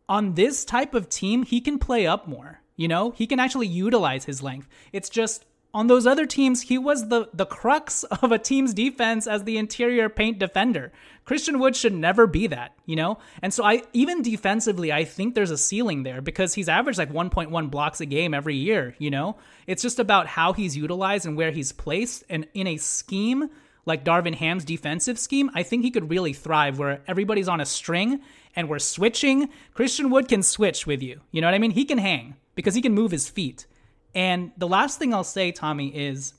on 0.08 0.34
this 0.34 0.64
type 0.64 0.94
of 0.94 1.08
team, 1.08 1.42
he 1.42 1.60
can 1.60 1.78
play 1.78 2.06
up 2.06 2.28
more. 2.28 2.60
You 2.76 2.86
know, 2.86 3.10
he 3.10 3.26
can 3.26 3.40
actually 3.40 3.66
utilize 3.66 4.24
his 4.24 4.42
length. 4.42 4.68
It's 4.92 5.08
just 5.08 5.44
on 5.74 5.86
those 5.86 6.06
other 6.06 6.26
teams, 6.26 6.62
he 6.62 6.78
was 6.78 7.08
the, 7.08 7.28
the 7.34 7.46
crux 7.46 8.02
of 8.22 8.32
a 8.32 8.38
team's 8.38 8.74
defense 8.74 9.26
as 9.26 9.44
the 9.44 9.58
interior 9.58 10.08
paint 10.08 10.38
defender. 10.38 10.92
Christian 11.24 11.58
Wood 11.58 11.76
should 11.76 11.92
never 11.92 12.26
be 12.26 12.46
that, 12.46 12.72
you 12.86 12.96
know? 12.96 13.18
And 13.42 13.52
so 13.52 13.62
I 13.62 13.82
even 13.92 14.22
defensively, 14.22 14.92
I 14.92 15.04
think 15.04 15.34
there's 15.34 15.50
a 15.50 15.58
ceiling 15.58 16.02
there 16.02 16.22
because 16.22 16.54
he's 16.54 16.70
averaged 16.70 16.98
like 16.98 17.12
1.1 17.12 17.70
blocks 17.70 18.00
a 18.00 18.06
game 18.06 18.32
every 18.32 18.56
year, 18.56 18.94
you 18.98 19.10
know? 19.10 19.36
It's 19.66 19.82
just 19.82 19.98
about 19.98 20.26
how 20.26 20.54
he's 20.54 20.76
utilized 20.76 21.26
and 21.26 21.36
where 21.36 21.50
he's 21.50 21.72
placed. 21.72 22.24
And 22.30 22.46
in 22.54 22.66
a 22.66 22.78
scheme 22.78 23.50
like 23.84 24.04
Darvin 24.04 24.34
Ham's 24.34 24.64
defensive 24.64 25.18
scheme, 25.18 25.50
I 25.54 25.64
think 25.64 25.82
he 25.82 25.90
could 25.90 26.10
really 26.10 26.32
thrive 26.32 26.78
where 26.78 27.02
everybody's 27.06 27.48
on 27.48 27.60
a 27.60 27.66
string 27.66 28.20
and 28.56 28.70
we're 28.70 28.78
switching. 28.78 29.50
Christian 29.74 30.08
Wood 30.08 30.28
can 30.28 30.42
switch 30.42 30.86
with 30.86 31.02
you. 31.02 31.20
You 31.30 31.42
know 31.42 31.46
what 31.46 31.54
I 31.54 31.58
mean? 31.58 31.72
He 31.72 31.84
can 31.84 31.98
hang 31.98 32.36
because 32.54 32.74
he 32.74 32.82
can 32.82 32.94
move 32.94 33.10
his 33.10 33.28
feet. 33.28 33.66
And 34.14 34.52
the 34.56 34.68
last 34.68 34.98
thing 34.98 35.12
I'll 35.12 35.24
say, 35.24 35.52
Tommy, 35.52 35.88
is 35.88 36.34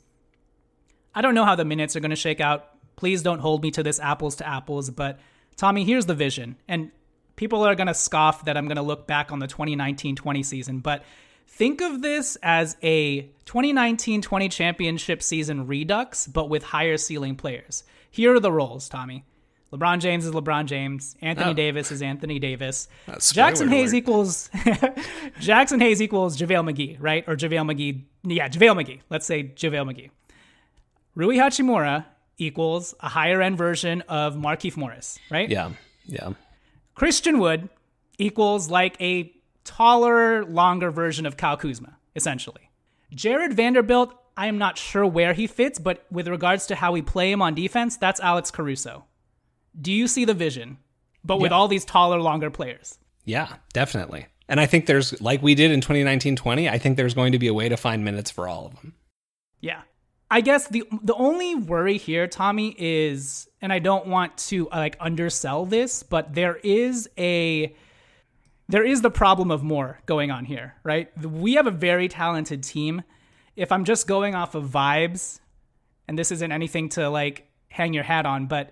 I 1.13 1.21
don't 1.21 1.36
know 1.36 1.45
how 1.45 1.55
the 1.55 1.65
minutes 1.65 1.95
are 1.95 1.99
going 1.99 2.10
to 2.10 2.15
shake 2.15 2.41
out. 2.41 2.69
Please 2.95 3.21
don't 3.21 3.39
hold 3.39 3.63
me 3.63 3.71
to 3.71 3.84
this 3.84 3.99
apples 3.99 4.36
to 4.38 4.47
apples, 4.47 4.89
but 4.89 5.19
Tommy, 5.55 5.84
here's 5.84 6.05
the 6.05 6.13
vision. 6.13 6.58
And 6.67 6.91
people 7.36 7.63
are 7.63 7.75
going 7.75 7.88
to 7.88 7.93
scoff 7.93 8.45
that 8.45 8.58
I'm 8.58 8.65
going 8.65 8.77
to 8.77 8.82
look 8.82 9.08
back 9.08 9.32
on 9.32 9.39
the 9.39 9.47
2019 9.47 10.15
20 10.15 10.43
season, 10.43 10.79
but 10.79 11.03
think 11.47 11.82
of 11.82 12.01
this 12.01 12.38
as 12.43 12.75
a 12.84 13.21
2019 13.45 14.21
20 14.21 14.49
championship 14.49 15.23
season 15.23 15.67
redux, 15.67 16.27
but 16.27 16.49
with 16.49 16.63
higher 16.63 16.97
ceiling 16.97 17.36
players. 17.36 17.84
Here 18.12 18.36
are 18.36 18.39
the 18.39 18.51
roles, 18.51 18.89
Tommy. 18.89 19.25
LeBron 19.71 19.99
James 19.99 20.25
is 20.25 20.32
LeBron 20.32 20.65
James. 20.65 21.15
Anthony 21.21 21.51
oh. 21.51 21.53
Davis 21.53 21.91
is 21.91 22.01
Anthony 22.01 22.39
Davis. 22.39 22.88
Jaxson 23.08 23.69
Hayes 23.69 23.93
equals 23.93 24.49
Jaxson 25.39 25.80
Hayes 25.82 26.01
equals 26.01 26.38
JaVale 26.38 26.74
McGee, 26.74 26.97
right? 26.99 27.24
Or 27.28 27.36
JaVale 27.36 27.72
McGee. 27.72 28.03
Yeah, 28.24 28.49
JaVale 28.49 28.84
McGee. 28.84 29.01
Let's 29.09 29.26
say 29.26 29.43
JaVale 29.43 29.93
McGee. 29.93 30.09
Rui 31.15 31.38
Hachimura 31.38 32.05
equals 32.38 32.95
a 32.99 33.09
higher 33.09 33.41
end 33.41 33.57
version 33.57 34.01
of 34.07 34.36
Markieff 34.36 34.76
Morris, 34.78 35.20
right? 35.30 35.49
Yeah. 35.49 35.72
Yeah. 36.05 36.34
Christian 36.95 37.39
Wood 37.39 37.70
equals 38.17 38.70
like 38.70 38.99
a 38.99 39.32
taller, 39.63 40.45
longer 40.45 40.89
version 40.89 41.26
of 41.26 41.38
Kyle 41.38 41.57
Kuzma, 41.57 41.97
essentially. 42.15 42.70
Jarred 43.13 43.53
Vanderbilt, 43.53 44.13
I 44.36 44.47
am 44.47 44.57
not 44.57 44.78
sure 44.78 45.05
where 45.05 45.34
he 45.34 45.47
fits, 45.47 45.80
but 45.80 46.05
with 46.11 46.28
regards 46.28 46.67
to 46.67 46.76
how 46.76 46.91
we 46.91 47.01
play 47.01 47.32
him 47.32 47.41
on 47.41 47.55
defense, 47.55 47.97
that's 47.97 48.20
Alex 48.20 48.51
Caruso. 48.51 49.05
Do 49.80 49.91
you 49.91 50.07
see 50.07 50.26
the 50.26 50.34
vision? 50.34 50.78
But 51.24 51.39
with 51.39 51.51
Yeah. 51.51 51.57
all 51.57 51.67
these 51.67 51.86
taller, 51.86 52.20
longer 52.20 52.49
players. 52.49 52.97
Yeah, 53.26 53.55
definitely. 53.74 54.28
And 54.47 54.59
I 54.59 54.65
think 54.65 54.86
there's, 54.86 55.20
like 55.22 55.41
we 55.43 55.53
did 55.53 55.72
in 55.72 55.82
2019 55.82 56.36
20, 56.36 56.70
I 56.70 56.78
think 56.78 56.97
there's 56.97 57.13
going 57.13 57.34
to 57.34 57.39
be 57.39 57.47
a 57.47 57.53
way 57.53 57.70
to 57.70 57.78
find 57.78 58.03
minutes 58.03 58.32
for 58.32 58.47
all 58.47 58.65
of 58.65 58.76
them. 58.82 58.93
Yeah. 59.59 59.82
I 60.32 60.41
guess 60.41 60.67
the 60.67 60.84
the 61.01 61.15
only 61.15 61.55
worry 61.55 61.97
here, 61.97 62.28
Tommy, 62.28 62.76
is 62.78 63.47
and 63.61 63.74
I 63.74 63.80
don't 63.80 64.05
want 64.07 64.38
to 64.49 64.70
uh, 64.70 64.78
like 64.78 64.95
undersell 64.99 65.65
this, 65.65 66.03
but 66.03 66.36
there 66.36 66.57
is 66.63 67.09
a 67.17 67.76
there 68.67 68.86
is 68.86 69.01
the 69.01 69.09
problem 69.09 69.49
of 69.49 69.63
more 69.63 69.99
going 70.05 70.30
on 70.30 70.45
here, 70.45 70.76
right? 70.84 71.09
We 71.20 71.55
have 71.55 71.65
a 71.65 71.72
very 71.72 72.07
talented 72.07 72.61
team. 72.63 73.01
If 73.55 73.72
I'm 73.72 73.86
just 73.86 74.07
going 74.07 74.36
off 74.36 74.53
of 74.53 74.65
vibes, 74.70 75.39
and 76.07 76.17
this 76.17 76.32
isn't 76.32 76.51
anything 76.51 76.89
to 76.89 77.09
like 77.09 77.49
hang 77.70 77.93
your 77.95 78.03
hat 78.03 78.28
on, 78.28 78.45
but 78.45 78.72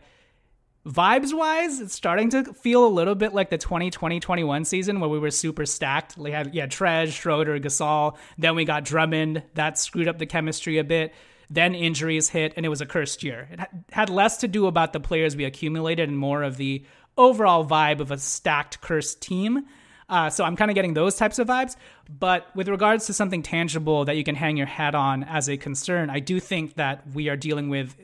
vibes 0.88 1.34
wise, 1.34 1.80
it's 1.82 1.94
starting 1.94 2.30
to 2.30 2.54
feel 2.54 2.86
a 2.86 2.88
little 2.88 3.16
bit 3.16 3.34
like 3.34 3.50
the 3.50 3.58
2020 3.58 4.20
21 4.20 4.66
season 4.66 5.00
where 5.00 5.10
we 5.10 5.20
were 5.20 5.32
super 5.32 5.66
stacked. 5.66 6.18
We 6.18 6.32
had, 6.32 6.56
yeah, 6.56 6.68
Trez, 6.68 7.12
Schroeder, 7.12 7.60
Gasol. 7.60 8.18
Then 8.38 8.56
we 8.56 8.66
got 8.66 8.86
Drummond. 8.86 9.44
That 9.56 9.78
screwed 9.78 10.08
up 10.08 10.18
the 10.18 10.26
chemistry 10.26 10.78
a 10.78 10.84
bit. 10.84 11.14
Then 11.50 11.76
injuries 11.76 12.30
hit, 12.30 12.54
and 12.58 12.66
it 12.66 12.70
was 12.70 12.82
a 12.82 12.86
cursed 12.86 13.24
year. 13.24 13.48
It 13.52 13.60
had 13.92 14.10
less 14.10 14.38
to 14.38 14.48
do 14.48 14.68
about 14.68 14.94
the 14.94 15.00
players 15.00 15.36
we 15.36 15.46
accumulated 15.46 16.10
and 16.10 16.18
more 16.18 16.44
of 16.44 16.58
the 16.58 16.86
overall 17.18 17.66
vibe 17.66 18.00
of 18.00 18.12
a 18.12 18.18
stacked, 18.18 18.82
cursed 18.82 19.22
team. 19.22 19.66
Uh, 20.10 20.30
so 20.30 20.44
I'm 20.44 20.56
kind 20.56 20.72
of 20.72 20.76
getting 20.76 20.94
those 20.94 21.16
types 21.16 21.40
of 21.40 21.48
vibes. 21.48 21.76
But 22.10 22.48
with 22.56 22.70
regards 22.70 23.08
to 23.08 23.14
something 23.14 23.44
tangible 23.44 24.06
that 24.06 24.16
you 24.16 24.24
can 24.24 24.36
hang 24.36 24.58
your 24.58 24.68
hat 24.68 24.96
on 24.96 25.24
as 25.24 25.50
a 25.50 25.58
concern, 25.58 26.10
I 26.10 26.20
do 26.20 26.40
think 26.40 26.76
that 26.76 27.04
we 27.14 27.30
are 27.30 27.36
dealing 27.36 27.70
with, 27.70 27.96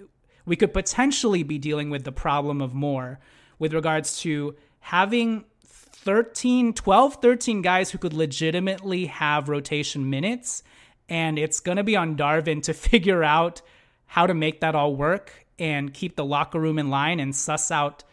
we 0.45 0.55
could 0.55 0.73
potentially 0.73 1.43
be 1.43 1.57
dealing 1.57 1.89
with 1.89 2.03
the 2.03 2.11
problem 2.11 2.61
of 2.61 2.73
more 2.73 3.19
with 3.59 3.73
regards 3.73 4.19
to 4.19 4.55
having 4.79 5.45
13, 5.65 6.73
12, 6.73 7.15
13 7.21 7.61
guys 7.61 7.91
who 7.91 7.97
could 7.97 8.13
legitimately 8.13 9.05
have 9.05 9.47
rotation 9.47 10.09
minutes. 10.09 10.63
And 11.07 11.39
it's 11.39 11.59
going 11.59 11.77
to 11.77 11.83
be 11.83 11.95
on 11.95 12.17
Darvin 12.17 12.61
to 12.63 12.73
figure 12.73 13.23
out 13.23 13.61
how 14.05 14.27
to 14.27 14.33
make 14.33 14.61
that 14.61 14.75
all 14.75 14.95
work 14.95 15.45
and 15.57 15.93
keep 15.93 16.15
the 16.15 16.25
locker 16.25 16.59
room 16.59 16.77
in 16.77 16.89
line 16.89 17.19
and 17.19 17.35
suss 17.35 17.71
out 17.71 18.03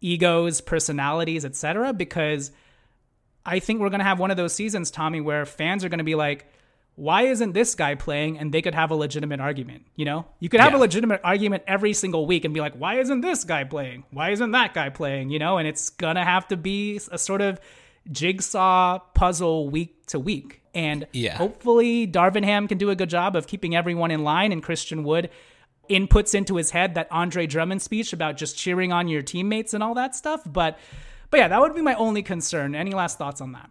egos, 0.00 0.60
personalities, 0.60 1.44
etc. 1.44 1.92
Because 1.92 2.52
I 3.44 3.58
think 3.58 3.80
we're 3.80 3.90
going 3.90 4.00
to 4.00 4.04
have 4.04 4.18
one 4.18 4.30
of 4.30 4.36
those 4.36 4.52
seasons, 4.52 4.90
Tommy, 4.90 5.20
where 5.20 5.46
fans 5.46 5.84
are 5.84 5.88
going 5.88 5.98
to 5.98 6.04
be 6.04 6.14
like, 6.14 6.46
why 7.00 7.22
isn't 7.22 7.52
this 7.52 7.74
guy 7.74 7.94
playing? 7.94 8.38
And 8.38 8.52
they 8.52 8.60
could 8.62 8.74
have 8.74 8.90
a 8.90 8.94
legitimate 8.94 9.40
argument. 9.40 9.86
You 9.96 10.04
know, 10.04 10.26
you 10.38 10.48
could 10.50 10.60
have 10.60 10.72
Yeah. 10.72 10.78
a 10.78 10.86
legitimate 10.86 11.20
argument 11.24 11.62
every 11.66 11.92
single 11.94 12.26
week 12.26 12.44
and 12.44 12.52
be 12.52 12.60
like, 12.60 12.74
why 12.74 12.98
isn't 13.00 13.22
this 13.22 13.42
guy 13.44 13.64
playing? 13.64 14.04
Why 14.10 14.30
isn't 14.30 14.50
that 14.52 14.74
guy 14.74 14.90
playing? 14.90 15.30
You 15.30 15.38
know, 15.38 15.58
and 15.58 15.66
it's 15.66 15.88
going 15.90 16.16
to 16.16 16.24
have 16.24 16.46
to 16.48 16.56
be 16.56 17.00
a 17.10 17.18
sort 17.18 17.40
of 17.40 17.58
jigsaw 18.12 18.98
puzzle 19.14 19.68
week 19.70 20.06
to 20.06 20.18
week. 20.18 20.60
And 20.74 21.06
Yeah. 21.12 21.36
hopefully 21.36 22.06
Darvin 22.06 22.44
Ham 22.44 22.68
can 22.68 22.78
do 22.78 22.90
a 22.90 22.94
good 22.96 23.10
job 23.10 23.34
of 23.34 23.46
keeping 23.46 23.74
everyone 23.74 24.10
in 24.10 24.22
line 24.22 24.52
and 24.52 24.62
Christian 24.62 25.02
Wood 25.04 25.30
inputs 25.88 26.34
into 26.34 26.56
his 26.56 26.70
head 26.70 26.94
that 26.94 27.08
Andre 27.10 27.46
Drummond 27.46 27.82
speech 27.82 28.12
about 28.12 28.36
just 28.36 28.56
cheering 28.56 28.92
on 28.92 29.08
your 29.08 29.22
teammates 29.22 29.74
and 29.74 29.82
all 29.82 29.94
that 29.94 30.14
stuff. 30.14 30.42
But 30.46 30.78
but 31.30 31.38
yeah, 31.38 31.48
that 31.48 31.60
would 31.60 31.74
be 31.74 31.82
my 31.82 31.94
only 31.94 32.22
concern. 32.22 32.74
Any 32.74 32.90
last 32.92 33.16
thoughts 33.18 33.40
on 33.40 33.52
that? 33.52 33.70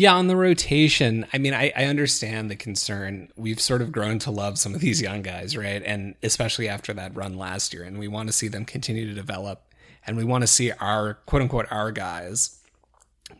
Yeah, 0.00 0.14
on 0.14 0.28
the 0.28 0.36
rotation, 0.36 1.26
I 1.30 1.36
mean, 1.36 1.52
I, 1.52 1.74
I 1.76 1.84
understand 1.84 2.50
the 2.50 2.56
concern. 2.56 3.28
We've 3.36 3.60
sort 3.60 3.82
of 3.82 3.92
grown 3.92 4.18
to 4.20 4.30
love 4.30 4.56
some 4.56 4.74
of 4.74 4.80
these 4.80 5.02
young 5.02 5.20
guys, 5.20 5.58
right? 5.58 5.82
And 5.84 6.14
especially 6.22 6.70
after 6.70 6.94
that 6.94 7.14
run 7.14 7.36
last 7.36 7.74
year, 7.74 7.82
and 7.82 7.98
we 7.98 8.08
want 8.08 8.30
to 8.30 8.32
see 8.32 8.48
them 8.48 8.64
continue 8.64 9.06
to 9.06 9.12
develop, 9.12 9.74
and 10.06 10.16
we 10.16 10.24
want 10.24 10.40
to 10.40 10.46
see 10.46 10.72
our 10.72 11.18
quote 11.26 11.42
unquote 11.42 11.66
our 11.70 11.92
guys 11.92 12.62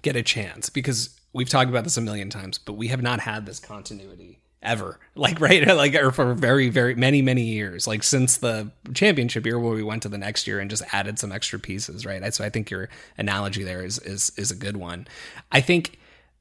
get 0.03 0.17
a 0.17 0.23
chance 0.23 0.69
because 0.69 1.19
we've 1.33 1.49
talked 1.49 1.71
about 1.71 1.85
this 1.85 1.97
a 1.97 2.03
million 2.03 2.29
times, 2.29 2.59
but 2.59 2.75
we 2.75 2.89
have 2.89 3.01
not 3.01 3.21
had 3.21 3.47
this 3.47 3.59
continuity 3.59 4.43
ever. 4.63 5.01
Like 5.15 5.41
right, 5.41 5.67
like 5.75 5.95
or 5.95 6.11
for 6.11 6.35
very, 6.35 6.69
very 6.69 6.95
many, 6.95 7.23
many 7.23 7.45
years. 7.45 7.87
Like 7.87 8.03
since 8.03 8.37
the 8.37 8.71
championship 8.93 9.47
year 9.47 9.59
where 9.59 9.73
we 9.73 9.83
went 9.83 10.03
to 10.03 10.11
the 10.11 10.19
next 10.19 10.47
year 10.47 10.61
and 10.61 10.69
just 10.69 10.83
added 10.93 11.19
some 11.19 11.33
extra 11.33 11.59
pieces, 11.59 12.05
right? 12.05 12.35
So 12.35 12.45
I 12.45 12.51
think 12.51 12.71
your 12.71 12.91
analogy 13.17 13.65
there 13.65 13.83
is 13.83 13.99
is 14.01 14.33
is 14.37 14.51
a 14.51 14.55
good 14.55 14.77
one. 14.77 15.07
I 15.51 15.63
think 15.63 15.99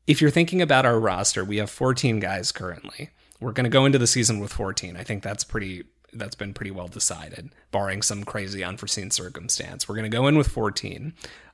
if 0.09 0.21
you're 0.21 0.31
thinking 0.31 0.59
about 0.59 0.87
our 0.87 0.99
roster, 0.99 1.45
we 1.45 1.57
have 1.57 1.69
14 1.69 2.19
guys 2.19 2.51
currently. 2.51 3.11
We're 3.39 3.51
going 3.51 3.65
to 3.65 3.69
go 3.69 3.85
into 3.85 3.99
the 3.99 4.07
season 4.07 4.39
with 4.39 4.51
14. 4.51 4.97
I 4.97 5.03
think 5.03 5.21
that's 5.21 5.43
pretty 5.43 5.83
that's 6.11 6.33
been 6.33 6.55
pretty 6.55 6.71
well 6.71 6.87
decided, 6.87 7.51
barring 7.69 8.01
some 8.01 8.23
crazy 8.23 8.63
unforeseen 8.63 9.11
circumstance. 9.11 9.87
We're 9.87 9.93
going 9.93 10.09
to 10.09 10.17
go 10.17 10.25
in 10.25 10.35
with 10.35 10.47
14. 10.47 11.13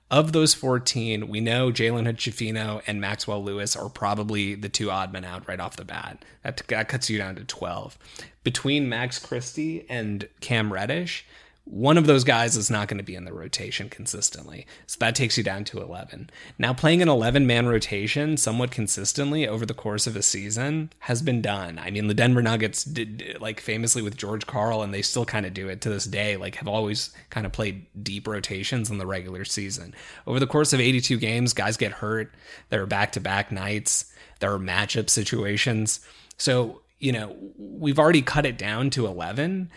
Of 0.09 0.31
those 0.31 0.53
14, 0.53 1.27
we 1.27 1.41
know 1.41 1.69
Jalen 1.69 2.05
Hood 2.05 2.83
and 2.87 3.01
Maxwell 3.01 3.43
Lewis 3.43 3.75
are 3.75 3.89
probably 3.89 4.55
the 4.55 4.69
two 4.69 4.89
odd 4.89 5.11
men 5.11 5.25
out 5.25 5.45
right 5.49 5.59
off 5.59 5.75
the 5.75 5.83
bat. 5.83 6.23
That, 6.43 6.61
that 6.69 6.87
cuts 6.87 7.09
you 7.09 7.17
down 7.17 7.35
to 7.35 7.43
12. 7.43 7.97
Between 8.45 8.87
Max 8.87 9.19
Christie 9.19 9.85
and 9.89 10.29
Cam 10.39 10.71
Reddish, 10.71 11.25
one 11.65 11.97
of 11.97 12.05
those 12.05 12.23
guys 12.23 12.55
is 12.55 12.69
not 12.69 12.87
going 12.87 12.99
to 12.99 13.03
be 13.03 13.15
in 13.15 13.25
the 13.25 13.33
rotation 13.33 13.89
consistently. 13.89 14.67
So 14.85 14.97
that 14.99 15.15
takes 15.15 15.35
you 15.35 15.43
down 15.43 15.63
to 15.65 15.81
11. 15.81 16.29
Now, 16.59 16.75
playing 16.75 17.01
an 17.01 17.09
11 17.09 17.47
man 17.47 17.67
rotation 17.67 18.37
somewhat 18.37 18.69
consistently 18.69 19.47
over 19.47 19.65
the 19.65 19.73
course 19.73 20.05
of 20.05 20.15
a 20.15 20.21
season 20.21 20.91
has 20.99 21.23
been 21.23 21.41
done. 21.41 21.79
I 21.79 21.89
mean, 21.89 22.07
the 22.07 22.13
Denver 22.13 22.43
Nuggets 22.43 22.83
did, 22.83 23.37
like, 23.41 23.59
famously 23.59 24.03
with 24.03 24.15
George 24.15 24.45
Karl, 24.45 24.83
and 24.83 24.93
they 24.93 25.01
still 25.01 25.25
kind 25.25 25.43
of 25.43 25.55
do 25.55 25.67
it 25.67 25.81
to 25.81 25.89
this 25.89 26.05
day, 26.05 26.37
like, 26.37 26.55
have 26.55 26.67
always 26.67 27.11
kind 27.31 27.47
of 27.47 27.51
played 27.51 27.87
deep 28.03 28.27
rotations 28.27 28.91
in 28.91 28.99
the 28.99 29.07
regular 29.07 29.43
season. 29.43 29.95
Over 30.27 30.39
the 30.39 30.47
course 30.47 30.71
of 30.71 30.79
82 30.79 31.17
games, 31.17 31.53
guys 31.53 31.77
get 31.77 31.93
hurt. 31.93 32.31
There 32.69 32.83
are 32.83 32.87
back 32.87 33.11
to 33.13 33.19
back 33.19 33.51
nights, 33.51 34.13
there 34.39 34.53
are 34.53 34.59
matchup 34.59 35.09
situations. 35.09 35.99
So, 36.37 36.81
you 36.99 37.11
know, 37.11 37.35
we've 37.57 37.99
already 37.99 38.21
cut 38.21 38.45
it 38.45 38.57
down 38.57 38.91
to 38.91 39.07
11. 39.07 39.71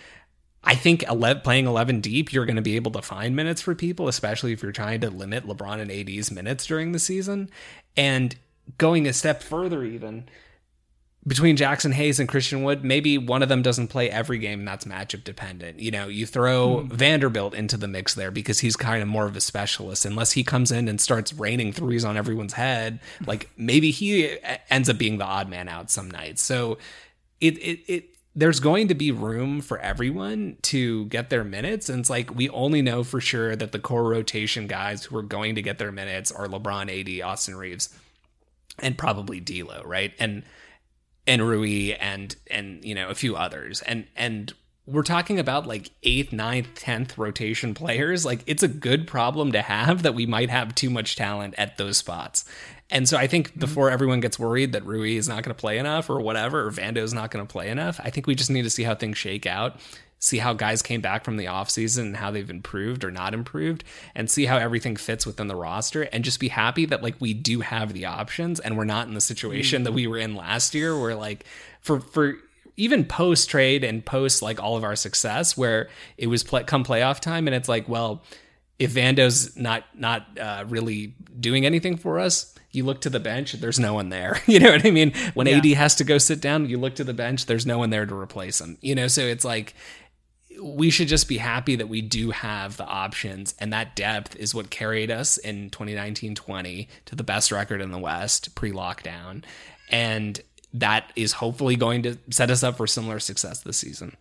I 0.65 0.75
think 0.75 1.03
11, 1.05 1.43
playing 1.43 1.67
11 1.67 2.01
deep, 2.01 2.33
you're 2.33 2.47
going 2.47 2.57
to 2.57 2.63
be 2.63 2.77
able 2.77 2.91
to 2.93 3.03
find 3.03 3.37
minutes 3.37 3.63
for 3.63 3.75
people, 3.75 4.09
especially 4.09 4.53
if 4.53 4.63
you're 4.63 4.73
trying 4.73 5.01
to 5.03 5.11
limit 5.11 5.47
LeBron 5.47 5.81
and 5.81 5.91
AD's 5.91 6.31
minutes 6.31 6.67
during 6.67 6.93
the 6.93 6.99
season. 6.99 7.49
And 7.97 8.35
going 8.77 9.07
a 9.07 9.13
step 9.13 9.43
further, 9.43 9.85
even 9.85 10.29
between 11.29 11.57
Jaxson 11.57 11.93
Hayes 11.93 12.19
and 12.19 12.29
Christian 12.29 12.63
Wood, 12.63 12.85
maybe 12.85 13.19
one 13.19 13.43
of 13.43 13.49
them 13.49 13.61
doesn't 13.61 13.89
play 13.89 14.11
every 14.11 14.39
game, 14.39 14.61
and 14.61 14.69
that's 14.69 14.85
matchup 14.87 15.25
dependent. 15.25 15.79
You 15.79 15.91
know, 15.91 16.09
you 16.09 16.27
throw 16.27 16.81
hmm. 16.81 16.89
Vanderbilt 16.89 17.55
into 17.55 17.77
the 17.77 17.87
mix 17.87 18.15
there 18.15 18.31
because 18.31 18.61
he's 18.61 18.77
kind 18.77 19.03
of 19.03 19.09
more 19.09 19.27
of 19.27 19.37
a 19.37 19.41
specialist. 19.41 20.05
Unless 20.05 20.33
he 20.33 20.43
comes 20.43 20.73
in 20.73 20.89
and 20.89 21.01
starts 21.01 21.33
raining 21.35 21.73
threes 21.73 22.05
on 22.05 22.17
everyone's 22.17 22.55
head, 22.55 23.01
like 23.27 23.51
maybe 23.57 23.91
he 23.91 24.39
uh, 24.39 24.57
ends 24.71 24.89
up 24.89 24.99
being 24.99 25.19
the 25.19 25.25
odd 25.25 25.49
man 25.49 25.69
out 25.69 25.91
some 25.91 26.11
nights. 26.11 26.43
So 26.43 26.79
it 27.41 27.59
it 27.59 27.81
it 27.87 28.18
there's 28.39 28.61
going 28.61 28.87
to 28.87 28.95
be 28.95 29.11
room 29.11 29.61
for 29.61 29.81
everyone 29.81 30.57
to 30.63 31.07
get 31.07 31.29
their 31.29 31.43
minutes. 31.43 31.89
And 31.89 31.99
it's 31.99 32.09
like 32.09 32.33
we 32.33 32.49
only 32.51 32.83
know 32.83 33.03
for 33.03 33.21
sure 33.21 33.57
that 33.57 33.73
the 33.73 33.81
core 33.81 34.09
rotation 34.09 34.69
guys 34.69 35.03
who 35.05 35.17
are 35.17 35.23
going 35.23 35.57
to 35.57 35.63
get 35.63 35.79
their 35.79 35.91
minutes 35.91 36.31
are 36.31 36.47
LeBron, 36.47 36.89
AD, 36.89 37.27
Austin 37.27 37.57
Reaves, 37.57 37.93
and 38.79 38.97
probably 38.97 39.41
D'Lo, 39.41 39.83
right? 39.85 40.13
And 40.21 40.45
and 41.27 41.43
Rui 41.43 41.95
and 41.99 42.37
and 42.49 42.85
you 42.85 42.95
know 42.95 43.09
a 43.09 43.15
few 43.17 43.35
others. 43.35 43.83
And 43.83 44.07
and 44.15 44.53
we're 44.87 45.03
talking 45.03 45.41
about 45.41 45.67
like 45.67 45.91
eighth, 46.05 46.33
ninth, 46.33 46.69
tenth 46.77 47.19
rotation 47.19 47.75
players. 47.75 48.25
Like 48.25 48.45
it's 48.47 48.63
a 48.63 48.69
good 48.69 49.09
problem 49.09 49.51
to 49.51 49.63
have 49.63 50.05
that 50.05 50.15
we 50.15 50.27
might 50.27 50.49
have 50.49 50.77
too 50.77 50.91
much 50.91 51.17
talent 51.17 51.57
at 51.59 51.77
those 51.77 51.97
spots. 51.97 52.45
And 52.91 53.09
so 53.09 53.17
I 53.19 53.27
think 53.27 53.59
before 53.59 53.91
everyone 53.91 54.21
gets 54.21 54.39
worried 54.39 54.73
that 54.73 54.85
Rui 54.85 55.17
is 55.17 55.29
not 55.29 55.43
going 55.43 55.55
to 55.55 55.61
play 55.61 55.79
enough 55.79 56.09
or 56.09 56.21
whatever, 56.21 56.67
or 56.67 56.71
Vando 56.71 56.99
is 56.99 57.13
not 57.13 57.31
going 57.31 57.47
to 57.47 57.51
play 57.51 57.69
enough, 57.69 58.01
I 58.03 58.11
think 58.11 58.27
we 58.27 58.35
just 58.35 58.51
need 58.51 58.63
to 58.63 58.71
see 58.71 58.83
how 58.83 58.95
things 58.95 59.19
shake 59.19 59.45
out, 59.45 59.79
see 60.19 60.39
how 60.39 60.55
guys 60.55 60.81
came 60.81 61.03
back 61.03 61.23
from 61.25 61.37
the 61.37 61.45
offseason 61.45 61.99
and 61.99 62.17
how 62.17 62.31
they've 62.31 62.49
improved 62.49 63.05
or 63.05 63.11
not 63.11 63.35
improved, 63.35 63.85
and 64.15 64.31
see 64.31 64.47
how 64.47 64.57
everything 64.57 64.97
fits 64.97 65.27
within 65.27 65.49
the 65.49 65.55
roster 65.55 66.03
and 66.05 66.25
just 66.25 66.41
be 66.41 66.49
happy 66.49 66.87
that 66.87 67.03
like 67.03 67.17
we 67.21 67.35
do 67.35 67.61
have 67.61 67.93
the 67.93 68.07
options 68.07 68.59
and 68.59 68.79
we're 68.79 68.85
not 68.85 69.07
in 69.07 69.15
the 69.15 69.21
situation 69.21 69.83
that 69.83 69.93
we 69.93 70.07
were 70.07 70.19
in 70.19 70.35
last 70.35 70.75
year 70.75 70.99
where 70.99 71.15
like 71.15 71.45
for 71.83 72.01
for 72.01 72.37
even 72.79 73.05
post 73.05 73.51
trade 73.51 73.85
and 73.85 74.07
post 74.07 74.41
like 74.41 74.63
all 74.63 74.77
of 74.77 74.85
our 74.85 74.97
success 74.97 75.57
where 75.57 75.89
it 76.17 76.29
was 76.29 76.43
play, 76.45 76.63
come 76.63 76.85
playoff 76.85 77.21
time 77.21 77.47
and 77.47 77.55
it's 77.55 77.69
like 77.69 77.89
well 77.89 78.23
if 78.79 78.95
Vando's 78.95 79.57
not 79.57 79.85
not 79.95 80.39
uh, 80.39 80.65
really 80.69 81.15
doing 81.39 81.67
anything 81.67 81.97
for 81.97 82.19
us, 82.21 82.55
you 82.79 82.85
look 82.85 83.03
to 83.03 83.11
the 83.11 83.21
bench. 83.21 83.53
There's 83.53 83.79
no 83.79 83.95
one 83.95 84.09
there. 84.09 84.41
You 84.49 84.61
know 84.61 84.71
what 84.71 84.87
I 84.87 84.91
mean? 84.91 85.13
When 85.35 85.47
AD 85.47 85.67
has 85.67 85.95
to 85.97 86.05
go 86.05 86.17
sit 86.17 86.41
down, 86.41 86.69
you 86.69 86.79
look 86.79 86.95
to 86.97 87.05
the 87.05 87.13
bench. 87.13 87.45
There's 87.47 87.67
no 87.67 87.79
one 87.79 87.91
there 87.91 88.07
to 88.07 88.15
replace 88.15 88.61
him. 88.61 88.79
You 88.81 88.95
know, 88.95 89.07
so 89.07 89.21
it's 89.21 89.45
like 89.45 89.75
we 90.61 90.91
should 90.91 91.09
just 91.09 91.29
be 91.29 91.39
happy 91.39 91.77
that 91.77 91.89
we 91.89 92.01
do 92.01 92.31
have 92.31 92.77
the 92.77 92.87
options, 92.87 93.55
and 93.59 93.73
that 93.73 93.95
depth 93.95 94.37
is 94.37 94.55
what 94.55 94.71
carried 94.71 95.11
us 95.11 95.37
in 95.37 95.71
2019-20 95.71 96.89
to 97.07 97.15
the 97.15 97.23
best 97.23 97.53
record 97.53 97.81
in 97.81 97.91
the 97.91 97.99
West 97.99 98.55
pre-lockdown, 98.55 99.45
and 99.91 100.41
that 100.73 101.13
is 101.17 101.33
hopefully 101.33 101.77
going 101.77 102.03
to 102.03 102.19
set 102.31 102.51
us 102.51 102.63
up 102.63 102.77
for 102.77 102.87
similar 102.87 103.19
success 103.21 103.61
this 103.61 103.77
season. 103.77 104.17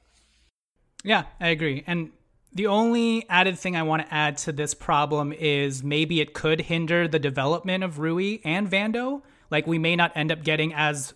Yeah, 1.03 1.23
I 1.39 1.49
agree. 1.49 1.83
And 1.87 2.11
the 2.57 2.67
only 2.67 3.23
added 3.29 3.57
thing 3.59 3.75
I 3.75 3.83
want 3.83 4.01
to 4.05 4.13
add 4.13 4.37
to 4.39 4.51
this 4.51 4.73
problem 4.73 5.31
is 5.31 5.83
maybe 5.83 6.19
it 6.19 6.33
could 6.33 6.61
hinder 6.61 7.07
the 7.07 7.19
development 7.19 7.83
of 7.83 7.99
Rui 7.99 8.39
and 8.43 8.69
Vando. 8.69 9.21
Like 9.51 9.67
we 9.67 9.77
may 9.77 9.95
not 9.95 10.11
end 10.15 10.31
up 10.31 10.43
getting 10.43 10.73
as 10.73 11.13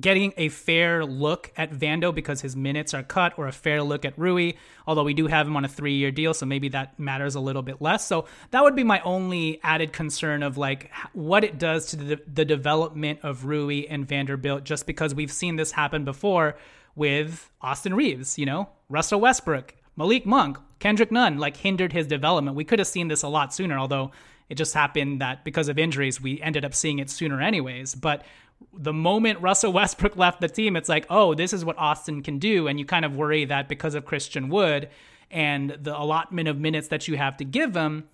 getting 0.00 0.32
a 0.38 0.48
fair 0.48 1.04
look 1.04 1.52
at 1.56 1.70
Vando 1.70 2.14
because 2.14 2.40
his 2.40 2.56
minutes 2.56 2.94
are 2.94 3.02
cut, 3.02 3.34
or 3.36 3.46
a 3.46 3.52
fair 3.52 3.82
look 3.82 4.06
at 4.06 4.18
Rui, 4.18 4.52
although 4.86 5.02
we 5.02 5.12
do 5.12 5.26
have 5.26 5.46
him 5.46 5.56
on 5.56 5.66
a 5.66 5.68
three 5.68 5.94
year 5.94 6.10
deal, 6.10 6.32
so 6.32 6.46
maybe 6.46 6.70
that 6.70 6.98
matters 6.98 7.34
a 7.34 7.40
little 7.40 7.62
bit 7.62 7.82
less. 7.82 8.06
So 8.06 8.24
that 8.50 8.62
would 8.62 8.74
be 8.74 8.84
my 8.84 9.00
only 9.00 9.60
added 9.62 9.92
concern 9.92 10.42
of 10.42 10.56
like 10.56 10.90
what 11.12 11.44
it 11.44 11.58
does 11.58 11.86
to 11.86 11.96
the, 11.96 12.20
the 12.32 12.46
development 12.46 13.18
of 13.22 13.44
Rui 13.44 13.84
and 13.86 14.08
Vanderbilt, 14.08 14.64
just 14.64 14.86
because 14.86 15.14
we've 15.14 15.32
seen 15.32 15.56
this 15.56 15.72
happen 15.72 16.06
before 16.06 16.56
with 16.94 17.50
Austin 17.60 17.92
Reaves, 17.92 18.38
you 18.38 18.46
know, 18.46 18.70
Russell 18.88 19.20
Westbrook, 19.20 19.74
Malik 19.96 20.26
Monk, 20.26 20.58
Kendrick 20.78 21.10
Nunn, 21.10 21.38
like 21.38 21.56
hindered 21.56 21.92
his 21.92 22.06
development. 22.06 22.56
We 22.56 22.64
could 22.64 22.78
have 22.78 22.88
seen 22.88 23.08
this 23.08 23.22
a 23.22 23.28
lot 23.28 23.54
sooner, 23.54 23.78
although 23.78 24.12
it 24.48 24.56
just 24.56 24.74
happened 24.74 25.20
that 25.20 25.44
because 25.44 25.68
of 25.68 25.78
injuries, 25.78 26.20
we 26.20 26.40
ended 26.40 26.64
up 26.64 26.74
seeing 26.74 26.98
it 26.98 27.10
sooner 27.10 27.40
anyways. 27.40 27.94
But 27.94 28.24
the 28.72 28.92
moment 28.92 29.40
Russell 29.40 29.72
Westbrook 29.72 30.16
left 30.16 30.40
the 30.40 30.48
team, 30.48 30.76
it's 30.76 30.88
like, 30.88 31.06
oh, 31.10 31.34
this 31.34 31.52
is 31.52 31.64
what 31.64 31.78
Austin 31.78 32.22
can 32.22 32.38
do. 32.38 32.66
And 32.66 32.78
you 32.78 32.84
kind 32.84 33.04
of 33.04 33.14
worry 33.14 33.44
that 33.44 33.68
because 33.68 33.94
of 33.94 34.04
Christian 34.04 34.48
Wood 34.48 34.88
and 35.30 35.70
the 35.80 35.96
allotment 35.96 36.48
of 36.48 36.58
minutes 36.58 36.88
that 36.88 37.06
you 37.06 37.16
have 37.16 37.36
to 37.36 37.44
give 37.44 37.76
him, 37.76 38.08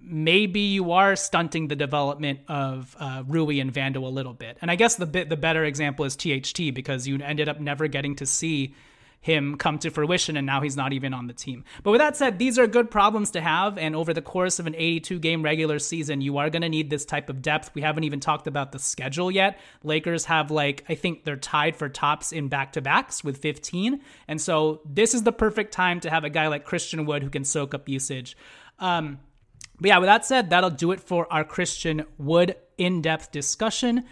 maybe 0.00 0.60
you 0.60 0.92
are 0.92 1.16
stunting 1.16 1.68
the 1.68 1.76
development 1.76 2.40
of 2.48 2.94
uh, 3.00 3.22
Rui 3.26 3.58
and 3.58 3.72
Vando 3.72 4.02
a 4.02 4.08
little 4.08 4.34
bit. 4.34 4.58
And 4.60 4.70
I 4.70 4.76
guess 4.76 4.96
the 4.96 5.06
bit 5.06 5.28
the 5.28 5.36
better 5.36 5.64
example 5.64 6.04
is 6.04 6.16
THT 6.16 6.74
because 6.74 7.08
you 7.08 7.18
ended 7.18 7.48
up 7.48 7.60
never 7.60 7.88
getting 7.88 8.16
to 8.16 8.26
see 8.26 8.74
him 9.20 9.56
come 9.56 9.78
to 9.78 9.90
fruition 9.90 10.36
and 10.36 10.46
now 10.46 10.60
he's 10.60 10.76
not 10.76 10.92
even 10.92 11.12
on 11.12 11.26
the 11.26 11.32
team. 11.32 11.64
But 11.82 11.90
with 11.90 12.00
that 12.00 12.16
said, 12.16 12.38
these 12.38 12.58
are 12.58 12.66
good 12.66 12.90
problems 12.90 13.32
to 13.32 13.40
have 13.40 13.76
and 13.76 13.96
over 13.96 14.14
the 14.14 14.22
course 14.22 14.58
of 14.58 14.66
an 14.66 14.74
82 14.74 15.18
game 15.18 15.42
regular 15.42 15.78
season, 15.78 16.20
you 16.20 16.38
are 16.38 16.50
going 16.50 16.62
to 16.62 16.68
need 16.68 16.90
this 16.90 17.04
type 17.04 17.28
of 17.28 17.42
depth. 17.42 17.70
We 17.74 17.82
haven't 17.82 18.04
even 18.04 18.20
talked 18.20 18.46
about 18.46 18.72
the 18.72 18.78
schedule 18.78 19.30
yet. 19.30 19.58
Lakers 19.82 20.24
have 20.26 20.50
like 20.50 20.84
I 20.88 20.94
think 20.94 21.24
they're 21.24 21.36
tied 21.36 21.76
for 21.76 21.88
tops 21.88 22.32
in 22.32 22.48
back-to-backs 22.48 23.24
with 23.24 23.38
15. 23.38 24.00
And 24.28 24.40
so 24.40 24.80
this 24.84 25.14
is 25.14 25.24
the 25.24 25.32
perfect 25.32 25.72
time 25.72 26.00
to 26.00 26.10
have 26.10 26.24
a 26.24 26.30
guy 26.30 26.46
like 26.46 26.64
Christian 26.64 27.04
Wood 27.04 27.22
who 27.22 27.30
can 27.30 27.44
soak 27.44 27.74
up 27.74 27.88
usage. 27.88 28.36
Um, 28.78 29.18
but 29.80 29.88
yeah, 29.88 29.98
with 29.98 30.08
that 30.08 30.24
said, 30.24 30.50
that'll 30.50 30.70
do 30.70 30.92
it 30.92 31.00
for 31.00 31.32
our 31.32 31.44
Christian 31.44 32.04
Wood 32.18 32.56
in-depth 32.78 33.30
discussion. 33.30 34.04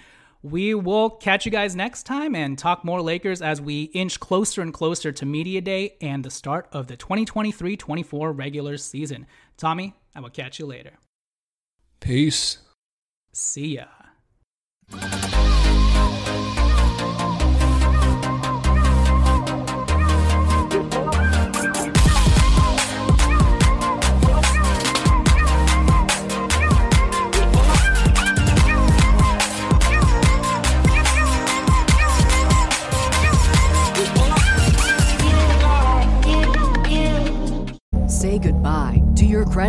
We 0.46 0.74
will 0.74 1.10
catch 1.10 1.44
you 1.44 1.50
guys 1.50 1.74
next 1.74 2.04
time 2.04 2.36
and 2.36 2.56
talk 2.56 2.84
more 2.84 3.02
Lakers 3.02 3.42
as 3.42 3.60
we 3.60 3.84
inch 3.94 4.20
closer 4.20 4.62
and 4.62 4.72
closer 4.72 5.10
to 5.10 5.26
Media 5.26 5.60
Day 5.60 5.96
and 6.00 6.24
the 6.24 6.30
start 6.30 6.68
of 6.70 6.86
the 6.86 6.96
2023 6.96 7.76
24 7.76 8.30
regular 8.30 8.76
season. 8.76 9.26
Tommy, 9.56 9.94
I 10.14 10.20
will 10.20 10.30
catch 10.30 10.60
you 10.60 10.66
later. 10.66 10.98
Peace. 11.98 12.58
See 13.32 13.78
ya. 13.78 13.86